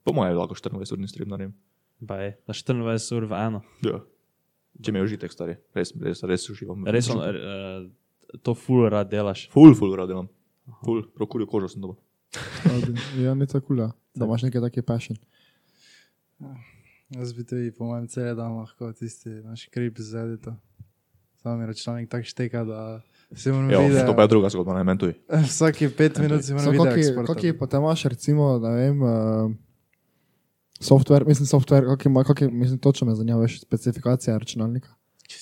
Po 0.04 0.14
moje, 0.14 0.34
lahko 0.34 0.56
24 0.56 0.94
urni 0.96 1.08
stream 1.12 1.30
naredim. 1.30 1.54
Baj, 2.02 2.34
na 2.48 2.54
24 2.54 3.18
ur 3.18 3.26
v 3.30 3.34
eno. 3.38 3.62
Ja. 3.86 4.00
Če 4.82 4.92
mi 4.92 5.02
je 5.02 5.04
užitek, 5.04 5.34
stari. 5.34 5.58
Res, 5.76 5.92
res, 6.00 6.24
res 6.24 6.48
uživam. 6.50 6.86
Res 6.88 7.10
on, 7.12 7.20
uh, 7.20 8.40
to 8.42 8.56
full 8.56 8.88
rad 8.90 9.12
delaš. 9.12 9.50
Ful, 9.52 9.76
ful 9.78 9.92
rad 10.00 10.10
delam. 10.10 10.30
Ful, 10.86 11.04
prokurijo 11.12 11.50
kožo 11.52 11.68
sem 11.68 11.82
dobil. 11.84 12.00
Ja, 13.20 13.34
ni 13.36 13.46
tako 13.50 13.76
da 13.76 13.92
imaš 14.16 14.46
nekaj 14.48 14.62
taki 14.62 14.82
passion. 14.82 15.18
Jaz 17.12 17.34
bi 17.34 17.44
tudi, 17.44 17.72
po 17.72 17.86
mojem, 17.86 18.08
cel 18.08 18.36
dan 18.36 18.54
lahko 18.54 18.94
tisti 18.94 19.30
naš 19.42 19.66
krip 19.68 19.98
zvedel. 20.00 20.54
Sam 21.36 21.60
mi 21.60 21.66
računalnik 21.66 22.10
tako 22.10 22.24
šteka, 22.26 22.64
da 22.64 23.02
se 23.34 23.52
moram 23.52 23.72
Ja, 23.72 23.80
videti. 23.80 24.06
to 24.06 24.16
pa 24.16 24.22
je 24.22 24.28
druga 24.28 24.50
zgodba, 24.50 24.74
ne 24.74 24.84
meni 24.84 25.00
tuj. 25.00 25.14
Vsake 25.44 25.90
pet 25.90 26.18
minut 26.18 26.44
si 26.44 26.54
moram 26.54 26.72
videti. 26.72 27.16
kaki 27.28 27.54
pa 27.54 27.68
te 27.68 27.78
imaš, 27.78 28.04
recimo, 28.06 28.60
ne 28.60 28.72
vem, 28.72 29.02
uh, 29.02 29.52
software, 30.82 31.26
mislim, 31.26 31.46
software, 31.48 31.86
kaki 31.88 32.08
ima, 32.08 32.24
kaki, 32.24 32.48
mislim, 32.48 32.80
točno 32.80 33.08
me 33.08 33.16
zanima, 33.16 33.40
veš, 33.40 33.62
specifikacija 33.62 34.38
računalnika. 34.38 34.90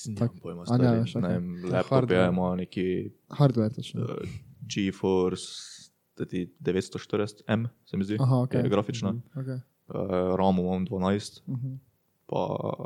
Nimam 0.07 0.29
pojma, 0.41 0.63
A 0.63 0.77
ne, 0.77 0.83
stari. 0.83 0.99
veš, 0.99 1.15
Ne 1.15 1.19
okej. 1.19 1.31
vem, 1.31 1.45
laptop 1.65 1.89
hardware. 1.91 2.15
je, 2.15 2.29
ima 2.29 2.55
neki 2.55 3.11
Hardware, 3.29 3.69
točno. 3.71 4.01
uh, 4.01 4.09
GeForce 4.63 5.45
teti 6.15 6.53
940M, 6.61 7.67
se 7.85 7.97
mi 7.97 8.03
zdi, 8.03 8.17
Aha, 8.19 8.35
ok. 8.37 8.53
je 8.53 8.63
grafična. 8.65 9.13
Okay. 9.35 9.59
Uh, 9.89 9.95
RAM 10.35 10.57
imam 10.57 10.85
12, 10.85 11.41
Uh 11.47 11.55
-huh. 11.55 11.77
pa 12.25 12.35
uh, 12.35 12.77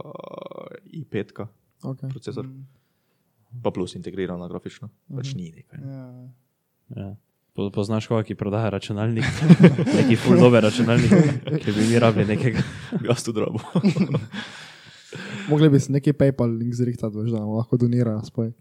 i5, 0.94 1.48
okay. 1.84 2.10
procesor, 2.10 2.46
Mm. 2.46 2.66
pa 3.62 3.72
plus 3.72 3.96
integrirana 3.96 4.48
grafična. 4.48 4.90
Pač 5.16 5.34
ni 5.34 5.52
nekaj. 5.52 5.80
Ja. 5.82 6.30
Ja. 6.96 7.16
Po- 7.54 7.70
Poznaš 7.70 8.08
koga, 8.08 8.24
ki 8.24 8.36
prodaja 8.36 8.70
računalnik? 8.70 9.24
Neki 9.98 10.16
full 10.16 10.40
dober 10.40 10.64
računalnik, 10.64 11.12
ki 11.60 11.72
bi 11.72 11.88
mi 11.90 12.00
rabili 12.00 12.26
nekega. 12.28 12.60
Jaz 13.10 13.24
tudi 13.24 13.40
rabo. 13.40 13.60
Mogli 15.50 15.70
bi 15.70 15.80
si 15.80 15.92
neki 15.92 16.14
PayPal 16.14 16.50
link 16.50 16.74
zrihtati, 16.74 17.18
veš, 17.18 17.32
da 17.32 17.40
nam 17.40 17.50
lahko 17.50 17.78
donirajo 17.78 18.22
spoj. 18.24 18.52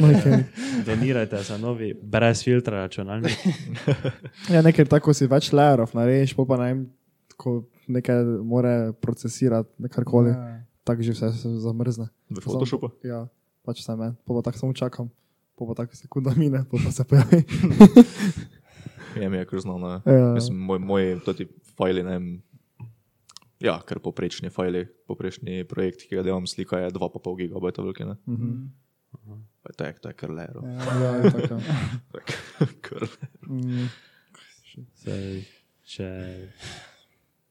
okay. 0.00 0.44
Donirajte 0.86 1.42
za 1.42 1.58
novi, 1.58 1.94
brez 2.02 2.42
filtra 2.44 2.76
računalnik. 2.76 3.32
Ja, 4.50 4.62
nekaj 4.62 4.84
tako 4.84 5.12
si 5.12 5.26
več 5.26 5.50
layerov 5.52 5.90
narediš, 5.94 6.34
pa 6.38 6.56
ne 6.56 6.64
vem, 6.64 6.80
ko 7.36 7.62
nekaj 7.88 8.24
more 8.44 8.92
procesirati, 9.00 9.88
karkoli, 9.90 10.30
ja. 10.30 10.36
Ja. 10.36 10.64
tako 10.84 11.02
že 11.02 11.12
vse 11.12 11.32
se 11.32 11.48
zamrzne. 11.62 12.08
V 12.30 12.40
Photoshopu. 12.44 12.90
Ja, 13.04 13.26
pač 13.66 13.84
sem 13.84 14.00
en, 14.02 14.16
pa 14.24 14.42
tako 14.42 14.58
samo 14.58 14.72
čakam, 14.72 15.10
pa 15.58 15.66
pa 15.66 15.74
tako 15.84 15.96
sekunda 15.96 16.34
mine, 16.36 16.64
pa 16.70 16.76
pa 16.78 16.90
se 16.92 17.04
pojavi. 17.04 17.44
Je 19.20 19.28
mi 19.28 19.36
je 19.36 19.44
kar 19.44 19.60
znano. 19.60 20.00
Ja. 20.06 20.32
Mislim, 20.34 20.56
moj, 20.58 20.78
moji 20.78 21.20
toti 21.20 21.44
fajli, 21.76 22.02
ne 22.02 22.10
vem. 22.10 22.42
Ja, 23.60 23.76
ker 23.86 24.00
poprečni 24.02 24.50
fajli, 24.50 24.86
poprečni 25.06 25.64
projekt, 25.68 26.06
ki 26.08 26.16
ga 26.16 26.24
delam, 26.26 26.46
slika 26.48 26.80
je 26.80 26.90
2,5 26.90 27.36
gigabajta 27.38 27.82
velike. 27.82 28.06
Ne? 28.08 28.16
Mhm. 28.26 28.54
Pa 29.62 29.70
je 29.70 29.76
To 29.76 29.84
je, 29.84 29.92
to 30.00 30.08
je 30.08 30.14
kar 30.14 30.30
lero. 30.30 30.62
Ja, 30.66 31.16
je 31.16 31.30
tako. 31.32 31.60
Kar. 32.86 33.06
Mm. 33.46 33.86
Sej, 34.94 35.44
če 35.84 36.08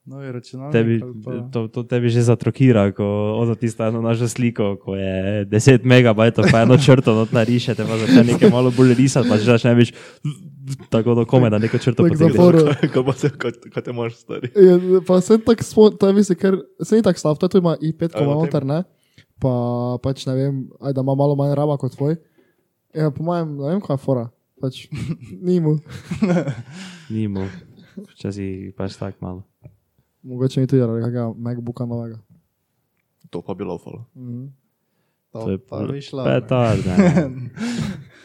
Novi 0.02 0.32
računalnik. 0.32 0.72
tebi, 0.72 0.94
pa- 1.24 1.46
to, 1.48 1.68
to 1.68 1.82
tebi 1.82 2.08
že 2.08 2.22
zatrokira, 2.22 2.90
ko 2.90 3.06
odo 3.38 3.54
tista 3.54 3.86
eno 3.86 4.00
našo 4.00 4.26
sliko, 4.26 4.74
ko 4.76 4.96
je 4.96 5.46
10 5.46 5.84
megabajtov, 5.84 6.50
pa 6.50 6.62
eno 6.62 6.74
črto 6.76 7.14
not 7.14 7.30
nariše, 7.30 7.74
te 7.74 7.84
pa 7.84 7.94
začne 7.96 8.24
nekaj 8.24 8.50
malo 8.50 8.70
bolj 8.70 8.94
risati, 8.94 9.28
pa 9.28 9.36
že 9.36 9.46
začne 9.46 9.74
več 9.74 9.94
tako 10.90 11.14
do 11.14 11.22
kome, 11.22 11.46
da 11.46 11.58
neko 11.58 11.78
črto 11.78 12.02
Tako 12.02 12.14
potegneš. 12.14 12.34
Kaj 12.82 13.04
pa 13.04 13.12
te, 13.12 13.30
kaj, 13.30 13.52
kaj 13.70 13.82
te 13.82 13.90
imaš, 13.90 14.12
stari? 14.16 14.50
Ja, 14.56 14.74
pa 15.06 15.20
sem 15.20 15.38
tako 15.38 15.62
spon, 15.62 15.94
to 15.94 16.04
je 16.04 16.14
mislim, 16.14 16.34
ker 16.36 16.54
se 16.80 16.96
ni 16.96 17.02
tako 17.02 17.18
slab, 17.18 17.38
to 17.38 17.58
ima 17.58 17.76
i5, 17.76 18.10
ko 18.10 18.18
A, 18.18 18.22
ima 18.22 18.32
o 18.32 18.40
tem. 18.40 18.44
noter, 18.44 18.62
ne? 18.64 18.80
Pa 19.38 19.52
pač 19.98 20.26
ne 20.26 20.34
vem, 20.34 20.54
aj 20.80 20.92
da 20.92 21.00
ima 21.00 21.14
malo 21.14 21.34
manj 21.34 21.54
raba 21.54 21.76
kot 21.76 21.94
tvoj. 21.94 22.18
Ja, 22.90 23.10
po 23.10 23.22
mojem, 23.22 23.54
ne 23.54 23.68
vem, 23.68 23.80
kaj 23.80 23.94
je 23.94 23.98
fora. 24.00 24.26
Pač 24.58 24.86
ni 25.46 25.60
mu. 25.60 25.78
Ni 27.08 27.28
mu, 27.28 27.46
včasih 28.10 28.74
pač 28.74 28.94
tako 28.94 29.18
malo. 29.20 29.40
Mogoče 30.22 30.60
mi 30.60 30.66
tudi 30.66 30.80
radi 30.80 31.02
kakega 31.02 31.32
MacBooka 31.32 31.84
novega. 31.84 32.18
To 33.30 33.40
pa 33.40 33.54
bi 33.54 33.64
laufalo. 33.64 34.04
Mhm. 34.14 34.46
To 35.32 35.48
je 35.48 35.58
pa 35.58 35.80
bi 35.82 36.00
šla. 36.00 36.24
petard, 36.24 36.84
ne. 36.84 36.96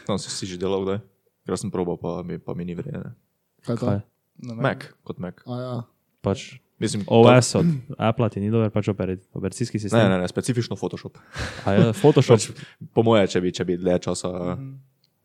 Tam 0.05 0.19
si, 0.21 0.29
si 0.29 0.45
že 0.45 0.57
delal, 0.57 0.83
kdaj? 0.83 0.99
Jaz 1.47 1.63
sem 1.63 1.71
probal, 1.71 1.95
pa 1.95 2.19
mi, 2.21 2.35
pa 2.37 2.51
mi 2.51 2.65
ni 2.65 2.75
verjene. 2.75 3.15
Kaj 3.63 3.73
je 3.73 3.79
to? 3.79 3.85
Kaj? 3.87 3.99
Na 4.37 4.53
Mac, 4.53 4.83
kot 5.01 5.17
Mac. 5.17 5.39
A 5.45 5.55
ja. 5.55 5.75
Pač 6.21 6.59
Mislim, 6.77 7.01
OS 7.07 7.55
od 7.55 7.65
Apple 7.97 8.29
ti 8.29 8.37
ni 8.37 8.51
dober, 8.51 8.69
pač 8.69 8.85
operi- 8.85 9.17
operacijski 9.33 9.79
sistem. 9.79 9.97
Ne, 9.97 10.09
ne, 10.09 10.17
ne, 10.19 10.27
specifično 10.27 10.75
Photoshop. 10.75 11.17
A 11.65 11.73
je 11.73 11.93
Photoshop. 11.93 12.37
Pač, 12.37 12.51
po 12.93 13.01
moje, 13.01 13.25
če 13.27 13.41
bi, 13.41 13.49
če 13.49 13.65
bi 13.65 13.77
dlje 13.77 13.95
časa 13.99 14.29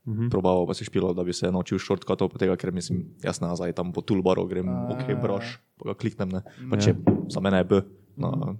Mhm. 0.02 0.30
probal, 0.34 0.66
pa 0.66 0.74
si 0.74 0.82
špilo, 0.82 1.14
da 1.14 1.22
bi 1.22 1.30
se 1.32 1.46
naučil 1.46 1.78
pa 1.78 2.38
tega, 2.38 2.56
ker 2.56 2.72
mislim, 2.74 3.04
jaz 3.22 3.38
nazaj 3.40 3.72
tam 3.72 3.92
po 3.92 4.02
toolbaru 4.02 4.46
grem, 4.50 4.66
A. 4.68 4.90
ok, 4.90 5.14
broš, 5.22 5.60
pa 5.78 5.92
ga 5.92 5.94
kliknem, 5.94 6.28
ne. 6.28 6.42
Pa 6.70 6.76
če 6.76 6.96
za 7.30 7.38
mene 7.40 7.62
je 7.62 7.64
B 7.64 7.82
na 8.16 8.56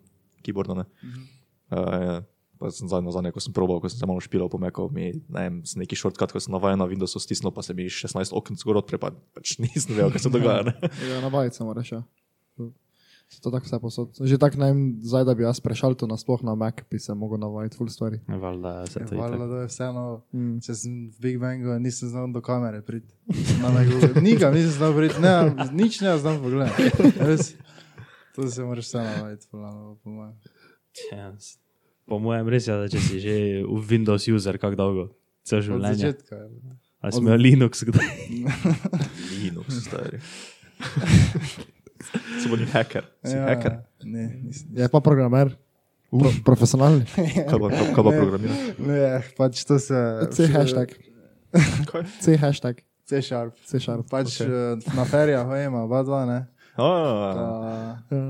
keyboardu, 0.46 0.76
ne. 0.78 0.85
Uh, 1.72 2.22
pa 2.62 2.70
sem 2.70 2.86
zadnjo, 2.86 3.11
zadnjo, 3.11 3.34
ko 3.34 3.43
sem 3.43 3.51
probal, 3.51 3.82
ko 3.82 3.90
sem 3.90 3.99
se 3.99 4.07
malo 4.07 4.22
špilal 4.22 4.47
po 4.47 4.55
Macu, 4.62 4.86
mi, 4.95 5.11
ne 5.26 5.40
vem, 5.43 5.55
s 5.66 5.74
neki 5.74 5.99
shortcut, 5.99 6.30
ko 6.30 6.38
sem 6.38 6.55
navajen 6.55 6.78
na 6.78 6.86
Windowsu 6.86 7.18
stisnil, 7.18 7.51
pa 7.51 7.62
se 7.66 7.74
mi 7.74 7.90
16 7.90 8.30
okn 8.30 8.55
zgor 8.62 8.78
odpre, 8.78 9.03
pa 9.03 9.11
pač 9.34 9.59
nisem 9.59 9.99
vedel, 9.99 10.14
kaj 10.14 10.22
se 10.22 10.30
dogaja, 10.30 10.70
ne. 10.70 10.74
Ja, 11.11 11.18
na 11.18 11.30
bajice 11.32 11.66
moraš, 11.66 11.90
ja. 11.99 12.03
To 13.35 13.49
tako 13.49 13.64
vse 13.64 13.78
posod. 13.78 14.09
Že 14.20 14.37
tako 14.37 14.57
ne 14.57 14.66
vem, 14.66 14.80
zdaj 15.01 15.24
da 15.24 15.35
bi 15.35 15.43
jaz 15.43 15.59
prešal 15.59 15.95
to 15.95 16.05
nasploh 16.05 16.43
na 16.43 16.55
Mac, 16.55 16.74
bi 16.85 16.99
se 16.99 17.11
mogel 17.12 17.39
navajati 17.39 17.76
full 17.76 17.89
story. 17.89 18.20
Valjda 18.28 18.87
se 18.87 19.01
to 19.01 19.14
Hvala, 19.14 19.37
itak. 19.37 19.49
da 19.49 19.57
je 19.57 19.66
vseeno. 19.66 20.05
Mm. 20.30 20.59
Če 20.59 20.74
sem 20.74 20.93
v 21.09 21.16
Big 21.18 21.39
Bangu, 21.39 21.78
nisem 21.78 22.09
znal 22.09 22.28
do 22.28 22.41
kamere 22.41 22.83
priti. 22.83 23.09
Nikam 24.20 24.53
nisem 24.53 24.70
znal 24.72 24.93
priti, 24.93 25.16
ne, 25.18 25.33
nič 25.72 26.01
ne 26.01 26.14
znam 26.16 26.39
pogledati. 26.39 26.83
Res. 27.18 27.55
To 28.33 28.45
se 28.45 28.62
moraš 28.62 28.85
vseeno 28.87 29.11
navajati, 29.12 29.47
fulano, 29.47 29.99
po 29.99 30.11
mojem. 30.11 30.35
Ja, 31.11 31.33
s- 31.33 31.59
Po 32.03 32.18
mojem 32.18 32.47
res 32.47 32.64
je, 32.64 32.74
da 32.74 32.87
če 32.87 33.01
si 33.01 33.16
že 33.18 33.35
v 33.62 33.78
Windows 33.83 34.26
user, 34.26 34.59
kako 34.59 34.76
dolgo, 34.76 35.05
cel 35.43 35.59
Od 35.59 35.64
življenje. 35.64 35.97
začetka. 35.97 36.37
ja. 36.37 36.76
Ali 37.01 37.12
si 37.12 37.18
imel 37.18 37.39
Linux 37.39 37.74
kdaj? 37.83 38.09
Linux, 39.35 39.66
stari. 39.80 40.18
Si 42.11 42.50
bil 42.50 42.66
hacker. 42.72 43.09
Si 43.24 43.36
Ja, 43.36 43.46
hacker. 43.50 43.80
Ne, 44.05 44.28
nisem. 44.42 44.68
Je 44.76 44.88
pa 44.92 45.00
programer. 45.00 45.55
Pro, 46.12 46.28
profesionalni. 46.44 47.07
Kaj 47.50 47.57
pa, 47.57 47.68
kaj, 47.72 47.92
pa 47.96 48.11
programiraš? 48.12 48.64
Ne, 48.84 49.05
pač 49.38 49.62
to 49.64 49.78
se. 49.80 49.96
C 50.36 50.48
hashtag. 50.53 50.92
Kaj? 51.88 52.05
C 52.20 52.36
hashtag. 52.36 52.82
C 53.09 53.22
sharp. 53.24 53.57
C 53.64 53.80
sharp. 53.80 54.05
Pač 54.12 54.40
okay. 54.40 54.80
na 54.96 55.05
ferijah 55.09 55.46
hojima, 55.48 55.84
oba 55.84 56.03
dva, 56.05 56.24
ne. 56.28 56.40
A, 56.76 56.88
Pa, 56.88 58.16
Ja. 58.16 58.24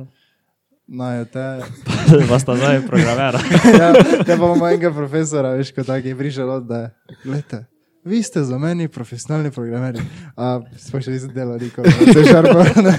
Najo 0.93 1.25
te. 1.25 1.63
Vas 2.31 2.45
ta 2.45 2.57
zdaj 2.59 2.83
programera. 2.87 3.39
Ja, 3.81 3.93
te 3.95 4.35
pa 4.35 4.35
imamo 4.35 4.67
enega 4.67 4.91
profesora, 4.93 5.55
veš, 5.57 5.71
ko 5.73 5.87
tak 5.87 6.05
je 6.05 6.17
prišel 6.19 6.51
od, 6.51 6.67
da 6.69 6.81
je. 6.83 7.63
Vi 8.05 8.23
ste 8.23 8.43
za 8.43 8.59
meni 8.59 8.89
profesionalni 8.89 9.51
programeri. 9.51 10.01
A 10.37 10.59
sploh 10.77 11.03
še 11.05 11.13
nisem 11.15 11.31
delal 11.31 11.55
nikoli. 11.63 11.87
Ne. 12.83 12.95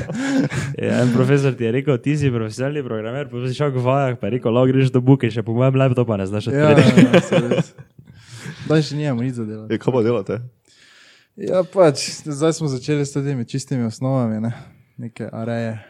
Ja, 0.79 1.01
en 1.03 1.11
profesor 1.11 1.51
ti 1.59 1.65
je 1.67 1.71
rekel, 1.71 1.97
ti 1.99 2.15
si 2.17 2.31
profesionalni 2.31 2.83
programer, 2.83 3.27
pa 3.27 3.41
si 3.43 3.51
šel 3.53 3.73
v 3.75 3.83
vajah, 3.83 4.15
pa 4.15 4.29
je 4.29 4.37
rekel, 4.37 4.51
lahko 4.51 4.71
greš 4.71 4.93
do 4.95 5.01
buke, 5.03 5.27
še 5.27 5.43
po 5.43 5.51
mojem 5.53 5.75
laptopu 5.75 6.15
ne 6.15 6.25
znaš 6.25 6.47
Ja, 6.47 6.69
odpreti. 6.71 7.03
ja, 7.03 7.21
se 7.21 7.41
res. 7.41 7.73
Daj 8.63 8.81
še 8.81 8.95
njemu 8.95 9.19
nič 9.21 9.33
za 9.35 9.45
delati. 9.45 9.73
je, 9.73 9.79
kaj 9.79 9.91
pa 9.91 10.01
delate? 10.01 10.35
Ja, 11.35 11.63
pač, 11.65 11.97
zdaj 12.23 12.53
smo 12.53 12.71
začeli 12.71 13.03
s 13.03 13.11
temi 13.11 13.43
čistimi 13.43 13.83
osnovami, 13.83 14.39
ne? 14.39 14.53
neke 14.95 15.27
areje, 15.27 15.81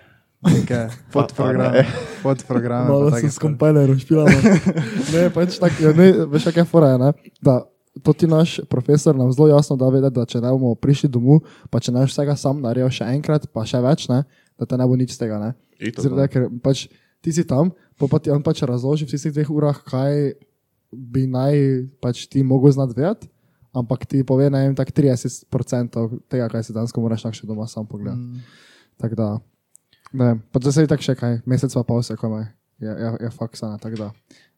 neke 0.42 0.88
podprograme. 1.14 1.86
podprograme 2.24 2.90
Malo 2.90 3.12
se 3.12 3.30
s 3.30 3.38
kompajlerom 3.38 4.00
špilamo. 4.00 4.34
ne, 5.14 5.28
pač 5.30 5.60
tako, 5.62 5.78
ja, 5.84 5.94
ne, 5.94 6.08
veš, 6.26 6.50
kaj 6.50 6.64
je 6.64 6.66
fora, 6.66 6.96
je, 6.96 6.98
ne? 6.98 7.12
Da, 7.44 7.60
to 8.02 8.14
ti 8.14 8.28
naš 8.28 8.60
profesor 8.70 9.16
nam 9.16 9.32
zelo 9.32 9.48
jasno 9.48 9.76
da 9.76 9.90
vedeti, 9.90 10.16
da 10.16 10.26
če 10.26 10.42
ne 10.42 10.50
bomo 10.50 10.74
prišli 10.76 11.10
domov, 11.10 11.44
pa 11.70 11.80
če 11.80 11.94
ne 11.94 12.02
boš 12.02 12.16
vsega 12.16 12.36
sam 12.40 12.62
naredil 12.64 12.90
še 12.90 13.06
enkrat, 13.14 13.46
pa 13.54 13.66
še 13.70 13.82
več, 13.84 14.08
ne, 14.10 14.24
da 14.58 14.66
te 14.66 14.80
ne 14.80 14.88
bo 14.90 14.98
nič 14.98 15.14
z 15.14 15.22
tega. 15.22 15.54
Zaradi 15.78 16.10
tega, 16.10 16.28
ker 16.32 16.48
pač 16.64 16.88
ti 17.24 17.34
si 17.36 17.46
tam, 17.48 17.72
pa, 18.00 18.10
pa 18.10 18.20
ti 18.24 18.34
on 18.34 18.42
pač 18.46 18.64
razloži 18.66 19.06
v 19.06 19.14
tistih 19.14 19.36
dveh 19.36 19.54
urah, 19.54 19.78
kaj 19.86 20.34
bi 20.94 21.28
naj 21.30 21.86
pač 22.02 22.26
ti 22.30 22.42
mogel 22.46 22.74
znati 22.74 22.98
vedeti, 22.98 23.30
ampak 23.74 24.06
ti 24.10 24.24
pove, 24.26 24.50
ne 24.54 24.68
vem, 24.68 24.76
tak 24.78 24.94
30% 24.94 26.02
tega, 26.30 26.50
kaj 26.50 26.66
si 26.66 26.74
danes 26.76 26.94
moraš 26.98 27.26
tako 27.26 27.42
še 27.42 27.50
doma 27.50 27.70
sam 27.70 27.86
pogledati. 27.90 28.22
Mm. 28.22 28.42
Tako 29.02 29.18
da, 29.18 29.30
ne 30.14 30.34
vem, 30.34 30.44
pa 30.50 30.62
zdaj 30.62 30.74
se 30.74 30.86
je 30.86 30.94
tako 30.94 31.10
še 31.10 31.18
kaj, 31.18 31.40
mesec 31.50 31.74
pa 31.74 31.86
pol 31.86 32.04
se 32.06 32.18
komaj, 32.18 32.46
je, 32.82 32.90
je, 32.90 33.16
je 33.26 33.34
faksana, 33.34 33.82
tako 33.82 34.02
da, 34.02 34.12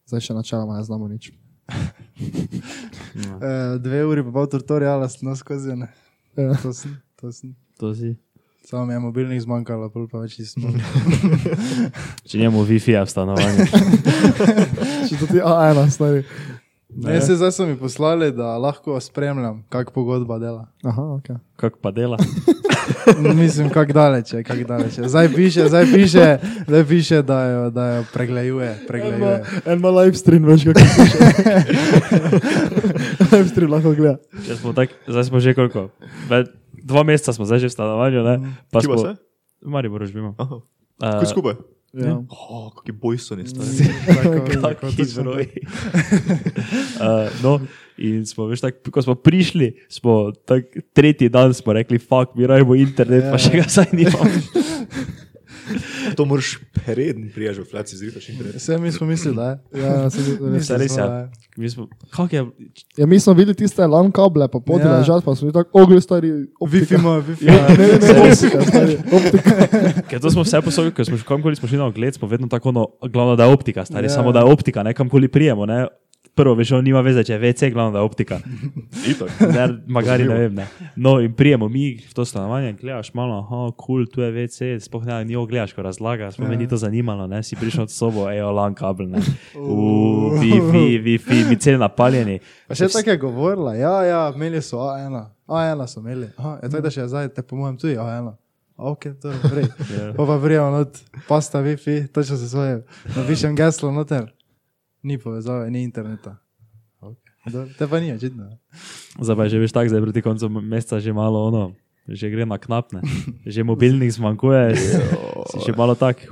zdaj 0.08 0.28
še 0.28 0.36
načeloma 0.36 0.76
ne 0.76 0.84
znamo 0.84 1.08
nič. 1.08 1.32
Uh, 2.16 3.76
dve 3.80 4.04
uri 4.08 4.24
pa 4.24 4.32
pol 4.32 4.46
tutoriala 4.48 5.08
sem 5.08 5.28
nas 5.28 5.42
skozi. 5.44 5.76
Ne? 5.76 5.88
Ja. 6.36 6.56
To 6.62 6.72
sem, 6.72 6.96
to 7.20 7.32
sem. 7.32 7.56
To 7.80 7.94
si. 7.94 8.16
Samo 8.66 8.86
mi 8.86 8.92
je 8.92 8.98
mobilnih 8.98 9.40
zmanjkalo, 9.42 9.90
pol 9.94 10.08
pa 10.10 10.18
več 10.24 10.40
nismo. 10.40 10.72
Če 12.26 12.40
njemu 12.40 12.64
Wi-Fi 12.66 12.96
v 12.98 13.06
stanovanju. 13.06 13.66
Če 15.08 15.20
to 15.20 15.28
ti 15.30 15.38
A1, 15.38 15.86
stari. 15.94 16.24
Ne, 16.96 17.20
se 17.20 17.36
zdaj 17.36 17.52
so 17.52 17.66
mi 17.66 17.76
poslali, 17.76 18.32
da 18.32 18.58
lahko 18.58 19.00
spremljam, 19.00 19.64
kak 19.68 19.90
pogodba 19.90 20.38
dela. 20.38 20.66
Aha, 20.84 21.02
ok. 21.02 21.26
Kako 21.56 21.78
pa 21.82 21.90
dela? 21.90 22.16
Mislim, 23.36 23.68
kak 23.70 23.92
daleč 23.92 24.32
je, 24.32 24.42
kak 24.44 24.64
daleč 24.64 24.98
je. 24.98 25.08
Zdaj 25.08 25.28
piše, 25.34 25.68
zdaj 25.68 25.84
piše, 25.92 26.38
zdaj 26.68 26.84
piše 26.84 27.22
da, 27.22 27.42
jo, 27.44 27.70
da 27.70 27.86
jo 27.96 28.04
preglejuje. 28.14 28.78
preglejuje. 28.88 29.44
En 29.66 29.78
ima 29.78 29.90
live 29.90 30.14
stream, 30.16 30.44
veš 30.44 30.64
kako 30.64 30.80
piše. 30.80 31.18
live 33.32 33.48
stream 33.48 33.70
lahko 33.72 33.94
gleda. 33.94 34.16
Če 34.46 34.56
smo 34.56 34.72
tak, 34.72 34.90
zdaj 35.08 35.24
smo 35.24 35.40
že 35.40 35.54
koliko? 35.54 35.88
Ve, 36.30 36.44
dva 36.72 37.02
meseca 37.02 37.32
smo 37.36 37.44
zdaj 37.44 37.58
že 37.58 37.68
v 37.68 37.76
stanovanju, 37.76 38.22
ne? 38.24 38.36
Pa 38.72 38.80
Kje 38.80 38.88
smo, 38.88 38.98
se? 38.98 39.16
Mari 39.66 39.88
moraš 39.88 40.12
bimo. 40.16 40.34
Aha. 40.38 40.54
Uh, 40.96 41.20
Kaj 41.20 41.28
skupaj? 41.28 41.75
Ja. 41.92 42.16
Oh, 42.28 42.72
kakšni 42.74 42.92
bojsoni 42.92 43.46
stari. 43.48 43.86
Tako, 44.06 44.60
tako, 44.60 44.86
Taki 44.86 44.96
točno 44.96 45.14
to. 45.14 45.22
broj. 45.22 45.46
uh, 47.00 47.42
no, 47.42 47.60
in 47.96 48.26
smo, 48.26 48.46
veš, 48.46 48.60
tak, 48.60 48.82
ko 48.90 49.02
smo 49.02 49.14
prišli, 49.14 49.76
smo 49.88 50.32
tak, 50.44 50.64
tretji 50.92 51.28
dan 51.28 51.54
smo 51.54 51.72
rekli, 51.72 51.98
fuck, 51.98 52.34
mi 52.34 52.46
rajmo 52.46 52.74
internet, 52.74 53.24
Ja. 53.24 53.30
pa 53.32 53.38
še 53.38 53.56
ga 53.56 53.68
saj 53.68 53.86
nimamo. 53.92 54.28
To 56.16 56.24
moraš 56.24 56.58
preden 56.74 57.30
prijaš 57.34 57.56
v 57.56 57.64
flaci 57.64 57.96
zritaš 57.96 58.28
internet. 58.28 58.54
Vse 58.54 58.78
mi 58.78 58.92
smo 58.92 59.06
mislili, 59.06 59.36
da 59.36 59.44
je. 59.44 59.82
Ja, 59.82 60.10
se, 60.10 60.18
res. 60.20 60.40
Mislili 60.42 60.78
res, 60.78 60.92
smo, 60.92 61.02
ja. 61.02 61.14
je. 61.14 61.30
Mi 61.56 61.70
smo, 61.70 61.88
je, 62.30 62.44
ja, 62.96 63.06
mi 63.06 63.20
smo 63.20 63.32
videli 63.32 63.54
tiste 63.54 63.86
LAN 63.86 64.12
kable, 64.12 64.48
pa 64.48 64.58
podi 64.60 64.84
Ja. 64.84 64.90
ja. 64.90 64.98
ležati, 64.98 65.24
pa 65.24 65.34
smo 65.34 65.44
bili 65.44 65.52
tako 65.54 65.82
ogli 65.82 66.00
stari. 66.00 66.28
Wi-Fi 66.28 66.46
Optika. 66.60 66.94
ima, 66.94 67.10
Wi-Fi 67.20 67.42
Ne, 67.42 67.52
ima. 67.52 67.68
ne, 67.68 67.76
ne, 67.78 68.14
ne, 68.14 68.20
optika, 68.22 68.62
stari. 68.62 68.98
Optika. 69.12 69.50
ker 70.08 70.20
to 70.20 70.30
smo 70.30 70.42
vse 70.42 70.60
posodili, 70.60 70.94
ker 70.94 71.06
smo 71.06 71.18
kamkoli 71.26 71.56
smo 71.56 71.68
šli 71.68 71.78
na 71.78 71.86
ogled, 71.86 72.14
smo 72.14 72.28
vedno 72.28 72.48
tako, 72.48 72.72
no, 72.72 72.86
glavno 73.02 73.36
da 73.36 73.44
je 73.44 73.52
optika, 73.52 73.84
stari, 73.84 74.06
Ja. 74.06 74.10
samo 74.10 74.32
da 74.32 74.38
je 74.38 74.44
optika, 74.46 74.82
ne 74.82 74.94
kamkoli 74.94 75.28
prijemo, 75.28 75.66
ne. 75.66 75.86
Prvo, 76.36 76.54
veš, 76.54 76.74
on 76.76 76.84
nima 76.84 77.00
veze, 77.00 77.22
če 77.24 77.32
je 77.32 77.38
VC, 77.40 77.68
glavno 77.72 77.94
da 77.94 78.02
je 78.02 78.04
optika. 78.04 78.38
Ne, 79.56 79.64
magari 79.86 80.24
ne 80.28 80.34
vem. 80.34 80.54
Ne. 80.54 80.66
No, 80.96 81.14
in 81.20 81.32
prijemo 81.32 81.68
mi 81.68 81.94
v 81.96 82.14
to 82.14 82.24
stanovanje, 82.24 82.74
gledaš 82.80 83.14
malo, 83.14 83.38
aha, 83.38 83.70
kul, 83.70 83.76
cool, 83.86 84.06
tu 84.12 84.20
je 84.20 84.28
VC, 84.34 84.68
sploh 84.84 85.06
ne, 85.06 85.22
ni 85.24 85.36
ogledaš, 85.36 85.72
ko 85.72 85.84
razlaga, 85.86 86.28
sploh 86.34 86.48
me 86.48 86.58
ni 86.60 86.68
to 86.68 86.76
zanimalo, 86.76 87.26
ne, 87.30 87.40
si 87.46 87.56
prišel 87.56 87.86
od 87.86 87.94
sobo, 87.94 88.26
ejo, 88.30 88.50
lan 88.52 88.76
kabel, 88.76 89.08
ne. 89.14 89.22
Uf, 89.56 90.36
Wi-Fi, 90.42 90.84
Wi-Fi, 91.06 91.40
mi 91.48 91.56
cel 91.56 91.80
napaljeni. 91.80 92.38
Pa 92.68 92.76
še 92.76 92.90
tako 92.92 93.14
je 93.14 93.22
govorila, 93.22 93.74
ja, 93.78 93.96
ja, 94.04 94.22
imeli 94.36 94.60
so 94.64 94.84
A1, 94.84 95.16
A1 95.48 95.86
so 95.88 96.04
imeli. 96.04 96.28
Aha, 96.36 96.58
je 96.60 96.72
tako, 96.72 96.84
da 96.84 96.96
še 96.98 97.08
zdaj, 97.14 97.32
te 97.32 97.46
po 97.46 97.56
mojem 97.56 97.80
tudi 97.80 97.96
A1. 97.96 98.34
Ok, 98.76 99.08
to 99.22 99.32
je 99.32 99.40
prej. 99.48 99.70
Ja. 99.96 100.12
Pa 100.12 100.28
pa 100.28 100.40
prijemo 100.42 100.70
not, 100.76 101.00
pasta 101.28 101.64
Wi-Fi, 101.64 102.10
točno 102.12 102.36
se 102.36 102.48
svoje, 102.52 102.82
napišem 103.16 103.56
geslo 103.56 103.92
noter. 103.92 104.35
Ni 105.06 105.14
povezave, 105.16 105.70
ni 105.70 105.82
interneta. 105.82 106.34
Okay. 106.98 107.30
Dobro, 107.46 107.70
Te 107.72 107.86
pa 107.86 108.00
ni, 108.00 108.10
očitno. 108.10 108.58
Zdaj 109.16 109.48
že 109.48 109.58
veš 109.58 109.70
tako, 109.70 109.86
zdaj 109.88 110.02
proti 110.02 110.18
koncu 110.20 110.50
meseca 110.50 110.98
že 110.98 111.12
malo 111.12 111.46
ono, 111.46 111.64
že 112.04 112.26
gre 112.26 112.42
na 112.42 112.58
knapne, 112.58 113.06
že 113.46 113.62
mobilnih 113.62 114.10
zmanjkuje, 114.10 114.74
si 115.48 115.58
še 115.60 115.72
malo 115.72 115.94
tak. 115.94 116.26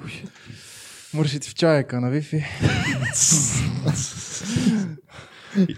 Moraš 1.12 1.38
iti 1.38 1.46
v 1.46 1.54
čajka 1.54 1.94
na 1.96 2.10
Wi-Fi. 2.10 2.42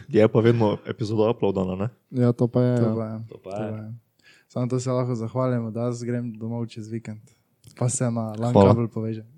Je 0.09 0.25
pa 0.25 0.41
vedno 0.41 0.81
epizoda 0.83 1.29
uploadana, 1.29 1.77
ne? 1.77 1.89
Ja, 2.11 2.33
to 2.33 2.49
pa 2.49 2.63
je. 2.63 2.77
To 2.79 2.89
Ja. 2.89 2.95
pa 2.95 3.05
je. 3.07 3.17
To 3.29 3.37
pa 3.37 3.51
To 3.51 3.63
je. 3.63 3.71
pa 3.71 3.77
je. 3.79 3.89
Samo 4.49 4.65
to 4.67 4.81
se 4.81 4.89
lahko 4.89 5.13
zahvalimo, 5.13 5.69
da 5.69 5.81
jaz 5.83 6.01
grem 6.01 6.33
domov 6.33 6.65
čez 6.67 6.89
vikend. 6.89 7.21
Pa 7.75 7.89
se 7.89 8.09
na 8.09 8.33
LAN 8.33 8.55
kabel 8.55 8.89
poveže. 8.89 9.29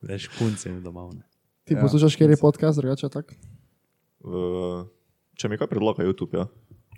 Veš, 0.00 0.30
punce 0.38 0.70
mi 0.70 0.78
doma. 0.78 1.10
Ne. 1.10 1.26
Ti 1.64 1.74
Ja. 1.74 1.80
poslušaš, 1.80 2.16
kjer 2.16 2.30
je 2.30 2.36
podcast, 2.40 2.78
drugače 2.78 3.08
tak? 3.08 3.34
V, 4.20 4.84
če 5.38 5.48
mi 5.48 5.58
kaj 5.58 5.66
predlaga 5.70 6.02
YouTube, 6.04 6.34
ja. 6.34 6.46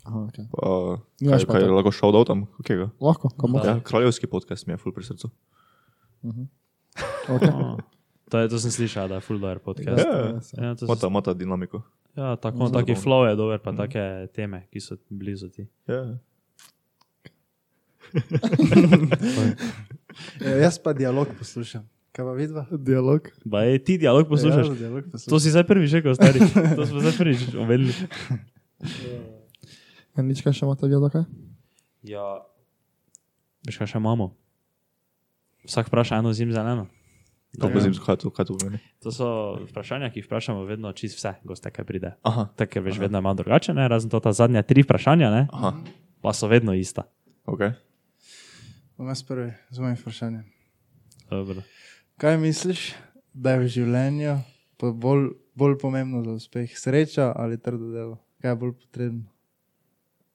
Aha, 0.04 0.18
okay. 0.28 0.44
Pa, 0.52 1.00
kaj, 1.20 1.44
kaj 1.48 1.64
to. 1.64 1.72
lahko 1.72 1.90
šel 1.92 2.12
dol 2.12 2.24
tam? 2.28 2.44
Kakega? 2.60 2.90
Lahko, 3.00 3.28
kam 3.40 3.54
Ja, 3.56 3.80
kraljevski 3.80 4.26
podcast 4.26 4.66
mi 4.66 4.72
je 4.72 4.76
ful 4.76 4.92
pri 4.92 5.04
srcu. 5.04 5.30
okay. 7.34 7.52
Oh, 7.52 7.76
to, 8.28 8.38
je, 8.38 8.48
to 8.48 8.58
sem 8.58 8.70
slišal, 8.70 9.08
da 9.08 9.14
je 9.20 9.24
full 9.24 9.40
dober 9.40 9.58
podcast. 9.64 10.00
Ja, 10.00 10.40
Ja, 10.60 10.74
to 10.76 10.86
Mata, 10.86 11.08
mata 11.08 11.34
dinamiko. 11.34 11.82
ja 12.16 12.36
tako, 12.36 12.68
Zelo 12.68 12.80
taki 12.80 12.94
flow 12.94 13.28
je 13.28 13.36
dober, 13.36 13.58
pa 13.60 13.72
take 13.72 14.28
teme, 14.32 14.68
ki 14.72 14.80
so 14.80 14.96
blizu 15.08 15.48
ti. 15.48 15.68
Ja. 15.88 16.16
Ja, 20.40 20.50
jaz 20.62 20.78
pa 20.78 20.92
dialog 20.92 21.26
poslušam. 21.38 21.88
Kaj 22.14 22.22
pa 22.22 22.32
vidva? 22.38 22.62
Dialog. 22.70 23.26
Ba 23.44 23.64
je 23.66 23.78
ti 23.82 23.98
dialog 23.98 24.28
poslušaš? 24.30 24.68
Ja, 24.70 24.74
dialog 24.86 25.04
To 25.28 25.40
si 25.42 25.50
zdaj 25.50 25.66
prvič 25.66 25.98
rekel, 25.98 26.14
stari. 26.14 26.38
To 26.78 26.86
smo 26.86 27.02
zdaj 27.02 27.14
prvič 27.18 27.40
omenili. 27.58 27.94
Ja, 30.14 30.22
nič 30.22 30.44
kaj 30.46 30.54
še 30.54 30.62
imate 30.62 30.86
kaj? 30.86 31.24
Ja. 32.06 32.46
Veš, 33.66 33.80
kaj 33.80 33.88
še 33.90 33.98
imamo? 33.98 34.28
Vsak 35.66 35.90
vpraša 35.90 36.20
eno 36.22 36.30
zim 36.30 36.52
zeleno. 36.54 36.86
Kako 37.58 37.70
pa 37.74 37.82
zimsko, 37.82 38.04
kaj 38.06 38.18
to, 38.22 38.30
kaj 38.30 38.46
to 38.46 38.54
pomeni? 38.58 38.78
To 39.02 39.10
so 39.14 39.26
vprašanja, 39.70 40.10
ki 40.14 40.22
jih 40.22 40.26
vprašamo 40.26 40.62
vedno 40.66 40.90
čist 40.94 41.18
vse, 41.18 41.36
goste, 41.42 41.70
kaj 41.74 41.86
pride. 41.86 42.14
Aha, 42.26 42.46
Tako, 42.54 42.70
ker 42.70 42.86
veš, 42.86 42.98
vedno 43.02 43.18
je 43.18 43.26
malo 43.26 43.38
drugače, 43.38 43.74
ne? 43.74 43.86
razen 43.90 44.10
to 44.10 44.18
ta 44.22 44.30
zadnja 44.34 44.62
tri 44.66 44.82
vprašanja, 44.86 45.30
ne? 45.34 45.42
aha, 45.50 45.74
pa 46.22 46.34
so 46.34 46.50
vedno 46.50 46.74
ista. 46.74 47.06
ok. 47.46 47.74
Bom 48.98 49.10
jaz 49.10 49.22
prvi 49.26 49.50
z 49.74 49.82
mojim 49.82 49.98
vprašanjem. 49.98 50.44
Dobro. 51.30 51.62
Kaj 52.16 52.38
misliš, 52.38 52.94
da 53.34 53.50
je 53.50 53.58
v 53.58 53.68
življenju 53.68 54.34
po- 54.76 54.92
bolj, 54.94 55.24
bolj 55.54 55.78
pomembno 55.78 56.22
za 56.22 56.30
uspeh? 56.32 56.70
Sreča 56.70 57.32
ali 57.34 57.58
trdo 57.58 57.90
delo? 57.90 58.18
Kaj 58.38 58.50
je 58.50 58.56
bolj 58.56 58.72
potrebno? 58.74 59.24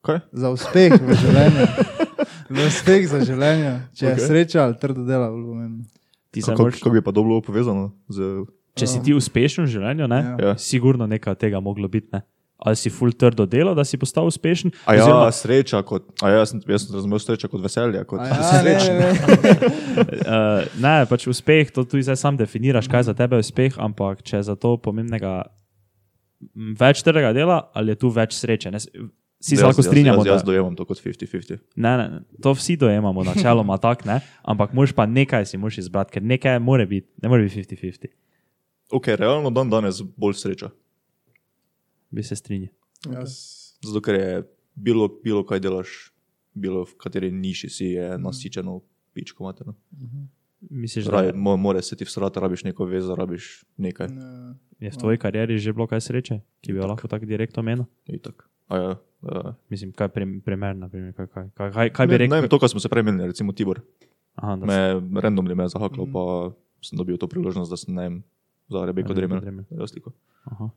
Kaj? 0.00 0.20
Za 0.32 0.50
uspeh 0.50 0.92
v 0.94 1.14
življenju. 1.14 1.66
za 2.50 2.66
uspeh 2.66 3.08
za 3.08 3.20
življenje. 3.22 3.72
Če 3.92 4.06
je 4.06 4.12
Ok. 4.12 4.20
sreča 4.22 4.62
ali 4.62 4.76
trdo 4.76 5.04
delo, 5.04 5.30
bolj 5.30 5.46
pomembno. 5.46 5.84
Ti 6.30 6.42
se 6.42 6.50
Kako, 6.50 6.62
moraš, 6.62 6.78
kako 6.78 6.90
bi 6.90 7.02
pa 7.02 7.12
to 7.12 7.22
bilo 7.22 7.40
povezano 7.40 7.90
z... 8.08 8.44
če 8.74 8.86
si 8.86 9.00
ti 9.00 9.12
uspešen 9.12 9.64
v 9.64 9.70
življenju, 9.70 10.06
ne, 10.06 10.20
Ja. 10.20 10.36
Ja. 10.42 10.52
sigurno 10.56 11.06
nekaj 11.06 11.34
tega 11.36 11.60
moglo 11.60 11.88
biti. 11.88 12.08
Ne? 12.12 12.22
Ali 12.60 12.76
si 12.76 12.90
full 12.90 13.12
trdo 13.12 13.46
delo, 13.46 13.72
da 13.72 13.84
si 13.84 13.96
postal 13.96 14.26
uspešen? 14.26 14.68
A 14.84 14.92
ja, 14.92 15.02
oziroma- 15.02 15.30
sreča 15.30 15.80
kot... 15.82 16.10
A 16.20 16.28
ja, 16.28 16.36
jaz 16.38 16.50
sem, 16.50 16.60
jaz 16.62 16.82
sem 16.82 16.92
razumel 16.92 17.18
sreča 17.18 17.48
kot 17.48 17.60
veselje, 17.60 18.02
kot 18.04 18.20
Ja, 18.20 18.34
si 18.36 18.56
ne, 18.58 18.58
srečen. 18.58 18.94
ne, 18.94 19.08
ne. 19.08 19.54
Uh, 20.20 20.66
ne, 20.84 20.96
pač 21.06 21.24
uspeh, 21.26 21.70
to 21.70 21.84
tudi 21.84 22.02
zdaj 22.02 22.18
sam 22.18 22.36
definiraš, 22.36 22.84
kaj 22.86 23.02
za 23.02 23.14
tebe 23.14 23.36
je 23.36 23.46
uspeh, 23.46 23.78
ampak 23.78 24.20
če 24.22 24.36
je 24.36 24.44
za 24.44 24.56
to 24.56 24.76
pomembnega 24.76 25.38
več 26.76 27.00
trdega 27.00 27.32
dela 27.32 27.70
ali 27.72 27.92
je 27.92 27.98
tu 27.98 28.10
več 28.10 28.32
sreče. 28.34 28.70
Ne, 28.70 28.80
vsi 28.80 29.00
se 29.46 29.56
Jaz- 29.56 29.64
lahko 29.64 29.80
jaz- 29.80 29.88
strinjamo, 29.88 30.20
Jaz, 30.20 30.26
jaz 30.30 30.42
da 30.42 30.46
dojemam 30.46 30.76
to 30.76 30.84
kot 30.84 31.00
50-50. 31.00 31.58
ne, 31.76 31.92
ne, 31.94 32.08
ne, 32.10 32.20
to 32.38 32.52
vsi 32.52 32.76
dojemamo 32.76 33.24
načeloma 33.24 33.78
tako, 33.82 34.04
ne, 34.06 34.18
ampak 34.44 34.72
moš 34.72 34.92
pa 34.92 35.06
nekaj 35.06 35.46
si 35.46 35.56
moš 35.56 35.78
izbrati, 35.78 36.12
ker 36.12 36.22
nekaj 36.24 36.58
more 36.60 36.86
biti, 36.86 37.08
ne 37.22 37.28
more 37.28 37.42
biti 37.42 37.64
50-50, 37.76 38.12
Ok, 38.90 39.06
realno 39.14 39.50
dan 39.50 39.70
danes 39.70 40.00
bolj 40.16 40.34
sreča. 40.34 40.68
Bi 42.10 42.22
se 42.22 42.36
strinjal. 42.36 42.72
Jaz, 43.12 43.36
Zato, 43.80 44.00
ker 44.04 44.14
je 44.14 44.42
bilo, 44.74 45.08
bilo 45.24 45.44
kaj 45.46 45.60
delaš, 45.60 46.12
bilo 46.54 46.84
v 46.84 46.96
kateri 47.00 47.30
niši 47.32 47.68
si, 47.70 47.84
je 47.96 48.18
nasičeno 48.18 48.80
pičko 49.12 49.44
materno. 49.44 49.74
Misliš, 50.60 51.06
da 51.08 51.10
Raj, 51.10 51.32
mo, 51.32 51.56
more 51.56 51.82
se 51.82 51.96
ti 51.96 52.04
vsrati, 52.04 52.40
rabiš 52.40 52.64
neko 52.64 52.84
vezo, 52.84 53.14
rabiš 53.16 53.64
nekaj. 53.76 54.08
ne. 54.12 54.54
je 54.80 54.90
v 54.90 54.96
tvoji 54.96 55.18
karieri 55.18 55.58
že 55.58 55.72
bilo 55.72 55.86
kaj 55.86 56.00
sreče, 56.00 56.40
ki 56.60 56.72
bi 56.72 56.78
jo 56.78 56.86
lahko 56.86 57.08
tako 57.08 57.24
direktno 57.24 57.62
menil? 57.62 57.84
Itak. 58.06 58.44
A 58.68 58.76
Ja, 58.76 58.90
uh, 59.22 59.54
Mislim, 59.68 59.92
kaj 59.92 60.12
je 60.16 60.40
primer, 60.44 60.76
naprimer, 60.76 61.12
kaj, 61.12 61.26
kaj, 61.26 61.48
kaj, 61.54 61.72
kaj, 61.72 61.90
kaj 61.90 62.06
bi 62.06 62.12
ne, 62.12 62.18
rekel? 62.18 62.42
ne, 62.42 62.48
to, 62.48 62.58
kar 62.58 62.68
smo 62.68 62.80
se 62.80 62.88
prej 62.88 63.02
menili, 63.02 63.26
recimo 63.26 63.52
Tibor. 63.52 63.80
Aha, 64.34 64.56
da 64.56 64.66
Me 64.66 65.20
randomly 65.20 65.54
me 65.54 65.64
je 65.64 65.68
zahaklo, 65.68 66.06
pa 66.12 66.52
sem 66.84 66.98
dobil 66.98 67.18
to 67.18 67.28
priložnost, 67.28 67.70
da 67.70 67.76
sem 67.76 67.94
ne 67.94 68.02
vem, 68.02 68.16
za 68.68 68.84
Rebeko 68.86 69.14
Dremer. 69.14 69.42
Aha, 70.44 70.70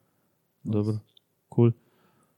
dobro. 0.64 1.00
Cool. 1.54 1.72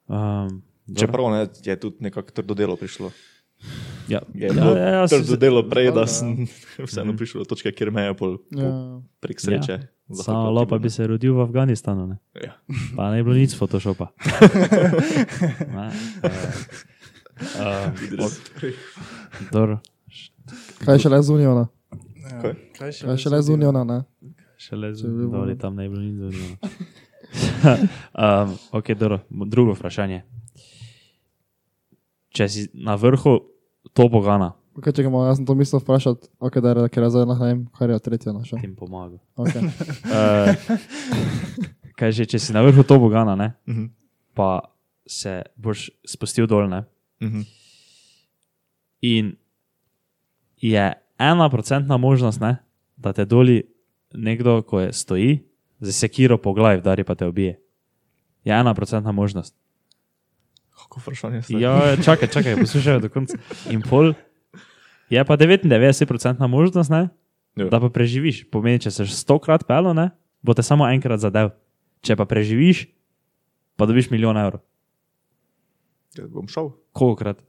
Um, 0.08 0.62
dobro. 0.86 0.98
Čeprav 0.98 1.26
ne, 1.30 1.42
je 1.62 1.76
tudi 1.78 1.98
nekako 2.02 2.32
trdo 2.32 2.54
delo 2.54 2.76
prišlo. 2.76 3.12
ja, 4.08 4.20
Je 4.32 4.48
ja, 4.48 4.54
bilo 4.54 4.76
ja, 4.76 4.90
ja, 4.92 5.08
se- 5.08 5.18
trdo 5.18 5.38
delo 5.38 5.64
prej, 5.64 5.92
da 5.92 6.06
sem 6.06 6.46
vseeno 6.86 7.14
prišel 7.14 7.42
do 7.42 7.46
točke, 7.48 7.72
kjer 7.72 7.90
me 7.90 8.04
je 8.04 8.14
pol 8.14 8.38
Ja. 8.52 8.70
prek 9.20 9.40
sreče. 9.40 9.72
Ja. 9.74 10.16
Samo 10.16 10.52
lopa 10.52 10.78
bi 10.78 10.90
se 10.90 11.02
rodil 11.04 11.34
v 11.34 11.42
Afganistanu, 11.42 12.06
ne? 12.06 12.18
Ja. 12.36 12.54
pa 12.96 13.10
ne 13.10 13.18
bi 13.18 13.24
bilo 13.26 13.36
nič 13.38 13.56
Photoshopa. 13.56 14.12
Ne, 15.68 15.90
uh, 16.22 17.90
uh, 18.20 18.32
dobro, 19.52 19.80
Kaj 20.80 21.00
še 21.00 21.10
le 21.10 21.20
z 21.20 21.30
Uniona? 21.32 21.66
Ja. 22.22 22.42
Kaj? 22.42 22.54
Kaj 23.02 23.18
še 23.18 23.30
le 23.30 23.40
z 23.42 23.50
Uniona, 23.50 23.82
ne? 23.84 23.98
še 24.58 24.76
le 24.76 24.94
Če 24.94 25.04
bi 25.04 25.14
bilo- 25.16 25.30
zdoli 25.32 25.56
tam 25.58 25.76
ne 25.76 25.84
bi 25.84 25.90
bilo 25.90 26.02
nič 26.02 26.16
zanimivo. 26.16 26.56
Um, 28.14 28.50
ok, 28.74 28.92
dobro, 28.92 29.20
drugo 29.46 29.74
vprašanje. 29.74 30.22
Če 32.30 32.48
si 32.48 32.62
na 32.76 32.96
vrhu 32.96 33.40
tobogana, 33.92 34.54
Okay, 34.76 34.92
čakaj, 34.92 35.08
malo, 35.08 35.24
jaz 35.24 35.38
sem 35.38 35.46
to 35.46 35.54
mislil 35.54 35.80
vprašati, 35.80 36.28
okay, 36.38 36.60
da 36.60 36.74
je, 36.74 36.90
ker 36.90 37.00
je 37.00 37.10
zdaj 37.10 37.24
ne 37.26 37.36
vem, 37.38 37.60
kar 37.72 37.88
je 37.88 37.96
tretje 37.98 38.34
našel. 38.34 38.60
ti 38.60 38.66
jim 38.66 38.76
pomaga. 38.76 39.16
Okay. 39.34 39.64
Uh, 40.04 40.52
kaj 41.98 42.12
že, 42.12 42.26
če 42.26 42.36
si 42.38 42.52
na 42.52 42.60
vrhu 42.60 42.84
tobogana, 42.84 43.36
ne, 43.36 43.54
Mhm. 43.64 43.86
pa 44.34 44.68
se 45.08 45.48
boš 45.56 45.86
spustil 46.04 46.44
dol, 46.46 46.68
ne, 46.68 46.84
Mhm. 47.22 47.42
in 49.02 49.32
je 50.58 50.84
ena 51.18 51.48
procentna 51.48 51.96
možnost, 51.96 52.40
ne, 52.40 52.58
da 52.98 53.14
te 53.14 53.24
doli 53.24 53.64
nekdo, 54.12 54.60
ko 54.62 54.80
je 54.82 54.92
stoji, 54.92 55.32
z 55.80 55.92
sekiro 55.92 56.38
po 56.38 56.54
glavi, 56.54 56.82
da 56.82 56.96
pa 57.06 57.16
te 57.16 57.28
ubije. 57.28 57.60
Je 58.44 58.54
ena 58.54 58.74
procentna 58.74 59.12
možnost. 59.12 59.56
Kako 60.76 61.00
vprašanje 61.00 61.42
ste? 61.42 61.60
Ja, 61.60 61.96
čakaj, 61.98 62.28
čakaj, 62.28 62.56
poslušaj 62.56 63.00
do 63.00 63.10
konca. 63.10 63.38
In 63.70 63.82
pol 63.82 64.14
je 65.10 65.26
pa 65.26 65.38
99% 65.38 66.48
možnost, 66.48 66.90
ne, 66.90 67.10
Ja. 67.56 67.70
da 67.72 67.80
pa 67.80 67.88
preživiš. 67.90 68.44
Pomeni, 68.52 68.80
če 68.80 68.92
se 68.92 69.06
stokrat 69.08 69.64
pelo, 69.68 69.94
ne, 69.96 70.10
bo 70.44 70.54
te 70.54 70.64
samo 70.64 70.84
enkrat 70.92 71.20
zadev. 71.24 71.54
Če 72.04 72.16
pa 72.20 72.26
preživiš, 72.28 72.86
pa 73.80 73.88
dobiš 73.88 74.10
milijon 74.12 74.36
evrov. 74.38 74.60
Ja, 76.20 76.28
bom 76.28 76.48
šel. 76.52 76.74
Kolikokrat? 76.92 77.40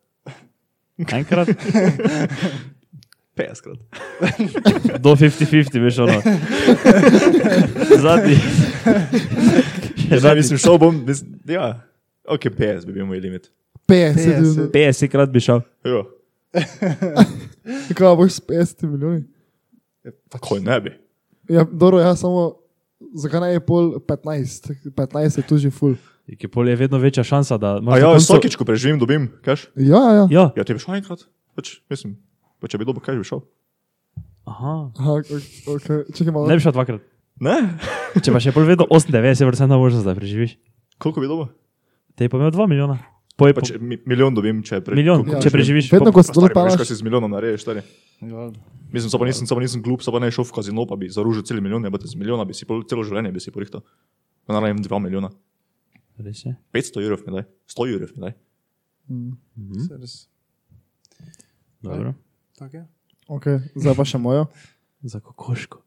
Enkrat? 0.97 1.49
50 3.37 3.63
krat. 3.67 3.79
Do 5.03 5.11
50-50, 5.13 5.81
veš, 5.81 5.99
ono. 5.99 6.19
Zadnji. 7.99 8.37
Zdaj 10.13 10.35
mislim, 10.35 10.59
šel 10.59 10.79
bom. 10.79 11.05
Mislim, 11.07 11.41
ja, 11.45 11.81
ok, 12.25 12.41
50 12.41 12.87
bi 12.87 12.93
bil 12.93 13.07
moj 13.07 13.21
limit. 13.21 13.51
50, 13.89 14.71
50 14.71 15.09
krat 15.09 15.31
bi 15.31 15.41
šel. 15.41 15.61
Ja, 15.85 16.03
kaj 17.97 18.17
boš 18.17 18.33
s 18.33 18.41
50 18.43 18.83
milijoni? 18.85 19.25
tako 20.29 20.59
ne 20.59 20.81
bi. 20.81 20.93
Ja, 21.49 21.67
dobro, 21.73 22.01
ja, 22.01 22.17
samo, 22.17 22.53
zakaj 23.15 23.41
ne 23.41 23.53
je 23.53 23.61
pol 23.61 23.95
15? 23.99 24.73
15 24.87 25.39
je 25.39 25.43
tu 25.43 25.59
že 25.59 25.71
full. 25.71 25.95
Ki 26.29 26.49
pol 26.49 26.69
je 26.69 26.77
vedno 26.77 26.99
večja 26.99 27.23
šansa, 27.23 27.55
da 27.57 27.77
A 27.77 27.79
imaš 27.79 27.99
ja, 27.99 28.03
na 28.03 28.13
koncu- 28.13 28.25
vsakič, 28.25 28.57
ko 28.57 28.65
preživim, 28.65 28.99
dobim, 28.99 29.29
kaš? 29.45 29.69
Ja, 29.77 29.85
ja, 29.97 30.13
ja. 30.15 30.27
Ja, 30.31 30.45
Ja, 30.57 30.65
ti 30.65 30.75
bi 30.75 30.83
šel 30.83 30.95
enkrat. 30.95 31.23
Pač, 31.55 31.79
mislim, 31.91 32.17
pa 32.59 32.67
če 32.67 32.79
bi 32.79 32.85
dobil, 32.85 32.99
kaj 33.01 33.15
bi 33.17 33.25
šel? 33.25 33.45
Aha. 34.47 34.75
Aha, 34.95 35.19
okay. 35.19 36.07
Čakaj 36.15 36.33
malo. 36.33 36.49
Ne 36.51 36.57
bi 36.59 36.65
šel 36.65 36.75
dvakrat. 36.77 37.05
Ne? 37.43 37.57
Če 38.25 38.33
pa 38.33 38.41
še 38.41 38.55
pol 38.57 38.65
vedno 38.69 38.89
98% 38.89 39.69
možnost, 39.77 40.07
da 40.09 40.17
preživiš. 40.17 40.57
Koliko 41.03 41.21
bi 41.21 41.29
dobil? 41.29 41.53
Te 42.17 42.25
je 42.25 42.33
pa 42.33 42.41
imel 42.41 42.55
2 42.55 42.69
milijona. 42.71 42.97
Poj, 43.37 43.53
Pač 43.53 43.75
mi, 43.77 43.99
milijon 44.09 44.33
dobim, 44.33 44.63
če, 44.65 44.79
pre, 44.81 44.97
Milijon, 44.97 45.21
koliko 45.21 45.43
če 45.45 45.51
preživiš. 45.53 45.91
Vedno, 45.93 46.09
ko 46.09 46.23
se 46.25 46.33
dol 46.33 46.47
Stari, 46.49 46.71
veš, 46.71 46.79
kaj 46.81 46.89
si 46.89 46.97
z 46.97 47.05
milijonom 47.05 47.35
narediš, 47.37 47.67
stari. 47.67 47.83
Ja. 48.25 48.47
Mislim, 48.95 49.13
samo 49.13 49.29
nisem, 49.29 49.49
samo 49.51 49.61
nisem 49.61 49.83
glup, 49.85 50.01
samo 50.01 50.23
ne 50.25 50.31
šel 50.33 50.47
v 50.49 50.57
kazino, 50.57 50.87
pa 50.89 50.97
bi 50.97 51.11
zaružil 51.13 51.45
cel 51.45 51.61
milijon, 51.61 51.85
ne, 51.85 51.93
z 51.93 52.17
milijona 52.17 52.49
bi 52.49 52.57
si 52.57 52.65
pol, 52.65 52.81
celo 52.89 53.05
življenje 53.05 53.35
bi 53.37 53.45
si 53.45 53.53
porihtal. 53.53 53.85
Pa 54.49 54.57
naravim 54.57 54.81
2 54.81 55.03
milijona. 55.05 55.29
Res 56.25 56.47
je. 56.47 56.55
500 56.73 57.05
evrov 57.05 57.29
mi 57.29 57.37
daj, 57.37 57.45
100 57.77 57.89
evrov 57.93 58.17
mi 58.17 58.25
daj. 58.25 58.37
Se 59.85 60.01
res. 60.01 60.17
Dobro. 61.85 62.17
Tako 62.57 62.81
je. 62.81 62.87
Okay. 63.29 63.59
zdaj 63.75 63.95
pa 63.95 64.05
še 64.05 64.19
mojo. 64.19 64.47
Za 65.03 65.21
kokoško. 65.21 65.83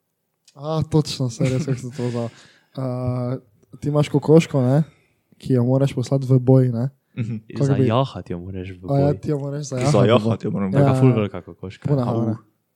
A, 0.55 0.81
točno, 0.83 1.29
se 1.29 1.43
res, 1.45 1.65
kako 1.65 1.77
se 1.77 1.89
to. 1.91 2.29
Uh, 2.75 3.39
ti 3.79 3.87
imaš 3.87 4.09
kokoško, 4.09 4.61
ne? 4.61 4.83
ki 5.37 5.53
jo 5.53 5.63
moraš 5.63 5.93
poslati 5.93 6.27
v 6.27 6.35
boj. 6.37 6.67
Ne? 6.69 6.89
Kako 7.47 7.65
Za 7.65 7.73
bi- 7.73 7.87
jahati 7.87 8.33
jo 8.33 8.39
moraš 8.39 8.69
v 8.69 8.85
A 8.85 8.99
ja, 8.99 9.05
boj. 9.05 9.19
ti 9.19 9.29
jo 9.29 9.39
moraš 9.39 9.63
Za 9.63 9.75
zajahati. 9.77 10.09
jahati, 10.09 10.47
jo 10.47 10.51
moram 10.51 10.67
Ja. 10.67 10.71
dati. 10.73 10.83
Taka 10.85 10.99
ful 10.99 11.11
velika 11.11 11.41
kokoška. 11.41 11.87
Puna, 11.87 12.03
Au. 12.05 12.25
ne. 12.25 12.35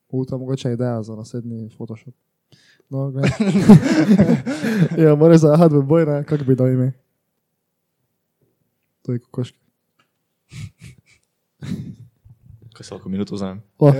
U, 0.09 0.25
to 0.25 0.35
je 0.35 0.39
mogoče 0.39 0.71
ideja 0.71 1.03
za 1.03 1.15
naslednji 1.15 1.69
Photoshop. 1.69 2.13
No, 2.89 3.11
gled. 3.11 3.25
ja, 4.97 5.15
moraš 5.15 5.37
zajahati 5.39 5.75
v 5.75 5.83
boj, 5.83 6.05
ne? 6.05 6.23
kako 6.23 6.43
bi 6.43 6.55
dal 6.55 6.67
ime. 6.69 6.91
To 9.01 9.11
je 9.11 9.19
kokoška. 9.19 9.57
Kaj 12.83 12.91
lahko 12.93 13.09
minuto 13.09 13.33
vzamem? 13.33 13.61
Oh, 13.79 13.93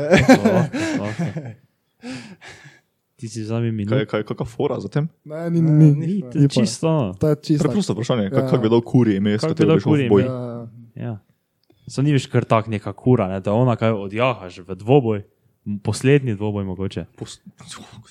Ti 3.16 3.30
si 3.30 3.40
vzami 3.42 3.68
Kaj, 3.68 3.72
minuto. 3.72 3.96
kaj, 4.06 4.22
kakšna 4.24 4.46
fora 4.46 4.76
za 4.78 4.90
tem? 4.90 5.08
ne, 5.24 5.50
ni, 5.50 5.62
ni, 5.62 5.72
ni. 5.72 5.88
Ni, 5.94 6.08
Ni 6.26 6.42
je 6.42 6.48
pa. 6.48 6.54
čisto. 6.54 7.16
To 7.16 7.26
je 7.26 7.36
čisto. 7.38 7.64
Preprosto 7.64 7.94
vprašanje, 7.94 8.30
kak, 8.30 8.44
Ja. 8.44 8.50
kak 8.50 8.60
bi 8.60 8.68
dal 8.68 8.82
kuri 8.82 9.16
ime, 9.16 9.32
s 9.32 9.42
Kak 9.42 9.54
bi 9.54 9.64
šel 9.64 9.80
kurje 9.80 10.06
v 10.06 10.10
boj. 10.10 10.24
Ja, 10.24 10.68
Ja. 10.98 11.14
So 11.86 12.02
ni 12.02 12.12
več 12.12 12.28
kar 12.28 12.44
tak 12.44 12.68
neka 12.68 12.94
kura, 12.94 13.28
ne? 13.28 13.40
da 13.40 13.52
ona 13.52 13.76
kaj 13.76 13.92
odjahaš 13.92 14.60
v 14.60 14.76
dvoboj. 14.76 15.24
Poslednji 15.80 16.36
dvoboj 16.36 16.64
mogoče. 16.66 17.06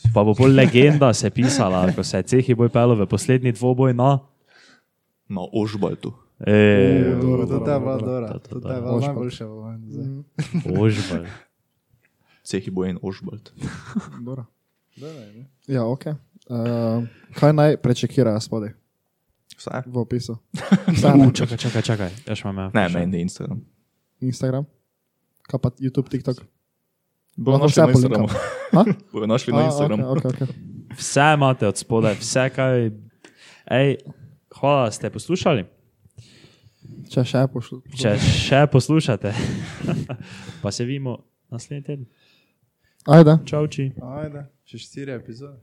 Pa 0.09 0.25
bo 0.25 0.33
bolj 0.33 0.55
legenda 0.55 1.13
se 1.13 1.29
pisala, 1.29 1.93
ko 1.93 2.01
se 2.01 2.17
je 2.17 2.23
cehi 2.25 2.55
boj 2.55 2.69
pelo 2.69 2.97
v 2.97 3.05
poslednji 3.07 3.53
dvoboj 3.53 3.93
na. 3.93 4.25
Na 5.29 5.45
Ožbaltu. 5.53 6.13
E, 6.43 7.17
Dobro, 7.23 7.47
To 7.47 7.55
je 7.55 7.61
bila 7.61 7.99
dobro. 7.99 8.07
dobra. 8.07 8.39
To- 8.39 8.57
je 8.69 8.81
bila 8.81 9.01
najboljša. 9.01 9.47
v 9.47 9.65
meni 9.65 9.87
zdaj. 9.91 10.07
ožbal. 10.79 11.25
Cehi 12.43 12.71
bo 12.71 12.85
en 12.85 12.99
Ožbalt. 13.03 13.53
Dobro. 14.27 14.45
Ja, 15.67 15.87
ok. 15.87 16.07
Uh, 16.07 17.07
kaj 17.35 17.53
naj 17.53 17.77
prečekirajo 17.77 18.41
spodaj 18.41 18.75
Vse? 19.57 19.71
v 19.87 19.97
opisu? 19.97 20.37
Uh, 20.93 21.33
čakaj, 21.33 21.57
čakaj, 21.57 21.83
čakaj. 21.83 22.11
Ja. 22.27 22.71
Ne, 22.75 22.89
meni 22.89 23.17
je 23.17 23.23
Instagram. 23.23 23.61
Instagram, 24.21 24.65
kaj 25.43 25.59
pa 25.59 25.69
YouTube, 25.79 26.11
TikTok. 26.11 26.43
Bomo 27.37 27.59
našli 27.59 27.71
vse 27.73 27.83
na 27.83 27.91
Instagramu. 27.91 28.29
Bomo 29.13 29.27
našli 29.27 29.53
na 29.53 29.65
Instagramu. 29.65 30.03
Okay, 30.05 30.27
okay, 30.27 30.43
okay. 30.43 30.51
Vse 30.93 31.27
imate 31.35 31.67
od 31.67 31.77
spodaj, 31.79 32.15
vse 32.15 32.51
kaj. 32.51 32.91
Ej, 33.67 33.97
hvala, 34.51 34.91
ste 34.91 35.11
poslušali. 35.11 35.65
Če 37.13 37.25
še 37.29 37.45
pošljem. 37.53 37.83
Če 37.99 38.15
še 38.23 38.63
poslušate, 38.73 39.33
pa 40.63 40.73
se 40.73 40.87
vidimo 40.89 41.19
naslednji 41.53 41.85
teden. 41.87 42.07
Ajde. 43.07 43.39
Čau, 43.49 43.67
či. 43.67 43.91
Ajde, 43.99 44.47
še 44.69 44.79
štiri 44.79 45.17
epizode. 45.17 45.59